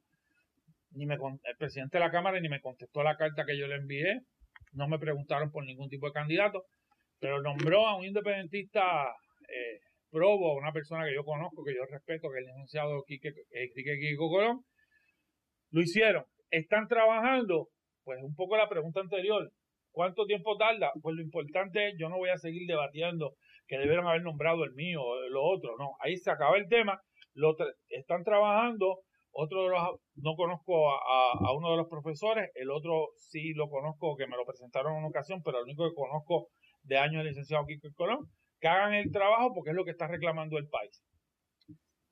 ni 0.92 1.06
me, 1.06 1.16
el 1.16 1.58
presidente 1.58 1.98
de 1.98 2.04
la 2.04 2.12
Cámara 2.12 2.40
ni 2.40 2.50
me 2.50 2.62
contestó 2.62 3.04
la 3.04 3.16
carta 3.16 3.46
que 3.46 3.58
yo 3.58 3.68
le 3.68 3.76
envié, 3.76 4.22
no 4.74 4.88
me 4.88 5.00
preguntaron 5.00 5.52
por 5.52 5.64
ningún 5.66 5.90
tipo 5.90 6.08
de 6.08 6.14
candidato, 6.14 6.66
pero 7.20 7.42
nombró 7.42 7.88
a 7.88 7.98
un 7.98 8.06
independentista 8.06 8.82
eh, 9.48 9.80
probo, 10.10 10.56
una 10.56 10.72
persona 10.72 11.06
que 11.06 11.14
yo 11.14 11.24
conozco, 11.24 11.64
que 11.64 11.76
yo 11.76 11.86
respeto, 11.86 12.30
que 12.30 12.40
es 12.40 12.46
el 12.46 12.52
licenciado 12.52 13.04
Quique, 13.06 13.30
eh, 13.52 14.18
Colón. 14.18 14.62
Lo 15.72 15.82
hicieron. 15.82 16.26
Están 16.50 16.88
trabajando 16.88 17.70
pues 18.04 18.24
un 18.24 18.34
poco 18.34 18.58
la 18.58 18.68
pregunta 18.68 19.02
anterior, 19.02 19.52
¿cuánto 19.92 20.26
tiempo 20.26 20.58
tarda? 20.58 20.92
Pues 21.02 21.16
lo 21.16 21.22
importante 21.22 21.90
es, 21.90 21.96
yo 22.00 22.10
no 22.10 22.18
voy 22.18 22.30
a 22.30 22.38
seguir 22.38 22.66
debatiendo 22.68 23.36
que 23.68 23.78
debieron 23.78 24.08
haber 24.08 24.24
nombrado 24.24 24.64
el 24.64 24.74
mío 24.74 25.00
o 25.04 25.30
lo 25.30 25.44
otro, 25.44 25.78
no, 25.78 25.92
ahí 26.00 26.18
se 26.18 26.32
acaba 26.32 26.58
el 26.58 26.68
tema, 26.68 27.00
lo 27.36 27.56
están 27.90 28.24
trabajando, 28.24 29.02
otro 29.32 29.64
de 29.64 29.70
los, 29.70 29.82
no 30.16 30.36
conozco 30.36 30.90
a, 30.90 31.54
uno 31.56 31.70
de 31.72 31.78
los 31.78 31.88
profesores, 31.88 32.50
el 32.56 32.72
otro 32.72 33.10
sí 33.18 33.54
lo 33.54 33.70
conozco, 33.70 34.16
que 34.18 34.26
me 34.26 34.38
lo 34.38 34.46
presentaron 34.46 34.94
en 34.94 35.00
una 35.00 35.10
ocasión, 35.10 35.42
pero 35.44 35.60
el 35.60 35.66
único 35.66 35.88
que 35.88 35.94
conozco 35.94 36.50
de 36.90 36.98
años 36.98 37.22
es 37.22 37.22
el 37.22 37.28
licenciado 37.28 37.66
Kiko 37.66 37.88
Colón, 37.96 38.28
que 38.60 38.68
hagan 38.68 38.94
el 38.94 39.12
trabajo 39.12 39.54
porque 39.54 39.70
es 39.70 39.76
lo 39.76 39.86
que 39.86 39.92
está 39.92 40.08
reclamando 40.08 40.58
el 40.58 40.68
país. 40.68 41.02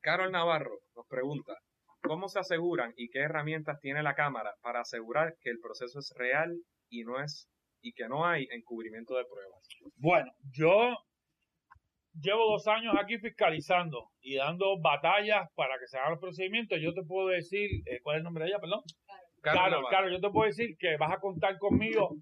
Carol 0.01 0.31
Navarro 0.31 0.79
nos 0.95 1.07
pregunta, 1.07 1.57
¿cómo 2.01 2.29
se 2.29 2.39
aseguran 2.39 2.93
y 2.95 3.09
qué 3.09 3.19
herramientas 3.19 3.79
tiene 3.81 4.03
la 4.03 4.13
Cámara 4.13 4.53
para 4.61 4.81
asegurar 4.81 5.35
que 5.41 5.49
el 5.49 5.59
proceso 5.59 5.99
es 5.99 6.13
real 6.15 6.55
y 6.89 7.03
no 7.03 7.19
es 7.19 7.49
y 7.81 7.93
que 7.93 8.07
no 8.07 8.25
hay 8.25 8.47
encubrimiento 8.51 9.17
de 9.17 9.25
pruebas? 9.25 9.67
Bueno, 9.95 10.31
yo 10.51 10.95
llevo 12.13 12.51
dos 12.51 12.67
años 12.67 12.95
aquí 13.01 13.17
fiscalizando 13.17 14.11
y 14.21 14.35
dando 14.35 14.79
batallas 14.79 15.49
para 15.55 15.79
que 15.79 15.87
se 15.87 15.97
hagan 15.97 16.11
los 16.11 16.19
procedimientos. 16.19 16.79
Yo 16.79 16.93
te 16.93 17.01
puedo 17.01 17.29
decir, 17.29 17.67
eh, 17.85 17.99
¿cuál 18.03 18.17
es 18.17 18.19
el 18.19 18.23
nombre 18.25 18.43
de 18.43 18.51
ella, 18.51 18.59
perdón? 18.59 18.81
Claro, 19.41 19.81
claro, 19.89 20.09
yo 20.09 20.19
te 20.19 20.29
puedo 20.29 20.45
decir 20.45 20.75
que 20.77 20.97
vas 20.97 21.11
a 21.11 21.19
contar 21.19 21.57
conmigo 21.57 22.15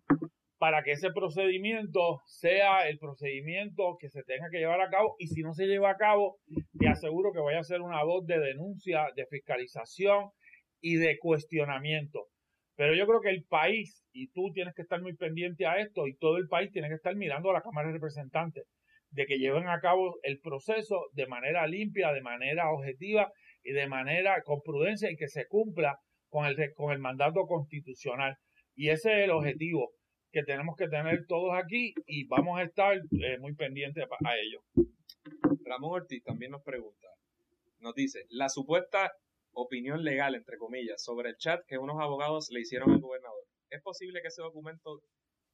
para 0.58 0.84
que 0.84 0.92
ese 0.92 1.12
procedimiento 1.12 2.22
sea 2.26 2.88
el 2.88 2.98
procedimiento 2.98 3.98
que 4.00 4.10
se 4.10 4.24
tenga 4.24 4.50
que 4.50 4.60
llevar 4.60 4.82
a 4.82 4.90
cabo 4.90 5.16
y 5.20 5.28
si 5.28 5.42
no 5.42 5.54
se 5.54 5.66
lleva 5.66 5.92
a 5.92 5.98
cabo, 5.98 6.38
te 6.80 6.88
aseguro 6.88 7.32
que 7.34 7.40
voy 7.40 7.56
a 7.56 7.60
hacer 7.60 7.82
una 7.82 8.04
voz 8.04 8.26
de 8.26 8.40
denuncia, 8.40 9.08
de 9.16 9.26
fiscalización 9.26 10.30
y 10.80 10.96
de 10.96 11.18
cuestionamiento. 11.20 12.28
Pero 12.78 12.94
yo 12.94 13.06
creo 13.06 13.22
que 13.22 13.30
el 13.30 13.44
país, 13.44 14.04
y 14.12 14.30
tú 14.32 14.52
tienes 14.54 14.74
que 14.76 14.82
estar 14.82 15.02
muy 15.02 15.16
pendiente 15.16 15.66
a 15.66 15.80
esto, 15.80 16.08
y 16.08 16.16
todo 16.18 16.38
el 16.38 16.48
país 16.48 16.72
tiene 16.72 16.90
que 16.90 16.96
estar 16.96 17.16
mirando 17.16 17.50
a 17.50 17.54
la 17.54 17.62
Cámara 17.62 17.88
de 17.88 17.94
Representantes, 17.94 18.66
de 19.12 19.26
que 19.26 19.38
lleven 19.38 19.68
a 19.68 19.80
cabo 19.80 20.16
el 20.24 20.40
proceso 20.40 21.06
de 21.14 21.28
manera 21.28 21.68
limpia, 21.68 22.12
de 22.12 22.22
manera 22.22 22.72
objetiva 22.72 23.32
y 23.64 23.72
de 23.72 23.88
manera 23.88 24.42
con 24.44 24.62
prudencia 24.62 25.10
y 25.10 25.16
que 25.16 25.30
se 25.30 25.48
cumpla 25.48 25.98
con 26.30 26.46
el, 26.46 26.56
con 26.76 26.92
el 26.92 27.00
mandato 27.00 27.46
constitucional. 27.48 28.36
Y 28.76 28.90
ese 28.90 29.12
es 29.14 29.24
el 29.24 29.32
objetivo 29.32 29.92
que 30.36 30.44
tenemos 30.44 30.76
que 30.76 30.90
tener 30.90 31.26
todos 31.28 31.54
aquí 31.54 31.94
y 32.08 32.28
vamos 32.28 32.60
a 32.60 32.64
estar 32.64 32.98
eh, 32.98 33.38
muy 33.40 33.56
pendientes 33.56 34.04
a 34.04 34.36
ello. 34.36 34.62
Ramón 35.64 36.02
Ortiz 36.02 36.22
también 36.26 36.52
nos 36.52 36.62
pregunta, 36.62 37.08
nos 37.80 37.96
dice, 37.96 38.26
la 38.32 38.50
supuesta 38.50 39.14
opinión 39.54 40.04
legal, 40.04 40.36
entre 40.36 40.58
comillas, 40.58 41.02
sobre 41.02 41.30
el 41.30 41.38
chat 41.38 41.62
que 41.66 41.78
unos 41.78 42.02
abogados 42.02 42.50
le 42.52 42.60
hicieron 42.60 42.92
al 42.92 43.00
gobernador. 43.00 43.46
¿Es 43.70 43.82
posible 43.82 44.22
que 44.22 44.28
ese 44.28 44.42
documento 44.42 45.00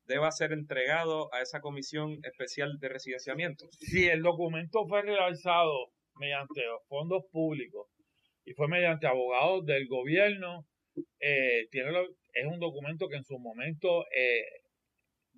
deba 0.05 0.31
ser 0.31 0.51
entregado 0.51 1.31
a 1.31 1.43
esa 1.43 1.61
comisión 1.61 2.17
especial 2.23 2.79
de 2.79 2.89
residenciamiento? 2.89 3.67
Si 3.81 4.07
el 4.07 4.23
documento 4.23 4.87
fue 4.87 5.03
realizado 5.03 5.91
mediante 6.15 6.59
fondos 6.87 7.21
públicos 7.31 7.87
y 8.45 8.53
fue 8.53 8.67
mediante 8.67 9.05
abogados 9.05 9.63
del 9.63 9.87
gobierno, 9.87 10.65
eh, 11.19 11.67
tiene 11.69 11.91
es 12.33 12.45
un 12.47 12.59
documento 12.59 13.07
que 13.07 13.17
en 13.17 13.23
su 13.23 13.37
momento 13.37 14.05
eh, 14.15 14.60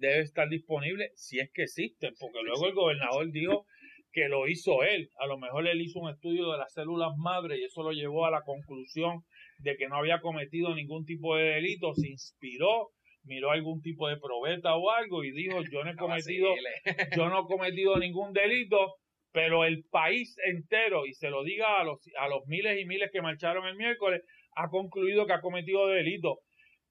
debe 0.08 0.24
estar 0.24 0.50
disponible 0.50 1.12
si 1.16 1.40
es 1.40 1.50
que 1.52 1.64
existe, 1.64 2.12
porque 2.20 2.42
luego 2.44 2.68
el 2.68 2.74
gobernador 2.74 3.32
dijo 3.32 3.66
que 4.12 4.28
lo 4.28 4.48
hizo 4.48 4.84
él. 4.84 5.10
A 5.18 5.26
lo 5.28 5.38
mejor 5.38 5.68
él 5.68 5.82
hizo 5.82 6.00
un 6.00 6.10
estudio 6.10 6.52
de 6.52 6.58
las 6.58 6.74
células 6.74 7.12
madre 7.18 7.58
y 7.58 7.64
eso 7.64 7.84
lo 7.84 7.92
llevó 7.92 8.26
a 8.26 8.32
la 8.32 8.44
conclusión 8.44 9.24
de 9.60 9.76
que 9.76 9.88
no 9.88 9.98
había 9.98 10.22
cometido 10.22 10.76
ningún 10.76 11.06
tipo 11.06 11.36
de 11.36 11.46
delito, 11.56 11.94
se 11.96 12.10
inspiró, 12.10 12.90
miró 13.24 13.52
algún 13.52 13.82
tipo 13.82 14.08
de 14.08 14.18
probeta 14.18 14.76
o 14.76 14.92
algo 14.92 15.24
y 15.24 15.32
dijo, 15.32 15.62
yo 15.72 15.84
no 15.84 15.92
he 15.92 15.96
cometido, 15.98 16.54
yo 17.18 17.30
no 17.30 17.42
he 17.42 17.46
cometido 17.46 17.98
ningún 17.98 18.34
delito, 18.34 18.96
pero 19.32 19.66
el 19.66 19.84
país 19.90 20.36
entero, 20.46 21.06
y 21.06 21.14
se 21.14 21.30
lo 21.30 21.44
diga 21.44 21.80
a 21.80 21.84
los, 21.84 22.00
a 22.20 22.28
los 22.28 22.46
miles 22.46 22.80
y 22.80 22.86
miles 22.86 23.10
que 23.12 23.22
marcharon 23.22 23.66
el 23.66 23.76
miércoles, 23.76 24.22
ha 24.56 24.70
concluido 24.70 25.26
que 25.26 25.34
ha 25.34 25.42
cometido 25.42 25.88
delito. 25.88 26.40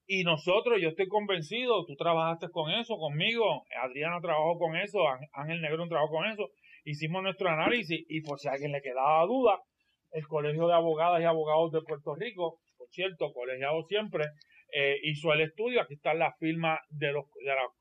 Y 0.06 0.24
nosotros, 0.24 0.80
yo 0.80 0.88
estoy 0.88 1.08
convencido, 1.08 1.84
tú 1.86 1.94
trabajaste 1.94 2.48
con 2.50 2.70
eso, 2.70 2.96
conmigo, 2.96 3.64
Adriana 3.82 4.20
trabajó 4.20 4.58
con 4.58 4.76
eso, 4.76 4.98
Ángel 5.32 5.60
Negro 5.60 5.86
trabajó 5.88 6.10
con 6.10 6.26
eso, 6.26 6.48
hicimos 6.84 7.22
nuestro 7.22 7.48
análisis 7.48 8.04
y 8.08 8.20
por 8.22 8.38
si 8.38 8.48
a 8.48 8.52
alguien 8.52 8.72
le 8.72 8.82
quedaba 8.82 9.24
duda, 9.26 9.60
el 10.10 10.26
Colegio 10.26 10.66
de 10.66 10.74
Abogadas 10.74 11.20
y 11.20 11.24
Abogados 11.24 11.72
de 11.72 11.80
Puerto 11.82 12.14
Rico, 12.14 12.58
por 12.76 12.88
cierto, 12.90 13.32
colegiado 13.32 13.82
siempre, 13.84 14.24
eh, 14.74 14.96
hizo 15.04 15.32
el 15.32 15.42
estudio, 15.42 15.80
aquí 15.80 15.94
está 15.94 16.14
la 16.14 16.32
firma 16.38 16.78
de 16.90 17.12
los, 17.12 17.24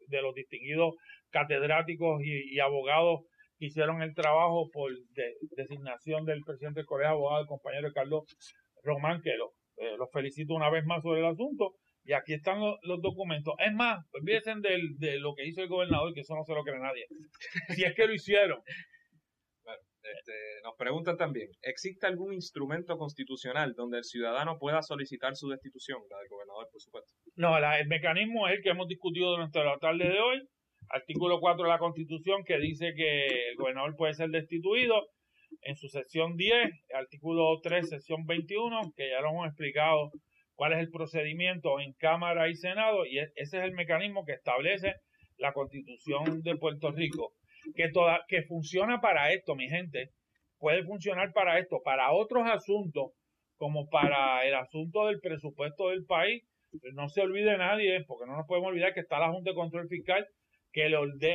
de, 0.08 0.22
los 0.22 0.36
distinguidos 0.36 0.96
catedráticos 1.30 2.22
y, 2.24 2.60
abogados 2.60 3.22
que 3.58 3.68
hicieron 3.68 4.02
el 4.02 4.14
trabajo 4.14 4.70
por 4.72 4.92
designación 5.56 6.26
del 6.26 6.42
presidente 6.46 6.82
del 6.82 6.86
Colegio 6.86 7.10
de 7.10 7.16
Abogados, 7.16 7.42
el 7.44 7.48
compañero 7.48 7.92
Carlos 7.94 8.24
Román, 8.84 9.22
que 9.22 9.36
lo, 9.38 9.52
eh, 9.78 9.96
los 9.98 10.12
felicito 10.12 10.54
una 10.54 10.70
vez 10.70 10.86
más 10.86 11.02
sobre 11.02 11.22
el 11.22 11.28
asunto. 11.28 11.76
Y 12.04 12.14
aquí 12.14 12.34
están 12.34 12.60
los, 12.60 13.02
documentos. 13.02 13.54
Es 13.60 13.74
más, 13.74 14.04
olvídense 14.14 14.54
de 14.56 15.20
lo 15.20 15.36
que 15.36 15.46
hizo 15.46 15.62
el 15.62 15.68
gobernador, 15.68 16.14
que 16.14 16.22
eso 16.22 16.36
no 16.36 16.44
se 16.44 16.54
lo 16.54 16.64
cree 16.64 16.80
nadie. 16.80 17.06
si 17.76 17.84
es 17.84 17.94
que 17.94 18.08
lo 18.08 18.14
hicieron. 18.14 18.60
Bueno, 19.64 19.82
este, 20.02 20.34
nos 20.64 20.76
preguntan 20.78 21.16
también, 21.16 21.50
¿existe 21.62 22.08
algún 22.08 22.34
instrumento 22.34 22.98
constitucional 22.98 23.74
donde 23.76 24.00
el 24.00 24.04
ciudadano 24.04 24.58
pueda 24.58 24.82
solicitar 24.82 25.36
su 25.36 25.50
destitución? 25.50 26.02
La 26.10 26.18
del 26.20 26.30
gobernador, 26.30 26.68
por 26.72 26.82
supuesto. 26.82 27.14
No, 27.36 27.58
el 27.58 27.88
mecanismo 27.88 28.48
es 28.48 28.58
el 28.58 28.64
que 28.64 28.70
hemos 28.70 28.88
discutido 28.88 29.32
durante 29.32 29.64
la 29.64 29.78
tarde 29.78 30.10
de 30.10 30.20
hoy. 30.20 30.42
Artículo 30.90 31.40
4 31.40 31.64
de 31.64 31.70
la 31.70 31.78
Constitución 31.78 32.44
que 32.44 32.58
dice 32.58 32.94
que 32.96 33.50
el 33.50 33.56
gobernador 33.56 33.96
puede 33.96 34.14
ser 34.16 34.30
destituido 34.30 35.08
en 35.62 35.76
su 35.76 35.88
sección 35.88 36.36
10, 36.36 36.72
artículo 36.94 37.60
3, 37.62 37.90
sección 37.90 38.26
21, 38.26 38.94
que 38.96 39.10
ya 39.10 39.22
lo 39.22 39.30
hemos 39.30 39.48
explicado 39.48 40.12
cuál 40.62 40.74
es 40.74 40.80
el 40.80 40.92
procedimiento 40.92 41.80
en 41.80 41.94
Cámara 41.94 42.48
y 42.48 42.54
Senado, 42.54 43.04
y 43.08 43.18
ese 43.18 43.32
es 43.36 43.54
el 43.54 43.72
mecanismo 43.72 44.26
que 44.26 44.34
establece 44.34 44.94
la 45.38 45.54
Constitución 45.54 46.44
de 46.44 46.56
Puerto 46.56 46.92
Rico, 46.92 47.34
que, 47.76 47.90
toda, 47.90 48.24
que 48.28 48.44
funciona 48.44 49.02
para 49.02 49.34
esto, 49.34 49.56
mi 49.56 49.68
gente, 49.68 50.12
puede 50.60 50.84
funcionar 50.84 51.34
para 51.34 51.58
esto, 51.58 51.82
para 51.84 52.12
otros 52.12 52.44
asuntos, 52.46 53.06
como 53.58 53.90
para 53.90 54.46
el 54.46 54.54
asunto 54.54 55.08
del 55.08 55.20
presupuesto 55.20 55.90
del 55.90 56.06
país, 56.06 56.44
pues 56.70 56.94
no 56.94 57.10
se 57.10 57.22
olvide 57.22 57.58
nadie, 57.58 58.04
porque 58.06 58.30
no 58.30 58.38
nos 58.38 58.46
podemos 58.46 58.70
olvidar 58.70 58.94
que 58.94 59.00
está 59.00 59.18
la 59.18 59.32
Junta 59.32 59.50
de 59.50 59.56
Control 59.56 59.88
Fiscal, 59.88 60.28
que 60.72 60.92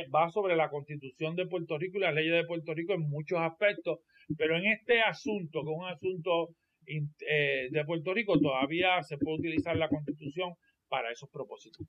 va 0.09 0.29
sobre 0.29 0.55
la 0.55 0.69
Constitución 0.69 1.35
de 1.35 1.47
Puerto 1.47 1.77
Rico 1.77 1.97
y 1.97 2.01
las 2.01 2.13
leyes 2.13 2.33
de 2.33 2.47
Puerto 2.47 2.73
Rico 2.73 2.93
en 2.93 3.01
muchos 3.01 3.39
aspectos, 3.39 3.99
pero 4.37 4.55
en 4.55 4.67
este 4.67 5.01
asunto, 5.01 5.63
que 5.65 5.69
es 5.69 5.77
un 5.77 5.89
asunto 5.89 6.55
eh, 6.87 7.67
de 7.69 7.85
Puerto 7.85 8.13
Rico, 8.13 8.39
todavía 8.39 9.01
se 9.03 9.17
puede 9.17 9.37
utilizar 9.37 9.75
la 9.75 9.89
Constitución 9.89 10.53
para 10.87 11.11
esos 11.11 11.29
propósitos. 11.29 11.85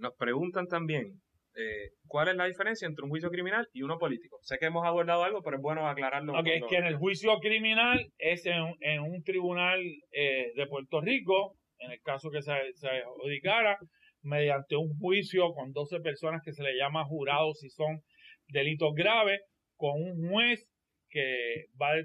nos 0.00 0.14
preguntan 0.16 0.66
también, 0.66 1.20
eh, 1.54 1.90
¿cuál 2.06 2.28
es 2.28 2.36
la 2.36 2.46
diferencia 2.46 2.88
entre 2.88 3.04
un 3.04 3.10
juicio 3.10 3.30
criminal 3.30 3.68
y 3.72 3.82
uno 3.82 3.98
político? 3.98 4.38
Sé 4.42 4.56
que 4.58 4.66
hemos 4.66 4.86
abordado 4.86 5.22
algo, 5.24 5.42
pero 5.42 5.56
es 5.56 5.62
bueno 5.62 5.86
aclararlo. 5.86 6.32
Ok, 6.32 6.46
que 6.68 6.76
en 6.76 6.86
el 6.86 6.96
juicio 6.96 7.38
criminal 7.40 8.10
es 8.18 8.46
en, 8.46 9.00
un 9.00 9.22
tribunal 9.22 9.80
eh, 10.12 10.52
de 10.56 10.66
Puerto 10.66 11.00
Rico, 11.00 11.56
en 11.78 11.92
el 11.92 12.00
caso 12.00 12.30
que 12.30 12.42
se, 12.42 12.52
se 12.74 12.88
adjudicara, 12.88 13.78
mediante 14.22 14.76
un 14.76 14.96
juicio 14.98 15.52
con 15.52 15.72
12 15.72 16.00
personas 16.00 16.40
que 16.44 16.52
se 16.52 16.62
le 16.62 16.76
llama 16.76 17.04
jurados 17.04 17.58
si 17.58 17.68
son 17.68 18.00
delitos 18.48 18.94
graves, 18.94 19.42
con 19.76 20.00
un 20.00 20.30
juez 20.30 20.71
que 21.12 21.66
va 21.80 21.90
a, 21.90 21.96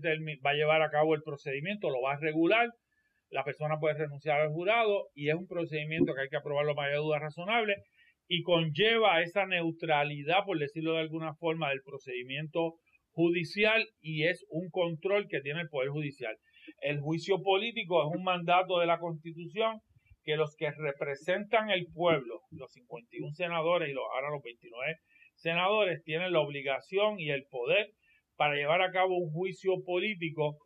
va 0.45 0.51
a 0.51 0.53
llevar 0.53 0.81
a 0.81 0.89
cabo 0.89 1.15
el 1.15 1.23
procedimiento, 1.23 1.89
lo 1.89 2.01
va 2.01 2.13
a 2.13 2.19
regular, 2.19 2.69
la 3.29 3.43
persona 3.43 3.79
puede 3.79 3.95
renunciar 3.95 4.39
al 4.39 4.49
jurado 4.49 5.07
y 5.13 5.29
es 5.29 5.35
un 5.35 5.47
procedimiento 5.47 6.13
que 6.13 6.21
hay 6.21 6.29
que 6.29 6.37
aprobarlo 6.37 6.75
para 6.75 6.91
de 6.91 6.97
duda 6.97 7.19
razonable 7.19 7.75
y 8.27 8.43
conlleva 8.43 9.21
esa 9.21 9.45
neutralidad, 9.45 10.43
por 10.45 10.59
decirlo 10.59 10.93
de 10.93 10.99
alguna 10.99 11.33
forma, 11.35 11.69
del 11.69 11.81
procedimiento 11.83 12.75
judicial 13.11 13.87
y 14.01 14.25
es 14.27 14.45
un 14.49 14.69
control 14.69 15.27
que 15.27 15.41
tiene 15.41 15.61
el 15.61 15.69
Poder 15.69 15.89
Judicial. 15.89 16.37
El 16.81 16.99
juicio 16.99 17.41
político 17.41 18.03
es 18.03 18.15
un 18.15 18.23
mandato 18.23 18.79
de 18.79 18.85
la 18.85 18.99
Constitución 18.99 19.79
que 20.23 20.35
los 20.35 20.55
que 20.57 20.69
representan 20.71 21.69
el 21.69 21.87
pueblo, 21.93 22.41
los 22.51 22.71
51 22.73 23.31
senadores 23.31 23.89
y 23.89 23.93
los, 23.93 24.03
ahora 24.13 24.29
los 24.29 24.43
29 24.43 24.97
senadores, 25.35 26.03
tienen 26.03 26.33
la 26.33 26.41
obligación 26.41 27.19
y 27.19 27.29
el 27.29 27.45
poder 27.49 27.91
para 28.37 28.55
llevar 28.55 28.81
a 28.81 28.91
cabo 28.91 29.17
un 29.17 29.31
juicio 29.31 29.83
político 29.83 30.57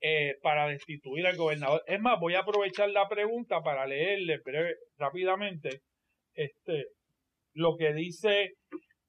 eh, 0.00 0.36
para 0.42 0.66
destituir 0.68 1.26
al 1.26 1.36
gobernador. 1.36 1.82
Es 1.86 2.00
más, 2.00 2.18
voy 2.18 2.34
a 2.34 2.40
aprovechar 2.40 2.90
la 2.90 3.08
pregunta 3.08 3.60
para 3.62 3.86
leerle 3.86 4.40
rápidamente 4.96 5.82
este, 6.34 6.86
lo 7.54 7.76
que 7.76 7.92
dice 7.92 8.54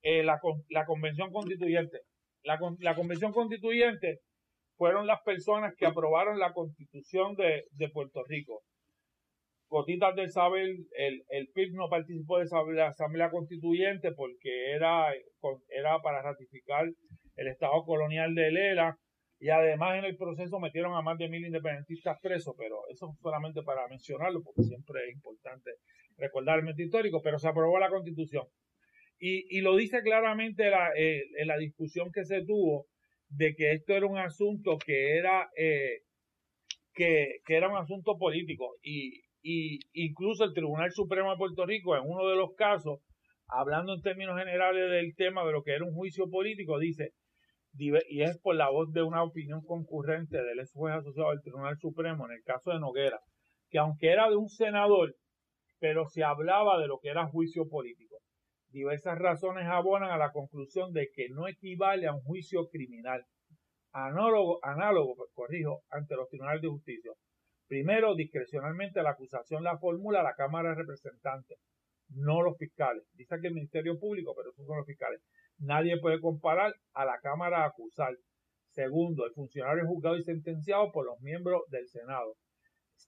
eh, 0.01 0.23
la, 0.23 0.39
la, 0.69 0.85
Convención 0.85 1.31
Constituyente. 1.31 1.99
La, 2.43 2.59
la, 2.79 2.95
Convención 2.95 3.31
Constituyente 3.31 4.19
fueron 4.77 5.07
las 5.07 5.21
personas 5.21 5.73
que 5.77 5.85
aprobaron 5.85 6.39
la 6.39 6.53
Constitución 6.53 7.35
de, 7.35 7.65
de 7.71 7.89
Puerto 7.89 8.23
Rico. 8.27 8.61
Gotitas 9.67 10.15
del 10.15 10.31
Saber, 10.31 10.65
el, 10.97 11.23
el 11.29 11.47
PIB 11.53 11.75
no 11.75 11.87
participó 11.89 12.39
de 12.39 12.47
la 12.73 12.87
Asamblea 12.87 13.29
Constituyente 13.29 14.11
porque 14.13 14.71
era, 14.71 15.13
era 15.69 15.99
para 16.01 16.23
ratificar 16.23 16.87
el 17.39 17.47
Estado 17.47 17.83
colonial 17.85 18.35
de 18.35 18.51
Lela 18.51 18.97
y 19.39 19.49
además 19.49 19.97
en 19.97 20.03
el 20.03 20.17
proceso 20.17 20.59
metieron 20.59 20.93
a 20.95 21.01
más 21.01 21.17
de 21.17 21.29
mil 21.29 21.45
independentistas 21.45 22.17
presos, 22.21 22.53
pero 22.57 22.81
eso 22.89 23.15
solamente 23.21 23.63
para 23.63 23.87
mencionarlo 23.87 24.43
porque 24.43 24.63
siempre 24.63 25.07
es 25.07 25.15
importante 25.15 25.71
recordar 26.17 26.57
el 26.57 26.63
momento 26.63 26.83
histórico, 26.83 27.21
pero 27.23 27.39
se 27.39 27.47
aprobó 27.47 27.79
la 27.79 27.89
constitución. 27.89 28.43
Y, 29.17 29.57
y 29.57 29.61
lo 29.61 29.77
dice 29.77 30.01
claramente 30.01 30.69
la, 30.69 30.91
eh, 30.97 31.23
en 31.37 31.47
la 31.47 31.57
discusión 31.57 32.11
que 32.13 32.25
se 32.25 32.43
tuvo 32.45 32.87
de 33.29 33.55
que 33.55 33.71
esto 33.71 33.93
era 33.93 34.05
un 34.05 34.17
asunto 34.17 34.77
que 34.77 35.17
era 35.17 35.49
eh, 35.55 36.01
que, 36.93 37.39
que, 37.45 37.55
era 37.55 37.69
un 37.69 37.77
asunto 37.77 38.17
político 38.17 38.75
y, 38.81 39.21
y 39.41 39.79
incluso 39.93 40.43
el 40.43 40.53
Tribunal 40.53 40.91
Supremo 40.91 41.31
de 41.31 41.37
Puerto 41.37 41.65
Rico 41.65 41.95
en 41.95 42.03
uno 42.05 42.27
de 42.27 42.35
los 42.35 42.55
casos 42.55 42.99
hablando 43.47 43.93
en 43.93 44.01
términos 44.01 44.37
generales 44.37 44.89
del 44.89 45.15
tema 45.15 45.45
de 45.45 45.51
lo 45.51 45.63
que 45.63 45.73
era 45.73 45.85
un 45.85 45.93
juicio 45.93 46.29
político 46.29 46.79
dice 46.79 47.13
y 47.73 48.21
es 48.21 48.37
por 48.39 48.55
la 48.55 48.69
voz 48.69 48.91
de 48.91 49.03
una 49.03 49.23
opinión 49.23 49.61
concurrente 49.63 50.37
del 50.37 50.59
ex 50.59 50.71
juez 50.73 50.95
asociado 50.95 51.29
del 51.29 51.41
Tribunal 51.41 51.77
Supremo 51.77 52.25
en 52.25 52.33
el 52.33 52.43
caso 52.43 52.71
de 52.71 52.79
Noguera 52.79 53.19
que 53.69 53.77
aunque 53.77 54.11
era 54.11 54.29
de 54.29 54.35
un 54.35 54.49
senador 54.49 55.15
pero 55.79 56.05
se 56.07 56.23
hablaba 56.23 56.79
de 56.79 56.87
lo 56.87 56.99
que 56.99 57.09
era 57.09 57.27
juicio 57.27 57.67
político 57.69 58.17
diversas 58.69 59.17
razones 59.17 59.65
abonan 59.67 60.11
a 60.11 60.17
la 60.17 60.31
conclusión 60.31 60.93
de 60.93 61.09
que 61.13 61.29
no 61.29 61.47
equivale 61.47 62.07
a 62.07 62.13
un 62.13 62.21
juicio 62.21 62.67
criminal 62.69 63.23
análogo, 63.91 64.59
análogo 64.63 65.15
corrijo, 65.33 65.81
ante 65.89 66.15
los 66.15 66.29
tribunales 66.29 66.61
de 66.61 66.67
justicia. 66.67 67.11
Primero, 67.67 68.15
discrecionalmente 68.15 69.01
la 69.01 69.11
acusación 69.11 69.63
la 69.63 69.77
formula 69.77 70.23
la 70.23 70.35
Cámara 70.35 70.69
de 70.69 70.75
Representantes, 70.75 71.57
no 72.09 72.41
los 72.41 72.57
fiscales. 72.57 73.03
Dice 73.13 73.35
que 73.41 73.47
el 73.47 73.53
Ministerio 73.53 73.99
Público, 73.99 74.33
pero 74.35 74.49
esos 74.49 74.65
son 74.65 74.77
los 74.77 74.85
fiscales. 74.85 75.21
Nadie 75.59 75.99
puede 75.99 76.19
comparar 76.19 76.73
a 76.93 77.05
la 77.05 77.19
Cámara 77.19 77.65
a. 77.65 78.17
Segundo, 78.71 79.25
el 79.25 79.33
funcionario 79.33 79.85
juzgado 79.85 80.17
y 80.17 80.23
sentenciado 80.23 80.91
por 80.91 81.05
los 81.05 81.19
miembros 81.21 81.63
del 81.69 81.87
Senado. 81.87 82.35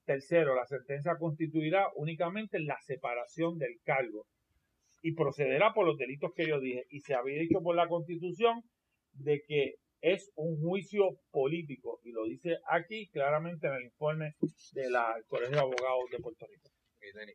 Tercero, 0.06 0.56
la 0.56 0.66
sentencia 0.66 1.18
constituirá 1.18 1.88
únicamente 1.96 2.60
la 2.60 2.78
separación 2.82 3.58
del 3.58 3.80
cargo 3.84 4.26
y 5.02 5.14
procederá 5.14 5.74
por 5.74 5.86
los 5.86 5.98
delitos 5.98 6.32
que 6.36 6.48
yo 6.48 6.60
dije. 6.60 6.86
Y 6.90 7.02
se 7.02 7.14
había 7.14 7.40
dicho 7.40 7.62
por 7.62 7.76
la 7.76 7.88
Constitución 7.88 8.64
de 9.14 9.42
que 9.48 9.76
es 10.02 10.32
un 10.36 10.60
juicio 10.60 11.20
político 11.30 12.00
y 12.04 12.12
lo 12.12 12.26
dice 12.26 12.58
aquí 12.70 13.08
claramente 13.10 13.68
en 13.68 13.74
el 13.74 13.84
informe 13.84 14.36
del 14.74 14.94
Colegio 15.28 15.56
de 15.56 15.62
Abogados 15.62 16.10
de 16.12 16.18
Puerto 16.18 16.48
Rico. 16.48 16.70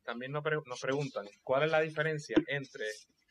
también 0.04 0.32
nos, 0.32 0.42
preguntan 0.80 1.26
cuál 1.44 1.64
es 1.64 1.70
la 1.70 1.80
diferencia 1.80 2.36
entre 2.48 2.86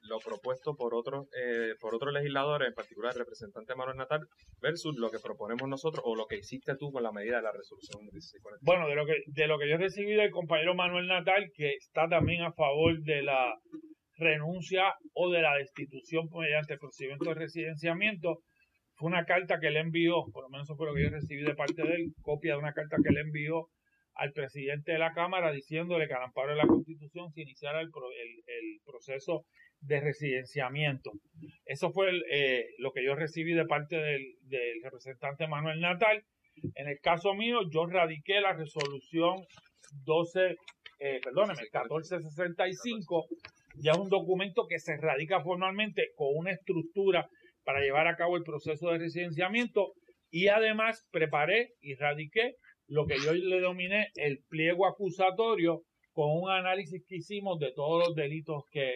lo 0.07 0.19
propuesto 0.19 0.75
por 0.75 0.93
otros 0.93 1.27
eh, 1.35 1.73
por 1.79 1.95
otros 1.95 2.13
legisladores, 2.13 2.67
en 2.67 2.73
particular 2.73 3.13
el 3.13 3.19
representante 3.19 3.75
Manuel 3.75 3.97
Natal, 3.97 4.27
versus 4.61 4.97
lo 4.97 5.09
que 5.09 5.19
proponemos 5.19 5.67
nosotros 5.67 6.03
o 6.05 6.15
lo 6.15 6.25
que 6.27 6.37
hiciste 6.37 6.75
tú 6.77 6.91
con 6.91 7.03
la 7.03 7.11
medida 7.11 7.37
de 7.37 7.43
la 7.43 7.51
resolución 7.51 8.07
Bueno, 8.61 8.87
de 8.87 8.95
lo 8.95 9.05
que 9.05 9.15
de 9.27 9.47
lo 9.47 9.57
que 9.57 9.69
yo 9.69 9.77
recibí 9.77 10.13
del 10.13 10.31
compañero 10.31 10.75
Manuel 10.75 11.07
Natal, 11.07 11.51
que 11.53 11.73
está 11.73 12.07
también 12.07 12.43
a 12.43 12.53
favor 12.53 12.99
de 13.01 13.23
la 13.23 13.53
renuncia 14.17 14.93
o 15.13 15.29
de 15.29 15.41
la 15.41 15.55
destitución 15.57 16.29
mediante 16.31 16.73
el 16.73 16.79
procedimiento 16.79 17.29
de 17.29 17.35
residenciamiento. 17.35 18.39
Fue 18.97 19.09
una 19.09 19.25
carta 19.25 19.59
que 19.59 19.71
le 19.71 19.81
envió, 19.81 20.23
por 20.31 20.43
lo 20.43 20.49
menos 20.49 20.67
eso 20.67 20.77
fue 20.77 20.87
lo 20.87 20.93
que 20.93 21.03
yo 21.03 21.09
recibí 21.09 21.43
de 21.43 21.53
parte 21.53 21.83
de 21.83 21.95
él, 21.95 22.13
copia 22.21 22.53
de 22.53 22.59
una 22.59 22.71
carta 22.71 22.95
que 23.03 23.11
le 23.11 23.21
envió 23.21 23.67
al 24.15 24.31
presidente 24.31 24.93
de 24.93 24.99
la 24.99 25.13
Cámara 25.13 25.51
diciéndole 25.51 26.07
que 26.07 26.13
al 26.13 26.23
amparo 26.23 26.51
de 26.51 26.57
la 26.57 26.67
Constitución 26.67 27.31
se 27.31 27.41
iniciara 27.41 27.81
el, 27.81 27.89
el, 27.89 28.79
proceso 28.85 29.45
de 29.85 29.99
residenciamiento. 29.99 31.11
Eso 31.65 31.91
fue 31.91 32.11
eh, 32.31 32.65
lo 32.79 32.91
que 32.91 33.03
yo 33.03 33.15
recibí 33.15 33.53
de 33.53 33.65
parte 33.65 33.95
del, 33.97 34.81
representante 34.83 35.47
Manuel 35.47 35.79
Natal. 35.79 36.23
En 36.75 36.87
el 36.87 36.99
caso 36.99 37.33
mío, 37.33 37.59
yo 37.69 37.85
radiqué 37.85 38.39
la 38.41 38.53
resolución 38.53 39.45
12, 40.05 40.55
eh, 40.99 41.19
perdóneme, 41.23 41.61
1465 41.61 43.27
ya 43.77 43.91
es 43.91 43.97
un 43.97 44.09
documento 44.09 44.67
que 44.67 44.79
se 44.79 44.97
radica 44.97 45.41
formalmente 45.41 46.11
con 46.15 46.29
una 46.33 46.51
estructura 46.51 47.27
para 47.63 47.81
llevar 47.81 48.07
a 48.07 48.15
cabo 48.15 48.37
el 48.37 48.43
proceso 48.43 48.89
de 48.89 48.99
residenciamiento 48.99 49.93
y 50.31 50.47
además 50.47 51.05
preparé 51.11 51.73
y 51.81 51.95
radiqué 51.95 52.55
lo 52.87 53.05
que 53.05 53.17
yo 53.19 53.33
le 53.33 53.59
dominé 53.59 54.09
el 54.15 54.39
pliego 54.47 54.87
acusatorio 54.87 55.81
con 56.11 56.31
un 56.31 56.49
análisis 56.49 57.03
que 57.07 57.17
hicimos 57.17 57.59
de 57.59 57.73
todos 57.73 58.07
los 58.07 58.15
delitos 58.15 58.63
que, 58.71 58.95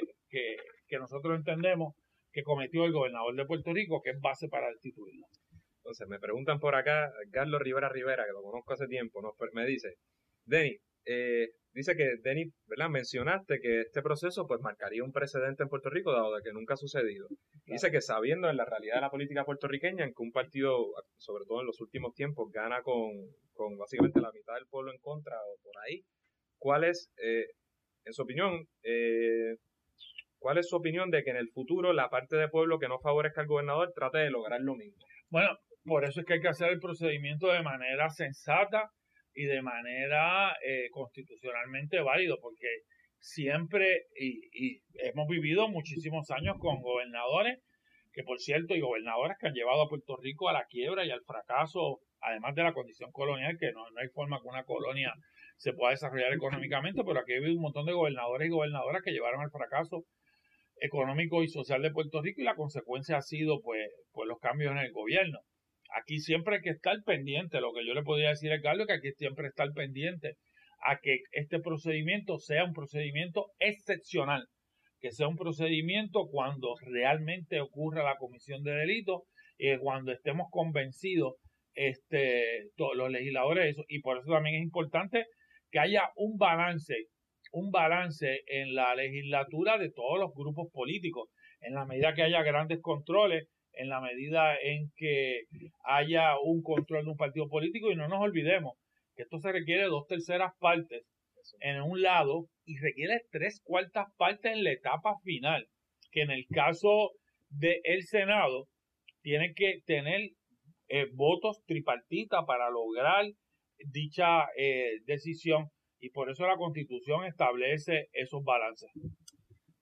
nosotros 0.98 1.38
entendemos 1.38 1.94
que 2.32 2.44
cometió 2.44 2.86
el 2.86 2.92
gobernador 2.92 3.36
de 3.36 3.46
Puerto 3.46 3.74
Rico, 3.74 4.02
que 4.02 4.12
es 4.12 4.20
base 4.20 4.48
para 4.48 4.70
destituirlo. 4.70 5.26
Entonces, 5.78 6.08
me 6.08 6.20
preguntan 6.20 6.60
por 6.60 6.76
acá, 6.76 7.12
Carlos 7.32 7.62
Rivera 7.62 7.90
Rivera, 7.90 8.26
que 8.26 8.34
lo 8.34 8.42
conozco 8.42 8.74
hace 8.74 8.88
tiempo, 8.88 9.22
me 9.54 9.66
dice, 9.66 9.96
Denis, 10.46 10.80
eh, 11.06 11.50
dice 11.74 11.96
que, 11.96 12.18
Denis, 12.22 12.54
¿verdad? 12.68 12.90
Mencionaste 12.90 13.60
que 13.60 13.82
este 13.82 14.02
proceso 14.02 14.46
pues 14.46 14.62
marcaría 14.62 15.04
un 15.04 15.12
precedente 15.12 15.64
en 15.64 15.70
Puerto 15.70 15.90
Rico, 15.90 16.12
dado 16.12 16.36
de 16.36 16.44
que 16.44 16.54
nunca 16.54 16.76
ha 16.76 16.78
sucedido. 16.78 17.28
Dice 17.66 17.92
que 17.92 18.02
sabiendo 18.02 18.50
en 18.50 18.58
la 18.58 18.66
realidad 18.66 18.96
de 18.96 19.02
la 19.02 19.10
política 19.10 19.46
puertorriqueña, 19.46 20.06
en 20.06 20.14
que 20.14 20.22
un 20.22 20.32
partido, 20.32 20.94
sobre 21.18 21.46
todo 21.46 21.62
en 21.62 21.68
los 21.68 21.80
últimos 21.82 22.14
tiempos, 22.14 22.52
gana 22.52 22.82
con, 22.84 23.12
con 23.54 23.78
básicamente 23.78 24.22
la 24.22 24.32
mitad 24.32 24.56
del 24.56 24.68
pueblo 24.68 24.92
en 24.92 25.00
contra 25.00 25.38
o 25.42 25.58
por 25.64 25.74
ahí, 25.84 26.04
¿cuál 26.58 26.84
es, 26.84 27.12
eh, 27.18 27.48
en 28.06 28.14
su 28.14 28.24
opinión, 28.24 28.68
eh, 28.84 29.56
cuál 30.40 30.58
es 30.58 30.70
su 30.70 30.78
opinión 30.78 31.12
de 31.12 31.24
que 31.24 31.30
en 31.30 31.38
el 31.38 31.50
futuro 31.50 31.94
la 31.94 32.10
parte 32.10 32.38
del 32.38 32.50
pueblo 32.50 32.80
que 32.80 32.88
no 32.88 33.00
favorezca 33.00 33.42
al 33.42 33.48
gobernador 33.48 33.92
trate 33.94 34.20
de 34.20 34.32
lograr 34.32 34.62
lo 34.62 34.76
mismo? 34.76 34.98
Bueno, 35.30 35.58
por 35.86 36.06
eso 36.06 36.22
es 36.22 36.26
que 36.26 36.34
hay 36.34 36.42
que 36.42 36.48
hacer 36.48 36.72
el 36.72 36.80
procedimiento 36.80 37.48
de 37.48 37.62
manera 37.62 38.10
sensata 38.10 38.90
y 39.34 39.46
de 39.46 39.62
manera 39.62 40.56
eh, 40.66 40.90
constitucionalmente 40.92 42.02
válido, 42.02 42.40
porque 42.42 42.68
siempre, 43.20 44.08
y, 44.20 44.82
hemos 44.96 45.28
vivido 45.28 45.68
muchísimos 45.68 46.32
años 46.32 46.58
con 46.60 46.82
gobernadores, 46.82 47.60
que 48.12 48.24
por 48.24 48.40
cierto, 48.40 48.76
y 48.76 48.82
gobernadores 48.82 49.38
que 49.40 49.48
han 49.48 49.54
llevado 49.54 49.84
a 49.84 49.90
Puerto 49.90 50.18
Rico 50.18 50.50
a 50.50 50.54
la 50.54 50.66
quiebra 50.66 51.06
y 51.06 51.12
al 51.12 51.24
fracaso, 51.24 52.02
además 52.22 52.56
de 52.56 52.64
la 52.64 52.74
condición 52.74 53.12
colonial, 53.12 53.58
que 53.60 53.72
no, 53.72 53.90
no 53.92 54.00
hay 54.02 54.10
forma 54.10 54.42
que 54.42 54.48
una 54.48 54.64
colonia 54.64 55.14
se 55.58 55.74
pueda 55.74 55.92
desarrollar 55.92 56.34
económicamente, 56.34 57.04
pero 57.06 57.20
aquí 57.20 57.34
ha 57.34 57.38
habido 57.38 57.54
un 57.54 57.62
montón 57.62 57.86
de 57.86 57.94
gobernadores 57.94 58.48
y 58.48 58.52
gobernadoras 58.52 59.04
que 59.04 59.12
llevaron 59.12 59.42
al 59.42 59.52
fracaso 59.52 60.06
económico 60.82 61.44
y 61.44 61.48
social 61.48 61.82
de 61.82 61.92
Puerto 61.92 62.22
Rico 62.22 62.42
y 62.42 62.46
la 62.46 62.56
consecuencia 62.56 63.18
ha 63.18 63.22
sido 63.22 63.62
pues, 63.62 63.90
pues 64.12 64.28
los 64.28 64.40
cambios 64.40 64.72
en 64.72 64.80
el 64.80 64.92
gobierno 64.92 65.40
aquí 65.96 66.20
siempre 66.20 66.58
hay 66.58 66.62
que 66.62 66.70
estar 66.70 66.96
pendiente. 67.06 67.62
Lo 67.62 67.74
que 67.74 67.86
yo 67.86 67.94
le 67.94 68.04
podría 68.04 68.30
decir 68.30 68.52
a 68.52 68.62
Carlos 68.62 68.88
es 68.88 68.88
que 68.88 69.08
aquí 69.08 69.16
siempre 69.18 69.48
estar 69.48 69.72
pendiente 69.74 70.36
a 70.82 70.98
que 71.02 71.20
este 71.32 71.60
procedimiento 71.60 72.38
sea 72.40 72.64
un 72.64 72.74
procedimiento 72.74 73.48
excepcional, 73.60 74.48
que 75.00 75.12
sea 75.12 75.28
un 75.28 75.36
procedimiento 75.36 76.28
cuando 76.32 76.76
realmente 76.82 77.60
ocurra 77.60 78.04
la 78.04 78.16
comisión 78.18 78.64
de 78.64 78.72
delito, 78.72 79.24
y 79.58 79.78
cuando 79.78 80.14
estemos 80.14 80.48
convencidos 80.52 81.34
este, 81.74 82.70
todos 82.78 82.96
los 82.96 83.12
legisladores 83.12 83.66
de 83.66 83.70
eso. 83.72 83.84
Y 83.90 84.00
por 84.00 84.18
eso 84.18 84.32
también 84.32 84.56
es 84.56 84.64
importante 84.64 85.26
que 85.70 85.80
haya 85.80 86.04
un 86.16 86.38
balance, 86.38 86.96
un 87.52 87.72
balance 87.72 88.42
en 88.48 88.76
la 88.76 88.96
legislatura 88.96 89.78
de 89.78 89.92
todos 89.92 90.20
los 90.20 90.34
grupos 90.34 90.72
políticos, 90.72 91.30
en 91.62 91.74
la 91.74 91.86
medida 91.86 92.14
que 92.14 92.24
haya 92.24 92.44
grandes 92.44 92.80
controles 92.82 93.48
en 93.74 93.90
la 93.90 94.02
medida 94.02 94.58
en 94.62 94.92
que 94.96 95.44
haya 95.86 96.38
un 96.44 96.62
control 96.62 97.06
de 97.06 97.12
un 97.12 97.18
partido 97.18 97.48
político 97.48 97.92
y 97.92 97.96
no 97.96 98.08
nos 98.08 98.20
olvidemos 98.20 98.74
que 99.16 99.24
esto 99.24 99.40
se 99.40 99.52
requiere 99.52 99.84
dos 99.84 100.06
terceras 100.08 100.54
partes 100.60 101.04
en 101.62 101.82
un 101.82 102.02
lado 102.02 102.48
y 102.66 102.78
requiere 102.78 103.22
tres 103.32 103.62
cuartas 103.64 104.08
partes 104.18 104.52
en 104.52 104.64
la 104.64 104.72
etapa 104.72 105.16
final, 105.24 105.68
que 106.12 106.22
en 106.22 106.32
el 106.32 106.46
caso 106.48 107.12
del 107.50 108.04
Senado 108.04 108.68
tiene 109.22 109.54
que 109.54 109.82
tener 109.86 110.32
eh, 110.90 111.08
votos 111.14 111.62
tripartitas 111.66 112.44
para 112.46 112.70
lograr 112.70 113.26
dicha 113.78 114.46
eh, 114.58 115.00
decisión 115.06 115.70
y 116.00 116.10
por 116.10 116.30
eso 116.30 116.46
la 116.48 116.58
constitución 116.58 117.26
establece 117.26 118.10
esos 118.14 118.44
balances. 118.44 118.90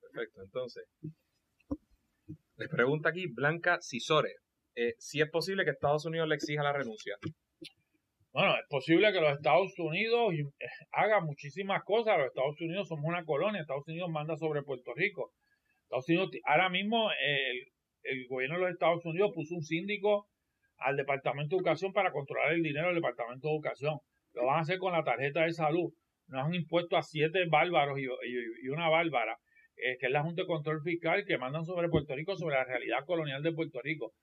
Perfecto, 0.01 0.41
entonces, 0.43 0.85
les 2.57 2.69
pregunta 2.69 3.09
aquí 3.09 3.27
Blanca 3.27 3.79
Cisore, 3.81 4.33
eh, 4.75 4.93
si 4.97 5.21
es 5.21 5.29
posible 5.29 5.63
que 5.63 5.71
Estados 5.71 6.05
Unidos 6.05 6.27
le 6.27 6.35
exija 6.35 6.63
la 6.63 6.73
renuncia. 6.73 7.17
Bueno, 8.31 8.53
es 8.55 8.67
posible 8.69 9.11
que 9.11 9.19
los 9.19 9.33
Estados 9.33 9.73
Unidos 9.79 10.31
eh, 10.33 10.67
haga 10.91 11.21
muchísimas 11.21 11.83
cosas. 11.83 12.19
Los 12.19 12.27
Estados 12.27 12.61
Unidos 12.61 12.87
somos 12.87 13.05
una 13.05 13.25
colonia. 13.25 13.61
Estados 13.61 13.87
Unidos 13.87 14.11
manda 14.11 14.37
sobre 14.37 14.61
Puerto 14.61 14.93
Rico. 14.95 15.31
Estados 15.83 16.07
Unidos, 16.07 16.29
ahora 16.43 16.69
mismo 16.69 17.09
el, 17.19 17.71
el 18.03 18.27
gobierno 18.27 18.57
de 18.57 18.61
los 18.61 18.71
Estados 18.73 19.03
Unidos 19.05 19.31
puso 19.33 19.55
un 19.55 19.63
síndico 19.63 20.27
al 20.77 20.97
Departamento 20.97 21.55
de 21.55 21.61
Educación 21.61 21.93
para 21.93 22.11
controlar 22.11 22.53
el 22.53 22.61
dinero 22.61 22.87
del 22.87 22.97
Departamento 22.97 23.47
de 23.47 23.53
Educación. 23.55 23.97
Lo 24.33 24.45
van 24.45 24.57
a 24.57 24.61
hacer 24.61 24.77
con 24.77 24.93
la 24.93 25.03
tarjeta 25.03 25.41
de 25.41 25.53
salud. 25.53 25.91
Nos 26.27 26.45
han 26.45 26.53
impuesto 26.53 26.97
a 26.97 27.03
siete 27.03 27.45
bárbaros 27.49 27.97
y, 27.99 28.67
una 28.67 28.89
bárbara 28.89 29.37
eh, 29.77 29.97
que 29.99 30.07
es 30.07 30.11
la 30.11 30.23
Junta 30.23 30.41
de 30.41 30.47
Control 30.47 30.81
Fiscal, 30.83 31.23
que 31.25 31.37
mandan 31.37 31.65
sobre 31.65 31.89
Puerto 31.89 32.15
Rico, 32.15 32.35
sobre 32.35 32.55
la 32.55 32.65
realidad 32.65 33.05
colonial 33.05 33.43
de 33.43 33.53
Puerto 33.53 33.79
Rico. 33.81 34.13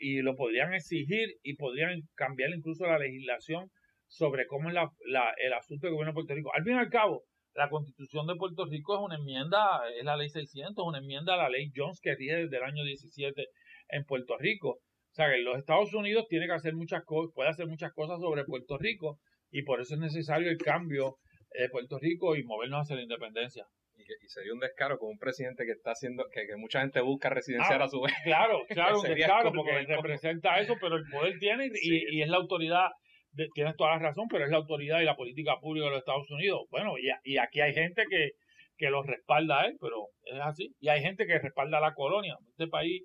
Y 0.00 0.22
lo 0.22 0.36
podrían 0.36 0.74
exigir 0.74 1.36
y 1.42 1.56
podrían 1.56 2.02
cambiar 2.14 2.50
incluso 2.50 2.86
la 2.86 2.98
legislación 2.98 3.70
sobre 4.06 4.46
cómo 4.46 4.68
es 4.68 4.74
la, 4.74 4.90
el 5.38 5.52
asunto 5.52 5.86
del 5.86 5.94
gobierno 5.94 6.12
de 6.12 6.14
Puerto 6.14 6.34
Rico. 6.34 6.54
Al 6.54 6.64
fin 6.64 6.74
y 6.74 6.78
al 6.78 6.88
cabo, 6.88 7.24
la 7.54 7.68
constitución 7.68 8.26
de 8.26 8.36
Puerto 8.36 8.64
Rico 8.66 8.94
es 8.94 9.00
una 9.00 9.16
enmienda, 9.16 9.80
es 9.96 10.04
la 10.04 10.16
ley 10.16 10.28
600, 10.28 10.84
una 10.84 10.98
enmienda 10.98 11.34
a 11.34 11.36
la 11.36 11.48
ley 11.48 11.70
Jones 11.74 12.00
que 12.00 12.14
rige 12.14 12.36
desde 12.36 12.56
el 12.56 12.62
año 12.62 12.84
17 12.84 13.46
en 13.88 14.04
Puerto 14.04 14.36
Rico. 14.38 14.70
O 14.70 15.14
sea, 15.14 15.30
que 15.30 15.38
los 15.38 15.58
Estados 15.58 15.92
Unidos 15.94 16.26
tiene 16.28 16.46
que 16.46 16.52
hacer 16.52 16.74
muchas 16.74 17.04
cosas, 17.04 17.32
puede 17.34 17.50
hacer 17.50 17.66
muchas 17.66 17.92
cosas 17.92 18.20
sobre 18.20 18.44
Puerto 18.44 18.78
Rico 18.78 19.18
y 19.50 19.62
por 19.62 19.80
eso 19.80 19.94
es 19.94 20.00
necesario 20.00 20.50
el 20.50 20.58
cambio 20.58 21.16
de 21.52 21.68
Puerto 21.68 21.98
Rico 21.98 22.36
y 22.36 22.44
movernos 22.44 22.82
hacia 22.82 22.96
la 22.96 23.02
independencia. 23.02 23.64
Y, 23.96 24.04
que, 24.04 24.14
y 24.24 24.28
sería 24.28 24.52
un 24.54 24.60
descaro 24.60 24.98
con 24.98 25.10
un 25.10 25.18
presidente 25.18 25.64
que 25.66 25.72
está 25.72 25.90
haciendo, 25.90 26.24
que, 26.32 26.46
que 26.46 26.56
mucha 26.56 26.80
gente 26.80 27.00
busca 27.00 27.28
residenciar 27.28 27.82
Ah, 27.82 27.84
a 27.84 27.88
su 27.88 28.00
vez. 28.00 28.12
Claro, 28.24 28.60
claro, 28.68 29.00
un 29.00 29.06
descaro, 29.14 29.52
porque 29.52 29.84
representa 29.86 30.58
eso, 30.60 30.76
pero 30.80 30.96
el 30.96 31.04
poder 31.10 31.38
tiene 31.38 31.66
y, 31.66 31.70
Sí. 31.74 32.02
y 32.10 32.22
es 32.22 32.28
la 32.28 32.36
autoridad, 32.38 32.86
de- 33.32 33.48
tienes 33.54 33.76
toda 33.76 33.90
la 33.92 33.98
razón, 33.98 34.26
pero 34.30 34.44
es 34.44 34.50
la 34.50 34.56
autoridad 34.58 35.00
y 35.00 35.04
la 35.04 35.16
política 35.16 35.56
pública 35.60 35.84
de 35.86 35.90
los 35.90 35.98
Estados 36.00 36.30
Unidos. 36.30 36.60
Bueno, 36.70 36.94
y, 36.98 37.36
aquí 37.36 37.60
hay 37.60 37.74
gente 37.74 38.04
que, 38.08 38.30
que 38.78 38.88
lo 38.90 39.02
respalda 39.02 39.60
a 39.62 39.66
él, 39.66 39.76
pero 39.80 40.06
es 40.24 40.40
así. 40.40 40.74
Y 40.80 40.88
hay 40.88 41.02
gente 41.02 41.26
que 41.26 41.38
respalda 41.38 41.76
a 41.78 41.82
la 41.82 41.92
colonia. 41.94 42.36
Este 42.48 42.68
país, 42.68 43.02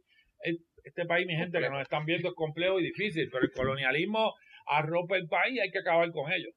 este 0.84 1.06
país, 1.06 1.26
mi 1.28 1.36
gente 1.36 1.60
que 1.60 1.70
nos 1.70 1.82
están 1.82 2.06
viendo 2.06 2.30
es 2.30 2.36
complejo 2.36 2.80
y 2.80 2.84
difícil, 2.84 3.28
pero 3.32 3.44
el 3.44 3.52
colonialismo 3.52 4.34
arropa 4.68 5.18
el 5.18 5.28
país 5.28 5.56
y 5.56 5.60
hay 5.60 5.72
que 5.72 5.80
acabar 5.80 6.12
con 6.12 6.32
ello. 6.32 6.50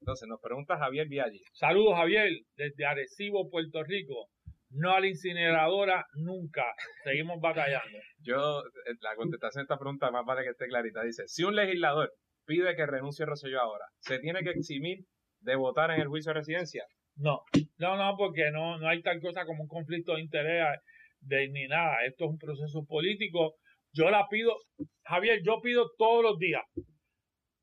Entonces 0.00 0.28
nos 0.28 0.40
pregunta 0.40 0.78
Javier 0.78 1.08
Viaggi. 1.08 1.40
Saludos, 1.52 1.94
Javier, 1.96 2.30
desde 2.56 2.86
Arecibo, 2.86 3.50
Puerto 3.50 3.82
Rico. 3.84 4.28
No 4.70 4.92
a 4.92 5.00
la 5.00 5.06
incineradora 5.06 6.04
nunca. 6.14 6.64
Seguimos 7.04 7.40
batallando. 7.40 7.98
Yo, 8.18 8.62
la 9.00 9.14
contestación 9.14 9.60
a 9.60 9.64
esta 9.64 9.78
pregunta 9.78 10.10
más 10.10 10.24
vale 10.24 10.42
que 10.42 10.50
esté 10.50 10.66
clarita. 10.66 11.02
Dice, 11.02 11.24
si 11.26 11.44
un 11.44 11.54
legislador 11.54 12.12
pide 12.44 12.74
que 12.74 12.86
renuncie 12.86 13.24
Rosselló 13.24 13.60
ahora, 13.60 13.84
¿se 14.00 14.18
tiene 14.18 14.42
que 14.42 14.50
eximir 14.50 14.98
de 15.40 15.56
votar 15.56 15.90
en 15.92 16.00
el 16.00 16.08
juicio 16.08 16.30
de 16.30 16.40
residencia? 16.40 16.84
No, 17.16 17.42
no, 17.78 17.96
no, 17.96 18.16
porque 18.16 18.50
no, 18.50 18.78
no 18.78 18.88
hay 18.88 19.00
tal 19.02 19.20
cosa 19.20 19.44
como 19.44 19.62
un 19.62 19.68
conflicto 19.68 20.16
de 20.16 20.22
interés 20.22 20.66
de, 21.20 21.48
ni 21.50 21.68
nada. 21.68 22.04
Esto 22.06 22.24
es 22.24 22.30
un 22.30 22.38
proceso 22.38 22.84
político. 22.84 23.54
Yo 23.92 24.10
la 24.10 24.26
pido, 24.28 24.56
Javier, 25.04 25.40
yo 25.44 25.60
pido 25.62 25.88
todos 25.96 26.24
los 26.24 26.38
días 26.38 26.62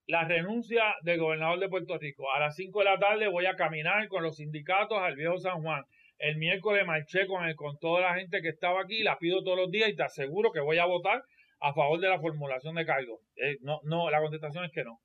la 0.08 0.24
renuncia 0.26 0.96
del 1.04 1.20
gobernador 1.20 1.60
de 1.60 1.70
Puerto 1.70 1.98
Rico. 1.98 2.32
A 2.32 2.40
las 2.40 2.56
5 2.56 2.80
de 2.80 2.86
la 2.86 3.00
tarde 3.00 3.28
voy 3.28 3.46
a 3.46 3.56
caminar 3.56 4.08
con 4.08 4.24
los 4.24 4.38
sindicatos 4.38 4.98
al 4.98 5.16
viejo 5.16 5.38
San 5.38 5.62
Juan. 5.62 5.84
El 6.18 6.38
miércoles 6.38 6.86
marché 6.86 7.26
con, 7.28 7.46
el, 7.46 7.56
con 7.56 7.80
toda 7.80 8.02
la 8.02 8.16
gente 8.16 8.42
que 8.42 8.50
estaba 8.50 8.82
aquí, 8.82 9.04
la 9.04 9.18
pido 9.18 9.44
todos 9.44 9.58
los 9.58 9.72
días 9.72 9.90
y 9.90 9.96
te 9.96 10.04
aseguro 10.04 10.52
que 10.52 10.60
voy 10.60 10.78
a 10.78 10.86
votar 10.86 11.24
a 11.62 11.74
favor 11.74 12.00
de 12.00 12.10
la 12.10 12.20
formulación 12.20 12.76
de 12.76 12.86
cargos. 12.86 13.20
Eh, 13.36 13.58
no, 13.62 13.80
no, 13.84 14.10
la 14.10 14.20
contestación 14.20 14.66
es 14.66 14.72
que 14.72 14.84
no. 14.84 15.00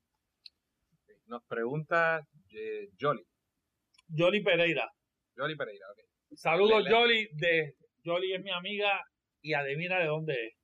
Nos 1.27 1.43
pregunta 1.45 2.21
eh, 2.51 2.89
Jolly. 2.99 3.23
Jolly 4.15 4.41
Pereira. 4.41 4.89
Jolly 5.35 5.55
Pereira, 5.55 5.85
ok. 5.91 6.35
Saludos. 6.35 6.85
Jolly. 6.89 7.27
De, 7.33 7.73
Jolly 8.03 8.33
es 8.33 8.43
mi 8.43 8.51
amiga 8.51 9.01
y 9.41 9.53
adivina 9.53 9.99
de 9.99 10.05
dónde 10.05 10.33
es. 10.33 10.56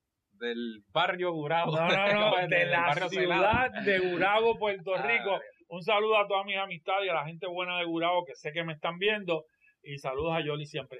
Del 0.43 0.83
barrio 0.91 1.31
Gurabo. 1.31 1.75
No, 1.75 1.87
no, 1.87 2.13
no, 2.41 2.47
de 2.47 2.65
la 2.65 2.93
ciudad 3.09 3.71
de 3.85 3.99
Gurabo, 4.11 4.57
Puerto 4.59 4.93
Ah, 4.95 5.01
Rico. 5.07 5.39
Un 5.69 5.81
saludo 5.81 6.17
a 6.17 6.27
todas 6.27 6.45
mis 6.45 6.57
amistades 6.57 7.07
y 7.07 7.09
a 7.09 7.13
la 7.15 7.25
gente 7.25 7.47
buena 7.47 7.79
de 7.79 7.85
Gurabo 7.85 8.25
que 8.25 8.35
sé 8.35 8.51
que 8.51 8.63
me 8.63 8.73
están 8.73 8.97
viendo. 8.97 9.45
Y 9.81 9.97
saludos 9.97 10.33
a 10.37 10.43
Jolly 10.45 10.65
siempre. 10.65 10.99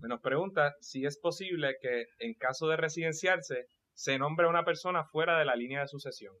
Nos 0.00 0.20
pregunta 0.20 0.72
si 0.80 1.04
es 1.04 1.18
posible 1.20 1.74
que 1.80 2.04
en 2.18 2.34
caso 2.34 2.68
de 2.68 2.76
residenciarse 2.76 3.66
se 3.92 4.18
nombre 4.18 4.46
a 4.46 4.50
una 4.50 4.64
persona 4.64 5.04
fuera 5.04 5.38
de 5.38 5.44
la 5.44 5.54
línea 5.56 5.80
de 5.80 5.88
sucesión. 5.88 6.34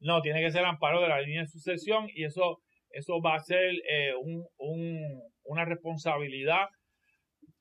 No, 0.00 0.20
tiene 0.22 0.40
que 0.42 0.50
ser 0.50 0.64
amparo 0.64 1.00
de 1.02 1.08
la 1.08 1.20
línea 1.20 1.42
de 1.42 1.48
sucesión 1.48 2.06
y 2.14 2.24
eso, 2.24 2.58
eso 2.90 3.20
va 3.20 3.34
a 3.34 3.40
ser 3.40 3.72
eh, 3.90 4.14
un, 4.20 4.46
un- 4.58 5.22
una 5.44 5.64
responsabilidad 5.64 6.66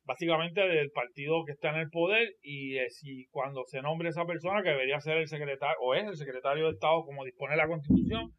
básicamente 0.08 0.62
del 0.62 0.90
partido 0.92 1.44
que 1.46 1.52
está 1.52 1.70
en 1.70 1.82
el 1.82 1.90
poder 1.90 2.30
y 2.42 2.78
si 2.90 3.28
cuando 3.30 3.66
se 3.66 3.82
nombre 3.82 4.10
esa 4.10 4.26
persona 4.26 4.64
que 4.64 4.70
debería 4.70 5.00
ser 5.02 5.18
el 5.18 5.28
secretario 5.28 5.76
o 5.82 5.94
es 5.94 6.06
el 6.08 6.16
secretario 6.16 6.66
de 6.66 6.72
Estado 6.72 7.04
como 7.06 7.26
dispone 7.26 7.56
la 7.58 7.68
Constitución 7.68 8.32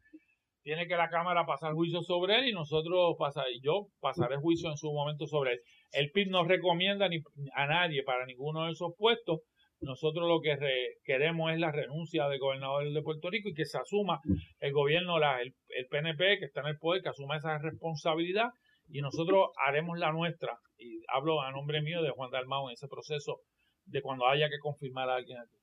tiene 0.63 0.87
que 0.87 0.95
la 0.97 1.09
Cámara 1.09 1.45
pasar 1.45 1.73
juicio 1.73 2.01
sobre 2.01 2.39
él 2.39 2.49
y 2.49 2.53
nosotros 2.53 3.15
pasar, 3.17 3.45
yo 3.63 3.87
pasaré 4.01 4.35
juicio 4.37 4.69
en 4.69 4.75
su 4.77 4.91
momento 4.91 5.25
sobre 5.25 5.53
él. 5.53 5.59
El 5.93 6.11
PIB 6.11 6.29
no 6.29 6.43
recomienda 6.43 7.07
ni 7.07 7.19
a 7.53 7.65
nadie 7.65 8.03
para 8.03 8.25
ninguno 8.25 8.65
de 8.65 8.73
esos 8.73 8.91
puestos. 8.97 9.39
Nosotros 9.81 10.27
lo 10.27 10.41
que 10.41 10.57
re- 10.57 10.95
queremos 11.05 11.53
es 11.53 11.59
la 11.59 11.71
renuncia 11.71 12.27
del 12.27 12.39
gobernador 12.39 12.91
de 12.91 13.01
Puerto 13.01 13.29
Rico 13.29 13.47
y 13.49 13.53
que 13.53 13.63
se 13.65 13.77
asuma 13.77 14.19
el 14.59 14.73
gobierno, 14.73 15.17
la, 15.17 15.41
el, 15.41 15.53
el 15.69 15.85
PNP 15.87 16.39
que 16.39 16.45
está 16.45 16.59
en 16.61 16.67
el 16.67 16.77
poder, 16.77 17.01
que 17.01 17.09
asuma 17.09 17.37
esa 17.37 17.57
responsabilidad 17.59 18.49
y 18.89 19.01
nosotros 19.01 19.49
haremos 19.65 19.97
la 19.97 20.11
nuestra. 20.11 20.57
Y 20.77 21.03
hablo 21.13 21.41
a 21.41 21.51
nombre 21.51 21.81
mío 21.81 22.01
de 22.01 22.11
Juan 22.11 22.31
Dalmau 22.31 22.69
en 22.69 22.73
ese 22.73 22.87
proceso 22.87 23.41
de 23.85 24.01
cuando 24.01 24.27
haya 24.27 24.49
que 24.49 24.59
confirmar 24.59 25.09
a 25.09 25.15
alguien 25.15 25.37
aquí. 25.39 25.57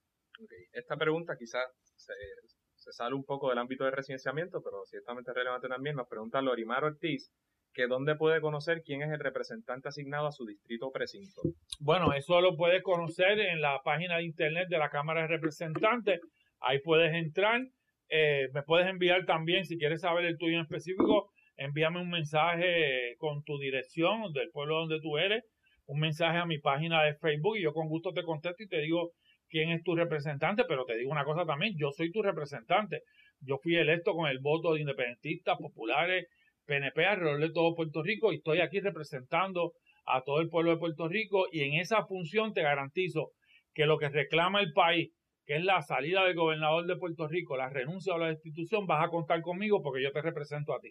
Esta 0.73 0.97
pregunta 0.97 1.37
quizás 1.39 1.65
se, 1.97 2.13
se 2.75 2.93
sale 2.93 3.15
un 3.15 3.25
poco 3.25 3.49
del 3.49 3.59
ámbito 3.59 3.85
de 3.85 3.91
residenciamiento, 3.91 4.63
pero 4.63 4.85
ciertamente 4.85 5.31
es 5.31 5.37
relevante 5.37 5.69
también. 5.69 5.97
Nos 5.97 6.09
pregunta 6.09 6.43
Lorimar 6.43 6.85
Ortiz 6.85 7.33
que 7.77 7.87
dónde 7.87 8.17
puede 8.17 8.41
conocer 8.41 8.83
quién 8.83 9.03
es 9.03 9.11
el 9.11 9.21
representante 9.21 9.89
asignado 9.89 10.27
a 10.27 10.33
su 10.33 10.47
distrito 10.47 10.87
o 10.87 10.93
precinto. 10.93 11.43
Bueno, 11.79 12.15
eso 12.15 12.41
lo 12.41 12.57
puedes 12.57 12.83
conocer 12.83 13.39
en 13.39 13.61
la 13.61 13.83
página 13.85 14.17
de 14.17 14.25
internet 14.25 14.69
de 14.71 14.79
la 14.79 14.89
Cámara 14.89 15.23
de 15.23 15.29
Representantes. 15.29 16.21
Ahí 16.61 16.81
puedes 16.81 17.15
entrar. 17.15 17.61
Eh, 18.09 18.49
me 18.55 18.63
puedes 18.63 18.89
enviar 18.89 19.27
también, 19.27 19.67
si 19.67 19.77
quieres 19.77 20.01
saber 20.01 20.25
el 20.25 20.39
tuyo 20.39 20.57
en 20.57 20.63
específico, 20.63 21.31
envíame 21.57 22.01
un 22.01 22.11
mensaje 22.11 23.17
con 23.19 23.43
tu 23.45 23.59
dirección 23.59 24.33
del 24.33 24.51
pueblo 24.51 24.79
donde 24.79 25.01
tú 25.01 25.19
eres, 25.19 25.45
un 25.87 26.01
mensaje 26.01 26.39
a 26.39 26.47
mi 26.47 26.59
página 26.59 27.03
de 27.03 27.15
Facebook 27.15 27.57
y 27.57 27.63
yo 27.63 27.73
con 27.73 27.89
gusto 27.89 28.13
te 28.13 28.23
contesto 28.23 28.63
y 28.63 28.69
te 28.69 28.81
digo 28.81 29.13
quién 29.49 29.71
es 29.71 29.83
tu 29.83 29.95
representante, 29.95 30.65
pero 30.67 30.85
te 30.85 30.97
digo 30.97 31.11
una 31.11 31.25
cosa 31.25 31.45
también, 31.45 31.75
yo 31.79 31.91
soy 31.93 32.11
tu 32.11 32.23
representante. 32.23 33.03
Yo 33.41 33.59
fui 33.59 33.77
electo 33.77 34.15
con 34.15 34.29
el 34.29 34.39
voto 34.41 34.73
de 34.73 34.81
independentistas, 34.81 35.59
populares, 35.59 36.27
PNP 36.65 37.05
alrededor 37.05 37.41
de 37.41 37.53
todo 37.53 37.75
Puerto 37.75 38.03
Rico 38.03 38.33
y 38.33 38.37
estoy 38.37 38.61
aquí 38.61 38.81
representando 38.81 39.73
a 40.05 40.23
todo 40.23 40.41
el 40.41 40.49
pueblo 40.49 40.73
de 40.73 40.79
Puerto 40.79 41.09
Rico 41.09 41.47
y 41.53 41.61
en 41.61 41.75
esa 41.75 42.05
función 42.07 42.53
te 42.53 42.63
garantizo 42.63 43.31
que 43.73 43.87
lo 43.87 43.99
que 43.99 44.09
reclama 44.09 44.61
el 44.61 44.73
país, 44.73 45.13
que 45.45 45.57
es 45.57 45.65
la 45.65 45.81
salida 45.83 46.25
del 46.25 46.35
gobernador 46.35 46.87
de 46.87 46.97
Puerto 46.97 47.29
Rico, 47.29 47.57
la 47.57 47.69
renuncia 47.69 48.15
a 48.15 48.19
la 48.19 48.29
destitución, 48.29 48.87
vas 48.87 49.05
a 49.05 49.11
contar 49.11 49.43
conmigo 49.43 49.83
porque 49.83 50.03
yo 50.03 50.11
te 50.13 50.23
represento 50.23 50.75
a 50.75 50.81
ti. 50.81 50.91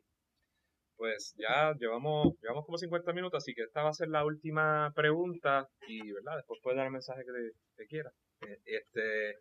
Pues 0.98 1.36
ya 1.38 1.74
llevamos, 1.78 2.34
llevamos 2.42 2.66
como 2.66 2.78
50 2.78 3.14
minutos, 3.14 3.44
así 3.44 3.54
que 3.54 3.64
esta 3.64 3.84
va 3.84 3.90
a 3.90 3.94
ser 3.94 4.08
la 4.10 4.26
última 4.26 4.92
pregunta 4.96 5.68
y, 5.88 6.12
¿verdad? 6.14 6.38
Después 6.38 6.60
puedes 6.64 6.78
dar 6.78 6.86
el 6.86 6.94
mensaje 6.94 7.24
que, 7.26 7.52
que 7.78 7.86
quieras. 7.88 8.14
Eh, 8.48 8.60
Este, 8.66 9.36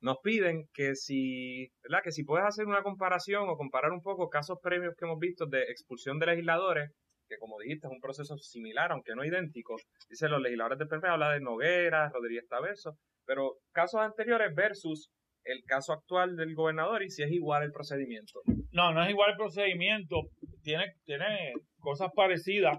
nos 0.00 0.18
piden 0.22 0.68
que 0.72 0.94
si, 0.94 1.68
¿verdad? 1.82 2.02
Que 2.02 2.12
si 2.12 2.24
puedes 2.24 2.46
hacer 2.46 2.66
una 2.66 2.82
comparación 2.82 3.48
o 3.48 3.56
comparar 3.56 3.92
un 3.92 4.02
poco 4.02 4.28
casos 4.28 4.58
previos 4.62 4.94
que 4.96 5.04
hemos 5.04 5.18
visto 5.18 5.46
de 5.46 5.62
expulsión 5.64 6.18
de 6.18 6.26
legisladores, 6.26 6.90
que 7.28 7.38
como 7.38 7.58
dijiste 7.58 7.86
es 7.86 7.92
un 7.92 8.00
proceso 8.00 8.36
similar, 8.36 8.92
aunque 8.92 9.14
no 9.14 9.24
idéntico. 9.24 9.76
Dice 10.08 10.28
los 10.28 10.42
legisladores 10.42 10.78
del 10.78 10.88
PP, 10.88 11.06
habla 11.08 11.32
de 11.32 11.40
Noguera, 11.40 12.10
Rodríguez 12.10 12.46
Taverso, 12.48 12.96
pero 13.24 13.56
casos 13.72 14.00
anteriores 14.00 14.54
versus 14.54 15.10
el 15.44 15.62
caso 15.64 15.92
actual 15.92 16.36
del 16.36 16.54
gobernador 16.54 17.02
y 17.02 17.10
si 17.10 17.22
es 17.22 17.30
igual 17.30 17.62
el 17.62 17.72
procedimiento. 17.72 18.40
No, 18.74 18.92
no 18.92 19.04
es 19.04 19.10
igual 19.10 19.30
el 19.30 19.36
procedimiento, 19.36 20.22
tiene, 20.64 20.94
tiene 21.04 21.52
cosas 21.78 22.10
parecidas, 22.12 22.76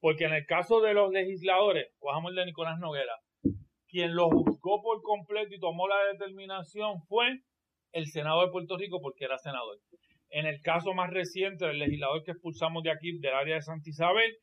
porque 0.00 0.24
en 0.24 0.32
el 0.32 0.46
caso 0.46 0.80
de 0.80 0.94
los 0.94 1.12
legisladores, 1.12 1.88
cojamos 1.98 2.30
el 2.30 2.36
de 2.36 2.46
Nicolás 2.46 2.78
Noguera, 2.78 3.12
quien 3.86 4.14
lo 4.14 4.30
juzgó 4.30 4.80
por 4.80 5.02
completo 5.02 5.54
y 5.54 5.60
tomó 5.60 5.86
la 5.86 5.96
determinación 6.12 7.02
fue 7.08 7.40
el 7.92 8.06
Senado 8.06 8.40
de 8.40 8.52
Puerto 8.52 8.78
Rico 8.78 9.02
porque 9.02 9.26
era 9.26 9.36
senador. 9.36 9.78
En 10.30 10.46
el 10.46 10.62
caso 10.62 10.94
más 10.94 11.10
reciente 11.10 11.66
del 11.66 11.78
legislador 11.78 12.24
que 12.24 12.30
expulsamos 12.30 12.82
de 12.82 12.92
aquí, 12.92 13.18
del 13.18 13.34
área 13.34 13.56
de 13.56 13.62
Santa 13.62 13.90
Isabel, 13.90 14.34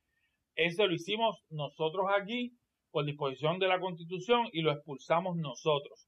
ese 0.54 0.86
lo 0.86 0.93
hicimos 0.93 1.36
nosotros 1.49 2.06
aquí 2.16 2.52
por 2.91 3.06
disposición 3.06 3.58
de 3.58 3.68
la 3.68 3.80
Constitución 3.80 4.49
y 4.54 4.62
lo 4.62 4.72
expulsamos 4.72 5.36
nosotros. 5.36 6.08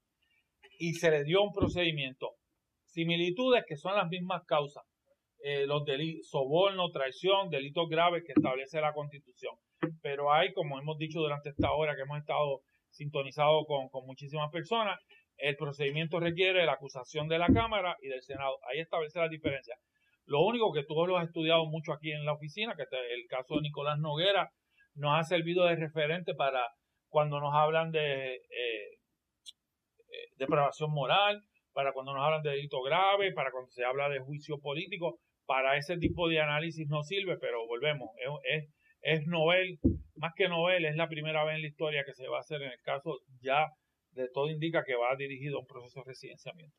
Y 0.78 0.92
se 0.94 1.10
le 1.10 1.24
dio 1.24 1.42
un 1.42 1.52
procedimiento. 1.52 2.36
Similitudes 2.94 3.64
que 3.66 3.76
son 3.76 3.96
las 3.96 4.08
mismas 4.08 4.44
causas. 4.46 4.84
Eh, 5.42 5.66
los 5.66 5.84
delitos, 5.84 6.28
soborno, 6.30 6.90
traición, 6.90 7.50
delitos 7.50 7.88
graves 7.88 8.22
que 8.24 8.32
establece 8.36 8.80
la 8.80 8.92
Constitución. 8.92 9.56
Pero 10.00 10.32
hay, 10.32 10.52
como 10.52 10.78
hemos 10.78 10.96
dicho 10.96 11.18
durante 11.18 11.50
esta 11.50 11.72
hora 11.72 11.96
que 11.96 12.02
hemos 12.02 12.18
estado 12.18 12.60
sintonizados 12.90 13.64
con, 13.66 13.88
con 13.88 14.06
muchísimas 14.06 14.48
personas, 14.52 14.96
el 15.38 15.56
procedimiento 15.56 16.20
requiere 16.20 16.64
la 16.64 16.74
acusación 16.74 17.26
de 17.26 17.38
la 17.38 17.48
Cámara 17.48 17.96
y 18.00 18.06
del 18.06 18.22
Senado. 18.22 18.56
Ahí 18.70 18.78
establece 18.78 19.18
la 19.18 19.28
diferencia. 19.28 19.74
Lo 20.26 20.42
único 20.42 20.72
que 20.72 20.84
tú 20.84 20.94
lo 21.04 21.18
has 21.18 21.26
estudiado 21.26 21.66
mucho 21.66 21.92
aquí 21.92 22.12
en 22.12 22.24
la 22.24 22.34
oficina, 22.34 22.76
que 22.76 22.84
el 22.84 23.26
caso 23.28 23.56
de 23.56 23.62
Nicolás 23.62 23.98
Noguera, 23.98 24.52
nos 24.94 25.18
ha 25.18 25.24
servido 25.24 25.64
de 25.64 25.74
referente 25.74 26.32
para 26.34 26.64
cuando 27.08 27.40
nos 27.40 27.52
hablan 27.54 27.90
de 27.90 28.34
eh, 28.36 28.40
eh, 30.14 30.28
depravación 30.36 30.92
moral, 30.92 31.42
para 31.74 31.92
cuando 31.92 32.14
nos 32.14 32.24
hablan 32.24 32.42
de 32.42 32.50
delito 32.50 32.80
grave, 32.82 33.32
para 33.32 33.50
cuando 33.50 33.70
se 33.70 33.84
habla 33.84 34.08
de 34.08 34.20
juicio 34.20 34.58
político, 34.60 35.18
para 35.44 35.76
ese 35.76 35.98
tipo 35.98 36.28
de 36.28 36.40
análisis 36.40 36.88
no 36.88 37.02
sirve, 37.02 37.36
pero 37.38 37.66
volvemos, 37.66 38.08
es, 38.16 38.62
es, 38.62 39.20
es 39.20 39.26
novel, 39.26 39.78
más 40.16 40.32
que 40.34 40.48
novel, 40.48 40.86
es 40.86 40.96
la 40.96 41.08
primera 41.08 41.44
vez 41.44 41.56
en 41.56 41.62
la 41.62 41.68
historia 41.68 42.04
que 42.04 42.14
se 42.14 42.28
va 42.28 42.38
a 42.38 42.40
hacer 42.40 42.62
en 42.62 42.70
el 42.70 42.80
caso 42.82 43.18
ya 43.42 43.66
de 44.12 44.28
todo 44.32 44.48
indica 44.48 44.84
que 44.84 44.94
va 44.94 45.16
dirigido 45.16 45.58
a 45.58 45.60
un 45.60 45.66
proceso 45.66 46.00
de 46.00 46.04
residenciamiento. 46.06 46.76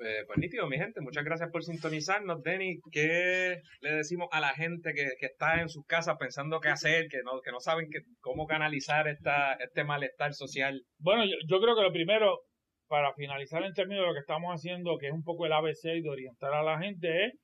Eh, 0.00 0.24
pues 0.26 0.38
nítido, 0.38 0.66
mi 0.66 0.76
gente, 0.76 1.00
muchas 1.00 1.24
gracias 1.24 1.50
por 1.50 1.62
sintonizarnos. 1.62 2.42
Denny, 2.42 2.80
¿qué 2.90 3.60
le 3.80 3.92
decimos 3.92 4.28
a 4.32 4.40
la 4.40 4.52
gente 4.54 4.92
que, 4.92 5.06
está 5.24 5.60
en 5.60 5.68
sus 5.68 5.86
casas 5.86 6.16
pensando 6.18 6.60
qué 6.60 6.68
hacer, 6.68 7.06
que 7.08 7.22
no, 7.22 7.40
que 7.40 7.52
no 7.52 7.60
saben 7.60 7.88
que, 7.90 8.00
cómo 8.20 8.46
canalizar 8.46 9.06
esta, 9.06 9.54
este 9.54 9.84
malestar 9.84 10.34
social? 10.34 10.82
Bueno, 10.98 11.24
yo, 11.24 11.60
creo 11.60 11.76
que 11.76 11.82
lo 11.82 11.92
primero, 11.92 12.40
para 12.88 13.12
finalizar 13.14 13.62
en 13.62 13.72
términos 13.72 14.02
de 14.02 14.08
lo 14.08 14.14
que 14.14 14.20
estamos 14.20 14.52
haciendo, 14.52 14.98
que 14.98 15.08
es 15.08 15.12
un 15.12 15.22
poco 15.22 15.46
el 15.46 15.52
ABC 15.52 15.84
y 15.96 16.02
de 16.02 16.10
orientar 16.10 16.52
a 16.54 16.62
la 16.62 16.78
gente, 16.78 17.26
es 17.26 17.34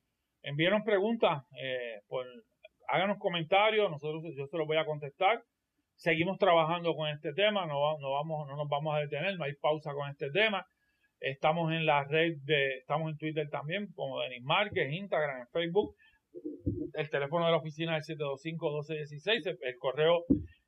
envíenos 0.43 0.81
preguntas, 0.83 1.43
eh, 1.61 2.01
háganos 2.87 3.17
comentarios, 3.19 3.89
nosotros 3.89 4.23
yo 4.35 4.45
se 4.47 4.57
los 4.57 4.67
voy 4.67 4.77
a 4.77 4.85
contestar. 4.85 5.43
Seguimos 5.95 6.37
trabajando 6.39 6.95
con 6.95 7.09
este 7.09 7.33
tema, 7.33 7.65
no, 7.65 7.97
no, 7.99 8.11
vamos, 8.11 8.47
no 8.47 8.55
nos 8.55 8.67
vamos 8.67 8.95
a 8.95 8.99
detener, 8.99 9.37
no 9.37 9.43
hay 9.43 9.53
pausa 9.55 9.93
con 9.93 10.09
este 10.09 10.31
tema. 10.31 10.65
Estamos 11.19 11.71
en 11.71 11.85
la 11.85 12.03
red 12.03 12.37
de, 12.43 12.77
estamos 12.79 13.11
en 13.11 13.17
Twitter 13.17 13.47
también, 13.49 13.91
como 13.93 14.19
Denis 14.21 14.41
Márquez, 14.41 14.91
Instagram, 14.91 15.45
Facebook. 15.53 15.95
El 16.93 17.09
teléfono 17.09 17.45
de 17.45 17.51
la 17.51 17.57
oficina 17.57 17.97
es 17.97 18.09
725-1216. 18.09 19.57
El, 19.61 19.77
correo 19.77 20.25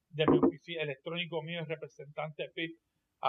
de 0.10 0.28
mi 0.28 0.38
oficina 0.38 0.84
electrónico 0.84 1.42
mío 1.42 1.62
es 1.62 1.68
representante 1.68 2.52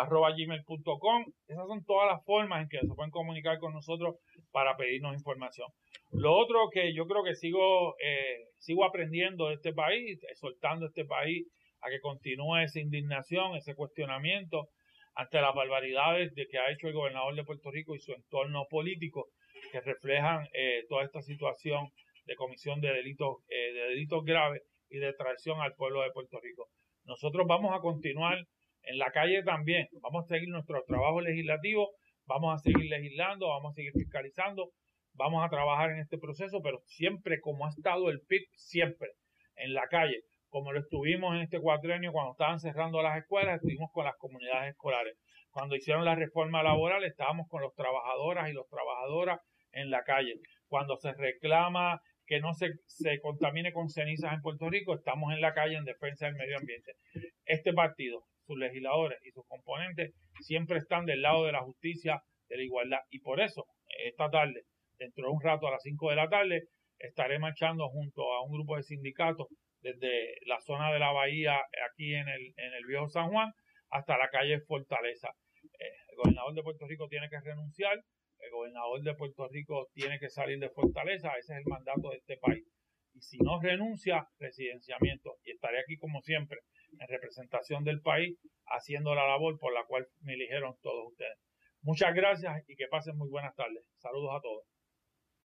gmail.com. 0.02 1.24
Esas 1.46 1.66
son 1.66 1.84
todas 1.84 2.08
las 2.10 2.24
formas 2.24 2.62
en 2.62 2.68
que 2.68 2.80
se 2.80 2.94
pueden 2.94 3.10
comunicar 3.10 3.58
con 3.58 3.72
nosotros 3.72 4.16
para 4.50 4.76
pedirnos 4.76 5.14
información. 5.14 5.68
Lo 6.10 6.34
otro 6.34 6.68
que 6.72 6.94
yo 6.94 7.06
creo 7.06 7.22
que 7.24 7.34
sigo, 7.34 7.94
eh, 8.04 8.48
sigo 8.58 8.84
aprendiendo 8.84 9.48
de 9.48 9.54
este 9.54 9.72
país, 9.72 10.20
soltando 10.34 10.86
este 10.86 11.04
país 11.04 11.46
a 11.80 11.90
que 11.90 12.00
continúe 12.00 12.58
esa 12.58 12.80
indignación, 12.80 13.56
ese 13.56 13.74
cuestionamiento, 13.74 14.68
ante 15.14 15.40
las 15.40 15.54
barbaridades 15.54 16.34
de 16.34 16.46
que 16.46 16.58
ha 16.58 16.70
hecho 16.72 16.88
el 16.88 16.94
gobernador 16.94 17.34
de 17.36 17.44
Puerto 17.44 17.70
Rico 17.70 17.94
y 17.94 18.00
su 18.00 18.12
entorno 18.12 18.66
político 18.68 19.28
que 19.70 19.80
reflejan 19.80 20.48
eh, 20.52 20.84
toda 20.88 21.04
esta 21.04 21.22
situación 21.22 21.88
de 22.26 22.34
comisión 22.36 22.80
de 22.80 22.88
delitos 22.88 23.36
eh, 23.48 23.72
de 23.72 23.80
delitos 23.90 24.24
graves 24.24 24.62
y 24.88 24.98
de 24.98 25.12
traición 25.12 25.60
al 25.60 25.74
pueblo 25.74 26.02
de 26.02 26.10
Puerto 26.10 26.40
Rico. 26.40 26.68
Nosotros 27.04 27.46
vamos 27.46 27.74
a 27.74 27.80
continuar 27.80 28.38
en 28.86 28.98
la 28.98 29.10
calle 29.10 29.42
también, 29.42 29.88
vamos 30.00 30.24
a 30.24 30.28
seguir 30.28 30.48
nuestro 30.48 30.82
trabajo 30.86 31.20
legislativo, 31.20 31.90
vamos 32.26 32.54
a 32.54 32.58
seguir 32.58 32.86
legislando, 32.90 33.48
vamos 33.48 33.72
a 33.72 33.74
seguir 33.74 33.92
fiscalizando, 33.92 34.70
vamos 35.14 35.44
a 35.44 35.48
trabajar 35.48 35.90
en 35.90 36.00
este 36.00 36.18
proceso, 36.18 36.60
pero 36.62 36.80
siempre 36.86 37.40
como 37.40 37.66
ha 37.66 37.70
estado 37.70 38.10
el 38.10 38.20
PIB, 38.20 38.42
siempre 38.54 39.10
en 39.56 39.74
la 39.74 39.86
calle, 39.88 40.22
como 40.48 40.72
lo 40.72 40.80
estuvimos 40.80 41.34
en 41.34 41.42
este 41.42 41.60
cuatrenio 41.60 42.12
cuando 42.12 42.32
estaban 42.32 42.60
cerrando 42.60 43.02
las 43.02 43.18
escuelas, 43.18 43.56
estuvimos 43.56 43.90
con 43.92 44.04
las 44.04 44.16
comunidades 44.16 44.70
escolares. 44.70 45.16
Cuando 45.50 45.76
hicieron 45.76 46.04
la 46.04 46.14
reforma 46.14 46.62
laboral, 46.62 47.04
estábamos 47.04 47.48
con 47.48 47.62
los 47.62 47.74
trabajadoras 47.74 48.48
y 48.50 48.52
los 48.52 48.68
trabajadoras 48.68 49.40
en 49.72 49.90
la 49.90 50.02
calle. 50.02 50.34
Cuando 50.68 50.96
se 50.96 51.12
reclama 51.12 52.00
que 52.26 52.40
no 52.40 52.54
se, 52.54 52.72
se 52.86 53.20
contamine 53.20 53.72
con 53.72 53.88
cenizas 53.88 54.32
en 54.32 54.40
Puerto 54.40 54.70
Rico, 54.70 54.94
estamos 54.94 55.32
en 55.32 55.40
la 55.40 55.54
calle 55.54 55.76
en 55.76 55.84
defensa 55.84 56.26
del 56.26 56.36
medio 56.36 56.56
ambiente. 56.56 56.92
Este 57.44 57.72
partido, 57.72 58.24
sus 58.46 58.58
legisladores 58.58 59.18
y 59.24 59.30
sus 59.30 59.46
componentes 59.46 60.12
siempre 60.40 60.78
están 60.78 61.06
del 61.06 61.22
lado 61.22 61.46
de 61.46 61.52
la 61.52 61.62
justicia, 61.62 62.22
de 62.48 62.56
la 62.56 62.62
igualdad. 62.62 63.00
Y 63.10 63.20
por 63.20 63.40
eso, 63.40 63.66
esta 64.04 64.30
tarde, 64.30 64.62
dentro 64.98 65.26
de 65.26 65.32
un 65.32 65.40
rato 65.40 65.66
a 65.66 65.72
las 65.72 65.82
5 65.82 66.10
de 66.10 66.16
la 66.16 66.28
tarde, 66.28 66.62
estaré 66.98 67.38
marchando 67.38 67.88
junto 67.88 68.32
a 68.32 68.44
un 68.44 68.52
grupo 68.52 68.76
de 68.76 68.82
sindicatos 68.82 69.48
desde 69.80 70.36
la 70.46 70.60
zona 70.60 70.92
de 70.92 70.98
la 70.98 71.12
bahía 71.12 71.56
aquí 71.90 72.14
en 72.14 72.28
el, 72.28 72.54
en 72.56 72.72
el 72.74 72.86
viejo 72.86 73.08
San 73.08 73.30
Juan 73.30 73.52
hasta 73.90 74.16
la 74.16 74.28
calle 74.28 74.60
Fortaleza. 74.60 75.28
Eh, 75.78 75.84
el 76.10 76.16
gobernador 76.16 76.54
de 76.54 76.62
Puerto 76.62 76.86
Rico 76.86 77.06
tiene 77.08 77.28
que 77.28 77.40
renunciar, 77.40 77.96
el 78.38 78.50
gobernador 78.50 79.02
de 79.02 79.14
Puerto 79.14 79.48
Rico 79.48 79.88
tiene 79.92 80.18
que 80.18 80.28
salir 80.28 80.58
de 80.58 80.70
Fortaleza, 80.70 81.32
ese 81.38 81.52
es 81.52 81.58
el 81.58 81.66
mandato 81.66 82.10
de 82.10 82.16
este 82.16 82.36
país. 82.38 82.64
Y 83.14 83.20
si 83.20 83.38
no 83.38 83.60
renuncia, 83.60 84.26
residenciamiento. 84.38 85.36
Y 85.44 85.52
estaré 85.52 85.78
aquí 85.80 85.96
como 85.96 86.20
siempre, 86.22 86.58
en 87.00 87.08
representación 87.08 87.84
del 87.84 88.00
país, 88.00 88.38
haciendo 88.66 89.14
la 89.14 89.26
labor 89.26 89.58
por 89.58 89.72
la 89.72 89.84
cual 89.84 90.08
me 90.20 90.34
eligieron 90.34 90.76
todos 90.82 91.08
ustedes. 91.08 91.38
Muchas 91.82 92.14
gracias 92.14 92.64
y 92.68 92.76
que 92.76 92.88
pasen 92.88 93.16
muy 93.16 93.28
buenas 93.28 93.54
tardes. 93.54 93.84
Saludos 93.98 94.30
a 94.36 94.40
todos. 94.40 94.64